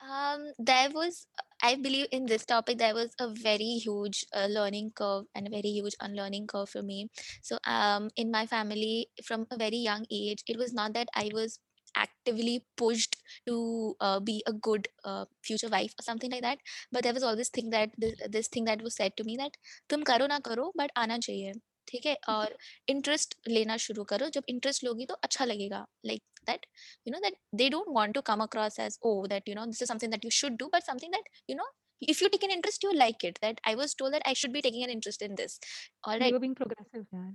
Um, 0.00 0.52
there 0.58 0.90
was, 0.90 1.26
I 1.62 1.76
believe 1.76 2.06
in 2.10 2.26
this 2.26 2.44
topic 2.44 2.78
there 2.78 2.94
was 2.94 3.10
a 3.18 3.28
very 3.28 3.72
huge 3.84 4.24
uh, 4.34 4.46
learning 4.46 4.92
curve 4.94 5.26
and 5.34 5.46
a 5.46 5.50
very 5.50 5.70
huge 5.70 5.94
unlearning 6.00 6.46
curve 6.46 6.68
for 6.70 6.82
me. 6.82 7.08
So 7.42 7.58
um, 7.64 8.10
in 8.16 8.30
my 8.30 8.46
family, 8.46 9.08
from 9.24 9.46
a 9.50 9.56
very 9.56 9.76
young 9.76 10.06
age, 10.10 10.42
it 10.46 10.58
was 10.58 10.72
not 10.72 10.94
that 10.94 11.08
I 11.14 11.30
was 11.32 11.58
actively 11.96 12.64
pushed 12.76 13.16
to 13.48 13.94
uh, 14.00 14.20
be 14.20 14.42
a 14.46 14.52
good 14.52 14.88
uh, 15.04 15.24
future 15.42 15.68
wife 15.68 15.92
or 15.98 16.02
something 16.04 16.30
like 16.30 16.42
that 16.42 16.58
but 16.92 17.02
there 17.02 17.12
was 17.12 17.24
always 17.24 17.48
thing 17.48 17.70
that 17.70 17.90
this, 17.98 18.14
this 18.30 18.46
thing 18.46 18.64
that 18.64 18.80
was 18.80 18.94
said 18.94 19.16
to 19.16 19.24
me 19.24 19.36
that 19.36 19.50
tum 19.88 20.04
karo 20.04 20.26
na 20.26 20.38
karo 20.38 20.70
but 20.76 20.92
aana 20.96 21.18
chahiye 21.18 21.52
ठीक 21.90 22.06
है 22.06 22.16
और 22.28 22.56
interest 22.88 23.34
लेना 23.48 23.76
शुरू 23.86 24.04
करो 24.14 24.28
जब 24.38 24.44
interest 24.48 24.84
लोगी 24.84 25.06
तो 25.06 25.14
अच्छा 25.28 25.44
लगेगा 25.44 25.86
like 26.06 26.22
that 26.48 26.62
you 27.04 27.12
know 27.12 27.18
that 27.22 27.34
they 27.60 27.68
don't 27.72 27.90
want 27.96 28.14
to 28.14 28.22
come 28.22 28.40
across 28.40 28.78
as 28.78 28.98
oh 29.08 29.26
that 29.32 29.50
you 29.50 29.54
know 29.54 29.66
this 29.66 29.82
is 29.82 29.88
something 29.88 30.10
that 30.10 30.24
you 30.24 30.30
should 30.30 30.56
do 30.62 30.68
but 30.72 30.84
something 30.84 31.10
that 31.10 31.22
you 31.46 31.54
know 31.54 31.66
if 32.00 32.20
you 32.22 32.28
take 32.30 32.42
an 32.42 32.50
interest 32.50 32.82
you 32.82 32.92
like 32.94 33.24
it 33.24 33.38
that 33.42 33.60
i 33.64 33.74
was 33.74 33.94
told 33.94 34.14
that 34.14 34.22
i 34.26 34.32
should 34.32 34.52
be 34.52 34.62
taking 34.62 34.84
an 34.84 34.90
interest 34.90 35.22
in 35.22 35.34
this 35.34 35.58
all 36.04 36.14
right 36.14 36.22
They 36.22 36.32
were 36.32 36.40
being 36.40 36.54
progressive, 36.54 37.06
yeah. 37.12 37.30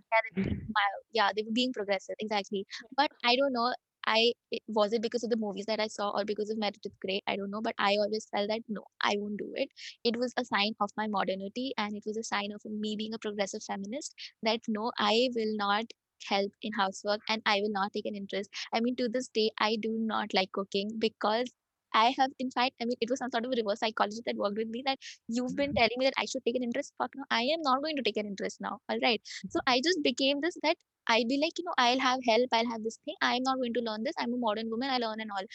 yeah, 1.11 1.29
they, 1.35 1.43
were 1.43 1.51
being 1.53 1.73
progressive 1.73 2.15
exactly 2.19 2.65
but 2.97 3.11
i 3.23 3.35
don't 3.35 3.53
know 3.53 3.73
I 4.07 4.33
was 4.67 4.93
it 4.93 5.01
because 5.01 5.23
of 5.23 5.29
the 5.29 5.37
movies 5.37 5.65
that 5.67 5.79
I 5.79 5.87
saw 5.87 6.09
or 6.11 6.25
because 6.25 6.49
of 6.49 6.57
Merit 6.57 6.77
is 6.83 6.91
Great? 7.01 7.23
I 7.27 7.35
don't 7.35 7.51
know, 7.51 7.61
but 7.61 7.75
I 7.77 7.95
always 7.97 8.27
felt 8.31 8.49
that 8.49 8.61
no, 8.67 8.83
I 9.01 9.15
won't 9.17 9.37
do 9.37 9.51
it. 9.55 9.69
It 10.03 10.17
was 10.17 10.33
a 10.37 10.45
sign 10.45 10.73
of 10.79 10.89
my 10.97 11.07
modernity 11.07 11.73
and 11.77 11.95
it 11.95 12.03
was 12.05 12.17
a 12.17 12.23
sign 12.23 12.51
of 12.51 12.61
me 12.65 12.95
being 12.97 13.13
a 13.13 13.19
progressive 13.19 13.63
feminist 13.63 14.13
that 14.43 14.61
no, 14.67 14.91
I 14.99 15.29
will 15.35 15.55
not 15.55 15.85
help 16.27 16.51
in 16.61 16.73
housework 16.73 17.21
and 17.29 17.41
I 17.45 17.59
will 17.61 17.71
not 17.71 17.93
take 17.93 18.05
an 18.05 18.15
interest. 18.15 18.49
I 18.73 18.79
mean, 18.79 18.95
to 18.97 19.09
this 19.09 19.27
day, 19.27 19.51
I 19.59 19.75
do 19.75 19.91
not 19.99 20.33
like 20.33 20.51
cooking 20.51 20.91
because 20.99 21.51
I 21.95 22.13
have, 22.19 22.31
in 22.39 22.51
fact, 22.51 22.73
I 22.81 22.85
mean, 22.85 22.97
it 23.01 23.09
was 23.09 23.19
some 23.19 23.31
sort 23.31 23.45
of 23.45 23.51
a 23.51 23.55
reverse 23.61 23.79
psychology 23.79 24.21
that 24.25 24.35
worked 24.35 24.57
with 24.57 24.69
me 24.69 24.83
that 24.85 24.99
you've 25.27 25.55
been 25.55 25.73
telling 25.73 25.97
me 25.97 26.05
that 26.07 26.19
I 26.23 26.25
should 26.25 26.43
take 26.45 26.55
an 26.55 26.63
interest. 26.63 26.93
Fuck 26.97 27.13
no, 27.15 27.23
I 27.31 27.43
am 27.55 27.61
not 27.69 27.81
going 27.81 27.95
to 27.97 28.03
take 28.03 28.17
an 28.17 28.27
interest 28.27 28.59
now. 28.61 28.79
All 28.89 28.99
right. 29.01 29.21
So 29.49 29.59
I 29.67 29.81
just 29.83 30.03
became 30.03 30.41
this 30.41 30.57
that 30.63 30.75
I'll 31.07 31.27
be 31.27 31.39
like, 31.41 31.57
you 31.57 31.65
know, 31.65 31.73
I'll 31.77 31.99
have 31.99 32.19
help, 32.27 32.49
I'll 32.51 32.69
have 32.69 32.83
this 32.83 32.99
thing. 33.05 33.15
I'm 33.21 33.43
not 33.43 33.57
going 33.57 33.73
to 33.75 33.81
learn 33.81 34.03
this. 34.03 34.15
I'm 34.19 34.33
a 34.33 34.37
modern 34.37 34.69
woman, 34.69 34.89
I 34.89 34.97
learn 34.97 35.21
and 35.21 35.31
all. 35.31 35.45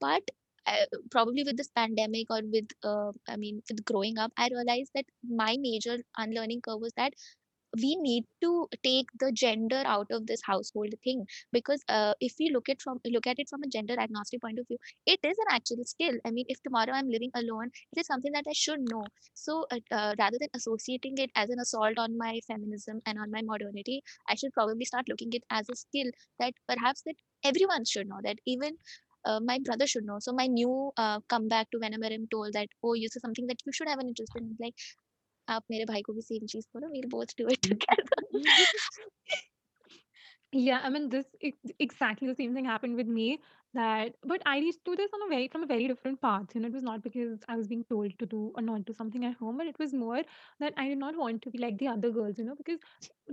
But 0.00 0.22
uh, 0.66 0.84
probably 1.10 1.44
with 1.44 1.56
this 1.56 1.70
pandemic 1.74 2.26
or 2.30 2.40
with, 2.44 2.68
uh, 2.84 3.12
I 3.28 3.36
mean, 3.36 3.62
with 3.68 3.84
growing 3.84 4.18
up, 4.18 4.32
I 4.36 4.48
realized 4.48 4.90
that 4.94 5.06
my 5.28 5.56
major 5.58 5.98
unlearning 6.16 6.60
curve 6.62 6.80
was 6.80 6.92
that 6.96 7.12
we 7.82 7.96
need 7.96 8.24
to 8.42 8.68
take 8.82 9.06
the 9.20 9.30
gender 9.32 9.82
out 9.84 10.06
of 10.10 10.26
this 10.26 10.40
household 10.44 10.94
thing 11.04 11.26
because 11.52 11.82
uh, 11.88 12.14
if 12.20 12.34
we 12.38 12.50
look 12.52 12.68
at 12.68 12.80
from 12.80 12.98
look 13.06 13.26
at 13.26 13.38
it 13.38 13.48
from 13.48 13.62
a 13.62 13.68
gender 13.68 13.94
agnostic 13.98 14.40
point 14.40 14.58
of 14.58 14.66
view 14.68 14.78
it 15.06 15.20
is 15.22 15.36
an 15.38 15.50
actual 15.50 15.84
skill 15.84 16.14
i 16.24 16.30
mean 16.30 16.46
if 16.48 16.62
tomorrow 16.62 16.92
i'm 16.92 17.08
living 17.10 17.30
alone 17.34 17.70
it 17.92 18.00
is 18.00 18.06
something 18.06 18.32
that 18.32 18.44
i 18.48 18.52
should 18.52 18.80
know 18.90 19.04
so 19.34 19.66
uh, 19.70 19.78
uh, 19.92 20.14
rather 20.18 20.38
than 20.40 20.48
associating 20.54 21.14
it 21.18 21.30
as 21.34 21.50
an 21.50 21.58
assault 21.60 21.98
on 21.98 22.16
my 22.16 22.40
feminism 22.46 23.00
and 23.06 23.18
on 23.18 23.30
my 23.30 23.42
modernity 23.42 24.02
i 24.28 24.34
should 24.34 24.52
probably 24.52 24.84
start 24.84 25.08
looking 25.08 25.32
it 25.32 25.42
as 25.50 25.68
a 25.68 25.76
skill 25.76 26.10
that 26.38 26.52
perhaps 26.66 27.02
that 27.02 27.16
everyone 27.44 27.84
should 27.84 28.08
know 28.08 28.20
that 28.22 28.38
even 28.46 28.76
uh, 29.24 29.40
my 29.40 29.58
brother 29.64 29.86
should 29.86 30.04
know. 30.04 30.18
So 30.20 30.32
my 30.32 30.46
new 30.46 30.92
uh, 30.96 31.20
comeback 31.28 31.70
to 31.72 31.78
whenever 31.78 32.06
I'm 32.06 32.26
told 32.28 32.52
that, 32.54 32.68
oh, 32.82 32.94
you 32.94 33.08
say 33.08 33.20
something 33.20 33.46
that 33.48 33.58
you 33.66 33.72
should 33.72 33.88
have 33.88 33.98
an 33.98 34.08
interest 34.08 34.32
in. 34.36 34.56
Like, 34.60 34.74
आप 35.48 35.64
मेरे 35.70 35.84
भाई 35.84 36.02
को 36.02 36.12
भी 36.12 36.22
same 36.22 36.46
चीज़ 36.46 36.66
बोलो 36.74 36.88
we 36.88 37.00
will 37.00 37.08
both 37.10 37.34
do 37.38 37.48
it 37.48 37.68
together 37.68 38.26
या 40.52 40.78
I 40.78 40.90
mean 40.90 41.08
this 41.08 41.26
exactly 41.44 42.28
the 42.28 42.34
same 42.36 42.56
thing 42.56 42.66
happened 42.66 42.96
with 42.96 43.08
me 43.10 43.38
That, 43.74 44.14
but 44.24 44.40
I 44.46 44.56
used 44.56 44.78
to 44.84 44.92
do 44.92 44.96
this 44.96 45.10
on 45.14 45.20
a 45.26 45.28
very 45.28 45.48
from 45.48 45.62
a 45.62 45.66
very 45.66 45.86
different 45.88 46.20
path. 46.22 46.46
You 46.54 46.60
know, 46.62 46.68
it 46.68 46.72
was 46.74 46.82
not 46.82 47.02
because 47.02 47.38
I 47.48 47.56
was 47.56 47.68
being 47.68 47.84
told 47.84 48.18
to 48.18 48.26
do 48.26 48.50
or 48.56 48.62
not 48.62 48.86
do 48.86 48.94
something 48.94 49.24
at 49.26 49.34
home, 49.36 49.58
but 49.58 49.66
it 49.66 49.78
was 49.78 49.92
more 49.92 50.22
that 50.58 50.72
I 50.78 50.88
did 50.88 50.96
not 50.98 51.16
want 51.16 51.42
to 51.42 51.50
be 51.50 51.58
like 51.58 51.76
the 51.78 51.88
other 51.88 52.10
girls. 52.10 52.38
You 52.38 52.44
know, 52.44 52.54
because 52.56 52.78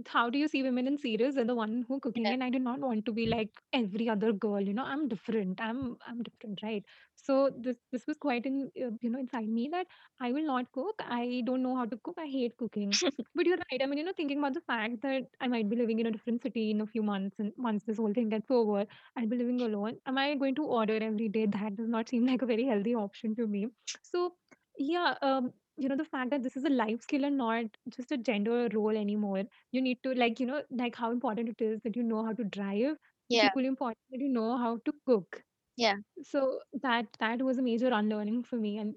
how 0.07 0.29
do 0.29 0.37
you 0.37 0.47
see 0.49 0.61
women 0.61 0.87
in 0.87 0.97
series 0.97 1.35
They're 1.35 1.45
the 1.45 1.55
one 1.55 1.85
who 1.87 1.99
cooking, 2.01 2.23
Yeah, 2.25 2.33
and 2.33 2.43
I 2.43 2.49
did 2.49 2.61
not 2.63 2.79
want 2.81 3.05
to 3.05 3.13
be 3.13 3.27
like 3.27 3.49
every 3.73 4.09
other 4.09 4.33
girl. 4.33 4.59
You 4.59 4.73
know, 4.73 4.83
I'm 4.83 5.07
different. 5.07 5.61
I'm 5.61 5.97
I'm 6.05 6.21
different, 6.21 6.59
right? 6.63 6.83
So 7.15 7.49
this 7.57 7.77
this 7.93 8.05
was 8.05 8.17
quite 8.17 8.45
in 8.45 8.69
uh, 8.85 8.91
you 9.01 9.09
know 9.09 9.19
inside 9.19 9.47
me 9.47 9.69
that 9.71 9.87
I 10.19 10.31
will 10.31 10.45
not 10.45 10.71
cook. 10.73 11.01
I 11.07 11.41
don't 11.45 11.63
know 11.63 11.75
how 11.75 11.85
to 11.85 11.97
cook. 12.03 12.15
I 12.19 12.25
hate 12.27 12.57
cooking. 12.57 12.91
But 13.35 13.45
you're 13.45 13.57
right. 13.57 13.81
I 13.81 13.85
mean, 13.85 13.97
you 13.99 14.03
know, 14.05 14.13
thinking 14.15 14.39
about 14.39 14.53
the 14.53 14.61
fact 14.61 15.01
that 15.01 15.27
I 15.41 15.47
might 15.47 15.69
be 15.69 15.75
living 15.75 15.99
in 15.99 16.07
a 16.07 16.11
different 16.11 16.41
city 16.41 16.71
in 16.71 16.81
a 16.81 16.87
few 16.87 17.03
months, 17.03 17.37
and 17.39 17.51
once 17.57 17.83
this 17.83 17.97
whole 17.97 18.13
thing 18.13 18.29
gets 18.29 18.49
over, 18.51 18.85
I'll 19.17 19.27
be 19.27 19.37
living 19.37 19.61
alone. 19.61 19.97
Am 20.05 20.17
I 20.17 20.24
going 20.33 20.53
to 20.55 20.63
order 20.63 20.95
every 20.95 21.27
day? 21.27 21.45
That 21.45 21.75
does 21.75 21.87
not 21.87 22.07
seem 22.07 22.25
like 22.25 22.41
a 22.41 22.45
very 22.45 22.65
healthy 22.65 22.93
option 22.93 23.35
to 23.35 23.45
me. 23.45 23.67
So, 24.01 24.33
yeah, 24.77 25.13
um, 25.21 25.51
you 25.77 25.87
know, 25.87 25.95
the 25.95 26.03
fact 26.03 26.29
that 26.29 26.41
this 26.41 26.55
is 26.55 26.63
a 26.63 26.69
life 26.69 27.01
skill 27.01 27.23
and 27.23 27.37
not 27.37 27.65
just 27.89 28.11
a 28.11 28.17
gender 28.17 28.67
role 28.73 28.95
anymore. 28.95 29.43
You 29.71 29.81
need 29.81 30.01
to 30.03 30.13
like, 30.13 30.39
you 30.39 30.45
know, 30.45 30.61
like 30.69 30.95
how 30.95 31.11
important 31.11 31.49
it 31.49 31.61
is 31.61 31.79
that 31.83 31.95
you 31.95 32.03
know 32.03 32.23
how 32.25 32.33
to 32.33 32.43
drive. 32.43 32.97
It's 33.31 33.43
yeah, 33.43 33.43
equally 33.43 33.67
important 33.67 33.99
that 34.11 34.19
you 34.19 34.29
know 34.29 34.57
how 34.57 34.77
to 34.85 34.93
cook. 35.05 35.43
yeah, 35.75 35.97
So 36.23 36.59
that 36.81 37.07
that 37.19 37.41
was 37.41 37.57
a 37.57 37.61
major 37.61 37.89
unlearning 37.91 38.43
for 38.43 38.55
me, 38.57 38.77
and 38.77 38.95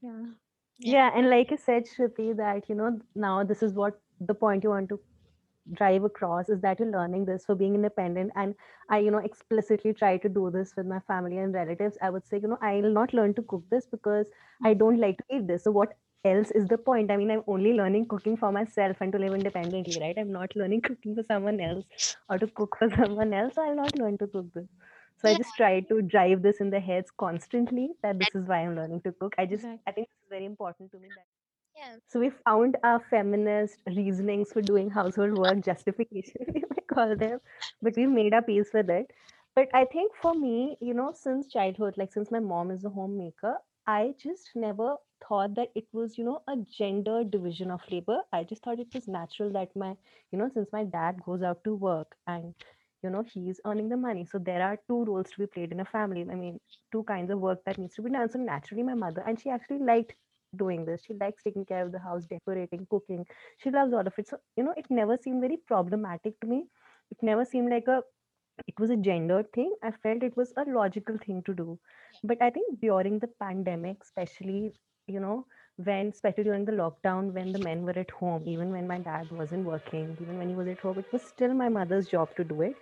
yeah. 0.00 0.24
yeah, 0.78 0.94
Yeah, 0.94 1.10
and 1.14 1.28
like 1.30 1.50
you 1.50 1.56
said, 1.56 1.84
Shruti, 1.86 2.36
that 2.36 2.68
you 2.68 2.74
know 2.74 3.00
now 3.14 3.42
this 3.44 3.62
is 3.62 3.74
what 3.74 4.00
the 4.20 4.34
point 4.34 4.64
you 4.64 4.70
want 4.70 4.88
to 4.90 5.00
drive 5.72 6.04
across 6.04 6.48
is 6.48 6.60
that 6.60 6.78
you're 6.80 6.90
learning 6.90 7.24
this 7.24 7.44
for 7.44 7.54
being 7.54 7.74
independent. 7.74 8.32
And 8.36 8.54
i 8.90 8.98
you 8.98 9.10
know 9.10 9.18
explicitly 9.18 9.92
try 9.94 10.16
to 10.18 10.28
do 10.28 10.50
this 10.50 10.74
with 10.76 10.86
my 10.86 11.00
family 11.00 11.38
and 11.38 11.54
relatives. 11.54 11.98
I 12.02 12.10
would 12.10 12.26
say 12.26 12.38
you 12.42 12.48
know 12.48 12.58
i'll 12.62 12.90
not 12.98 13.14
learn 13.14 13.34
to 13.34 13.42
cook 13.42 13.64
this 13.70 13.86
because 13.86 14.26
i 14.64 14.74
mm, 14.74 14.80
don't 14.82 14.98
like 15.00 15.18
to 15.18 15.36
eat 15.36 15.46
this. 15.46 15.64
So 15.64 15.70
what 15.70 15.96
else 16.24 16.50
is 16.50 16.66
the 16.68 16.78
point? 16.78 17.10
I 17.10 17.16
mean 17.16 17.30
i'm 17.30 17.42
only 17.46 17.72
learning 17.74 18.06
cooking 18.08 18.36
for 18.36 18.52
myself 18.52 18.96
and 19.00 19.12
to 19.12 19.18
live 19.18 19.34
independently 19.34 19.98
right? 20.00 20.18
I'm 20.18 20.32
not 20.32 20.54
learning 20.56 20.82
cooking 20.90 21.14
for 21.14 21.24
someone 21.24 21.60
else 21.60 21.84
or 22.28 22.38
to 22.38 22.46
cook 22.48 22.76
for 22.78 22.90
someone 23.00 23.32
else. 23.32 23.54
So 23.54 23.62
i'll 23.62 23.76
not 23.76 23.98
learn 23.98 24.18
to 24.18 24.26
cook 24.28 24.52
this. 24.54 24.68
So 25.18 25.28
i 25.28 25.34
just 25.34 25.56
try 25.56 25.80
to 25.80 26.02
drive 26.02 26.42
this 26.42 26.60
in 26.60 26.70
their 26.70 26.86
heads 26.88 27.10
constantly 27.26 27.90
that 28.02 28.18
that, 28.20 28.32
this 28.32 28.34
is 28.34 28.46
why 28.46 28.58
i'm 28.64 28.76
learning 28.76 29.02
to 29.02 29.12
cook. 29.12 29.34
I 29.38 29.46
just 29.46 29.68
i 29.86 29.92
think 29.92 30.08
it's 30.10 30.28
very 30.30 30.44
important 30.46 30.90
to 30.92 30.98
me 30.98 31.10
that 31.16 31.26
so 32.08 32.20
we 32.20 32.30
found 32.30 32.76
our 32.82 33.00
feminist 33.10 33.78
reasonings 33.86 34.52
for 34.52 34.62
doing 34.62 34.90
household 34.90 35.36
work 35.38 35.60
justification, 35.64 36.40
we 36.54 36.62
may 36.70 36.82
call 36.92 37.16
them, 37.16 37.40
but 37.82 37.94
we've 37.96 38.08
made 38.10 38.32
our 38.34 38.42
peace 38.42 38.70
with 38.72 38.90
it. 38.90 39.10
But 39.54 39.68
I 39.74 39.84
think 39.84 40.12
for 40.14 40.34
me, 40.34 40.76
you 40.80 40.94
know, 40.94 41.12
since 41.14 41.48
childhood, 41.52 41.94
like 41.96 42.12
since 42.12 42.30
my 42.30 42.40
mom 42.40 42.70
is 42.70 42.84
a 42.84 42.90
homemaker, 42.90 43.56
I 43.86 44.14
just 44.22 44.50
never 44.54 44.96
thought 45.26 45.54
that 45.56 45.70
it 45.74 45.86
was, 45.92 46.18
you 46.18 46.24
know, 46.24 46.42
a 46.48 46.56
gender 46.56 47.24
division 47.24 47.70
of 47.70 47.80
labor. 47.90 48.20
I 48.32 48.44
just 48.44 48.62
thought 48.62 48.78
it 48.80 48.92
was 48.94 49.08
natural 49.08 49.50
that 49.52 49.74
my, 49.76 49.94
you 50.32 50.38
know, 50.38 50.50
since 50.52 50.68
my 50.72 50.84
dad 50.84 51.22
goes 51.24 51.42
out 51.42 51.64
to 51.64 51.74
work 51.74 52.16
and, 52.26 52.54
you 53.02 53.10
know, 53.10 53.22
he's 53.22 53.60
earning 53.64 53.88
the 53.88 53.96
money. 53.96 54.24
So 54.24 54.38
there 54.38 54.62
are 54.62 54.78
two 54.88 55.04
roles 55.04 55.30
to 55.30 55.38
be 55.38 55.46
played 55.46 55.72
in 55.72 55.80
a 55.80 55.84
family. 55.84 56.26
I 56.30 56.34
mean, 56.34 56.60
two 56.92 57.02
kinds 57.04 57.30
of 57.30 57.40
work 57.40 57.64
that 57.64 57.78
needs 57.78 57.94
to 57.96 58.02
be 58.02 58.10
done. 58.10 58.30
So 58.30 58.38
naturally, 58.38 58.82
my 58.82 58.94
mother, 58.94 59.22
and 59.26 59.40
she 59.40 59.50
actually 59.50 59.78
liked 59.80 60.14
doing 60.56 60.84
this. 60.84 61.02
She 61.04 61.14
likes 61.14 61.42
taking 61.42 61.64
care 61.64 61.84
of 61.84 61.92
the 61.92 61.98
house, 61.98 62.24
decorating, 62.26 62.86
cooking. 62.90 63.26
She 63.58 63.70
loves 63.70 63.92
all 63.92 64.06
of 64.06 64.14
it. 64.18 64.28
So, 64.28 64.38
you 64.56 64.64
know, 64.64 64.74
it 64.76 64.86
never 64.90 65.16
seemed 65.16 65.40
very 65.40 65.58
problematic 65.58 66.40
to 66.40 66.46
me. 66.46 66.66
It 67.10 67.18
never 67.22 67.44
seemed 67.44 67.70
like 67.70 67.88
a 67.88 68.02
it 68.66 68.78
was 68.78 68.90
a 68.90 68.96
gendered 68.96 69.52
thing. 69.52 69.74
I 69.82 69.90
felt 69.90 70.22
it 70.22 70.36
was 70.36 70.52
a 70.56 70.64
logical 70.64 71.18
thing 71.18 71.42
to 71.44 71.54
do. 71.54 71.78
But 72.24 72.40
I 72.40 72.50
think 72.50 72.80
during 72.80 73.18
the 73.18 73.28
pandemic, 73.40 73.98
especially, 74.02 74.72
you 75.06 75.20
know, 75.20 75.46
when 75.76 76.08
especially 76.08 76.44
during 76.44 76.64
the 76.64 76.72
lockdown 76.72 77.32
when 77.32 77.52
the 77.52 77.58
men 77.58 77.82
were 77.82 77.98
at 77.98 78.10
home, 78.10 78.42
even 78.46 78.70
when 78.70 78.86
my 78.86 78.98
dad 78.98 79.30
wasn't 79.30 79.66
working, 79.66 80.16
even 80.20 80.38
when 80.38 80.48
he 80.48 80.54
was 80.54 80.68
at 80.68 80.78
home, 80.80 80.98
it 80.98 81.12
was 81.12 81.22
still 81.22 81.52
my 81.52 81.68
mother's 81.68 82.08
job 82.08 82.34
to 82.36 82.44
do 82.44 82.62
it 82.62 82.76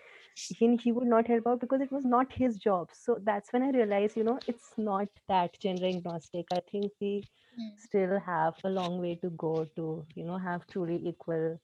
he, 0.48 0.76
he 0.76 0.92
would 0.92 1.06
not 1.06 1.26
help 1.26 1.46
out 1.46 1.60
because 1.60 1.80
it 1.80 1.92
was 1.92 2.04
not 2.04 2.32
his 2.32 2.56
job. 2.58 2.90
So 2.92 3.18
that's 3.22 3.52
when 3.52 3.62
i 3.62 3.70
realized 3.70 4.16
you 4.16 4.24
know 4.24 4.40
it's 4.46 4.72
not 4.78 5.08
that 5.28 5.58
gender 5.60 5.86
agnostic. 5.86 6.46
I 6.50 6.60
think 6.70 6.92
we 7.00 7.26
mm, 7.58 7.76
still 7.76 8.18
have 8.20 8.54
a 8.64 8.68
long 8.70 9.00
way 9.00 9.16
to 9.16 9.30
go 9.30 9.66
to 9.76 10.06
you 10.14 10.24
know 10.24 10.38
have 10.38 10.66
truly 10.68 10.96
equal 11.06 11.58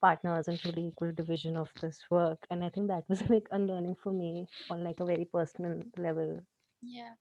partners 0.00 0.48
and 0.48 0.58
truly 0.60 0.88
equal 0.88 1.12
division 1.12 1.56
of 1.56 1.70
this 1.80 2.00
work. 2.10 2.46
And 2.50 2.64
i 2.64 2.68
think 2.70 2.88
that 2.88 3.08
was 3.08 3.28
like 3.30 3.48
unlearning 3.50 3.96
for 4.02 4.12
me 4.12 4.48
on 4.70 4.84
like 4.84 5.00
a 5.00 5.06
very 5.06 5.24
personal 5.26 5.82
level. 5.96 6.40
Yeah, 6.82 7.14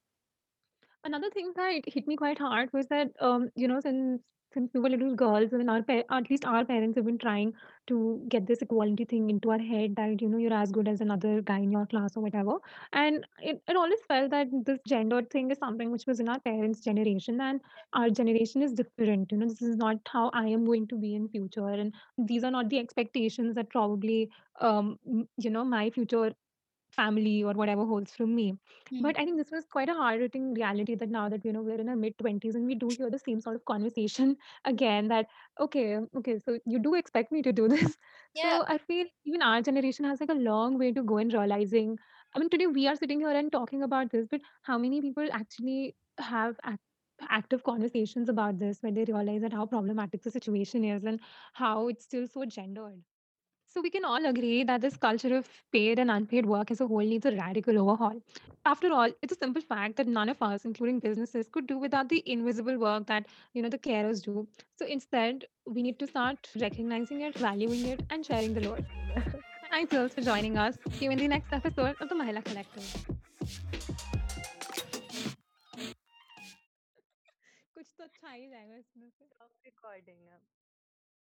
Another 1.03 1.29
thing 1.29 1.53
that 1.55 1.83
hit 1.87 2.07
me 2.07 2.15
quite 2.15 2.39
hard 2.39 2.71
was 2.73 2.87
that, 2.87 3.11
um, 3.19 3.49
you 3.55 3.67
know, 3.67 3.79
since 3.79 4.21
since 4.53 4.71
we 4.73 4.79
were 4.79 4.89
little 4.89 5.15
girls, 5.15 5.53
and 5.53 5.69
our 5.69 5.81
pa- 5.83 6.03
at 6.09 6.29
least 6.29 6.45
our 6.45 6.63
parents 6.65 6.95
have 6.97 7.05
been 7.05 7.17
trying 7.17 7.53
to 7.87 8.21
get 8.29 8.45
this 8.47 8.61
equality 8.61 9.05
thing 9.05 9.29
into 9.29 9.51
our 9.51 9.59
head 9.59 9.95
that 9.95 10.21
you 10.21 10.29
know 10.29 10.37
you're 10.37 10.53
as 10.53 10.71
good 10.71 10.87
as 10.87 11.01
another 11.01 11.41
guy 11.41 11.57
in 11.59 11.71
your 11.71 11.85
class 11.85 12.15
or 12.17 12.21
whatever, 12.23 12.57
and 12.93 13.25
it, 13.41 13.61
it 13.67 13.75
always 13.75 13.99
felt 14.07 14.31
that 14.31 14.47
this 14.65 14.79
gender 14.87 15.21
thing 15.23 15.51
is 15.51 15.57
something 15.57 15.91
which 15.91 16.05
was 16.07 16.19
in 16.19 16.29
our 16.29 16.39
parents' 16.39 16.79
generation, 16.81 17.39
and 17.41 17.61
our 17.93 18.09
generation 18.09 18.61
is 18.61 18.73
different. 18.73 19.31
You 19.31 19.37
know, 19.39 19.47
this 19.47 19.61
is 19.61 19.77
not 19.77 19.97
how 20.07 20.29
I 20.33 20.47
am 20.47 20.65
going 20.65 20.87
to 20.87 20.95
be 20.97 21.15
in 21.15 21.27
future, 21.29 21.67
and 21.69 21.93
these 22.17 22.43
are 22.43 22.51
not 22.51 22.69
the 22.69 22.79
expectations 22.79 23.55
that 23.55 23.69
probably, 23.69 24.29
um, 24.61 24.97
you 25.37 25.49
know, 25.49 25.63
my 25.63 25.89
future 25.89 26.33
family 26.91 27.43
or 27.43 27.53
whatever 27.53 27.85
holds 27.85 28.15
from 28.15 28.35
me. 28.35 28.53
mm, 28.91 29.01
But 29.01 29.17
I 29.17 29.25
think 29.25 29.37
this 29.37 29.51
was 29.51 29.65
quite 29.65 29.89
a 29.89 29.93
hard 29.93 30.21
hitting 30.21 30.53
reality 30.53 30.95
that 30.95 31.09
now 31.09 31.29
that 31.29 31.45
you 31.45 31.53
know 31.53 31.61
we're 31.61 31.79
in 31.79 31.89
our 31.89 31.95
mid 31.95 32.17
twenties 32.17 32.55
and 32.55 32.65
we 32.65 32.75
do 32.75 32.91
hear 32.91 33.09
the 33.09 33.19
same 33.19 33.39
sort 33.41 33.55
of 33.55 33.65
conversation 33.65 34.37
again 34.65 35.07
that 35.09 35.27
okay, 35.59 35.97
okay, 36.17 36.37
so 36.39 36.59
you 36.65 36.79
do 36.79 36.95
expect 36.95 37.31
me 37.31 37.41
to 37.43 37.51
do 37.53 37.67
this. 37.67 37.97
yeah, 38.33 38.59
So 38.59 38.63
I 38.67 38.77
feel 38.77 39.05
even 39.25 39.41
our 39.41 39.61
generation 39.61 40.05
has 40.05 40.19
like 40.21 40.29
a 40.29 40.33
long 40.33 40.77
way 40.77 40.91
to 40.93 41.03
go 41.03 41.17
in 41.17 41.29
realizing. 41.29 41.97
I 42.33 42.39
mean, 42.39 42.49
today 42.49 42.67
we 42.67 42.87
are 42.87 42.95
sitting 42.95 43.19
here 43.19 43.29
and 43.31 43.51
talking 43.51 43.83
about 43.83 44.11
this, 44.11 44.27
but 44.27 44.41
how 44.63 44.77
many 44.77 45.01
people 45.01 45.27
actually 45.31 45.95
have 46.19 46.59
act- 46.63 46.83
active 47.29 47.63
conversations 47.63 48.29
about 48.29 48.59
this 48.59 48.81
when 48.81 48.93
they 48.93 49.03
realize 49.05 49.41
that 49.41 49.53
how 49.53 49.65
problematic 49.65 50.21
the 50.23 50.31
situation 50.31 50.83
is 50.85 51.03
and 51.05 51.19
how 51.53 51.87
it's 51.87 52.03
still 52.05 52.27
so 52.27 52.45
gendered? 52.45 53.03
So 53.68 53.80
we 53.80 53.90
can 53.90 54.04
all 54.04 54.24
agree 54.26 54.62
that 54.64 54.80
this 54.80 54.96
culture 54.96 55.36
of 55.36 55.48
paid 55.72 55.98
and 55.98 56.08
unpaid 56.08 56.46
work 56.46 56.70
as 56.70 56.80
a 56.80 56.86
whole 56.86 57.00
needs 57.00 57.26
a 57.26 57.32
radical 57.32 57.76
overhaul. 57.78 58.20
After 58.64 58.92
all, 58.92 59.10
it's 59.20 59.32
a 59.32 59.36
simple 59.36 59.60
fact 59.62 59.96
that 59.96 60.06
none 60.06 60.28
of 60.28 60.40
us, 60.40 60.64
including 60.64 61.00
businesses, 61.00 61.48
could 61.50 61.66
do 61.66 61.78
without 61.78 62.08
the 62.08 62.22
invisible 62.24 62.78
work 62.78 63.06
that 63.08 63.26
you 63.52 63.62
know 63.62 63.68
the 63.68 63.78
carers 63.78 64.22
do. 64.24 64.46
So 64.78 64.86
instead, 64.86 65.46
we 65.66 65.82
need 65.82 65.98
to 65.98 66.06
start 66.06 66.48
recognizing 66.60 67.22
it, 67.22 67.36
valuing 67.36 67.84
it, 67.86 68.04
and 68.10 68.24
sharing 68.24 68.54
the 68.54 68.60
load. 68.60 68.86
Thanks, 69.70 69.90
girls, 69.90 70.14
for 70.14 70.20
joining 70.20 70.56
us. 70.56 70.78
See 70.92 71.06
you 71.06 71.10
in 71.10 71.18
the 71.18 71.26
next 71.26 71.52
episode 71.52 71.96
of 72.00 72.08
the 72.08 72.14
Mahila 72.14 72.44
Collective. 72.44 72.88
कुछ 77.74 77.86
तो 77.98 78.04
अच्छा 78.04 78.30
ही 78.30 78.46
जाएगा 78.48 78.76
इसमें 78.76 79.08
से 79.10 79.24
Stop 79.26 79.50
recording. 79.66 80.20
अब. 80.34 80.40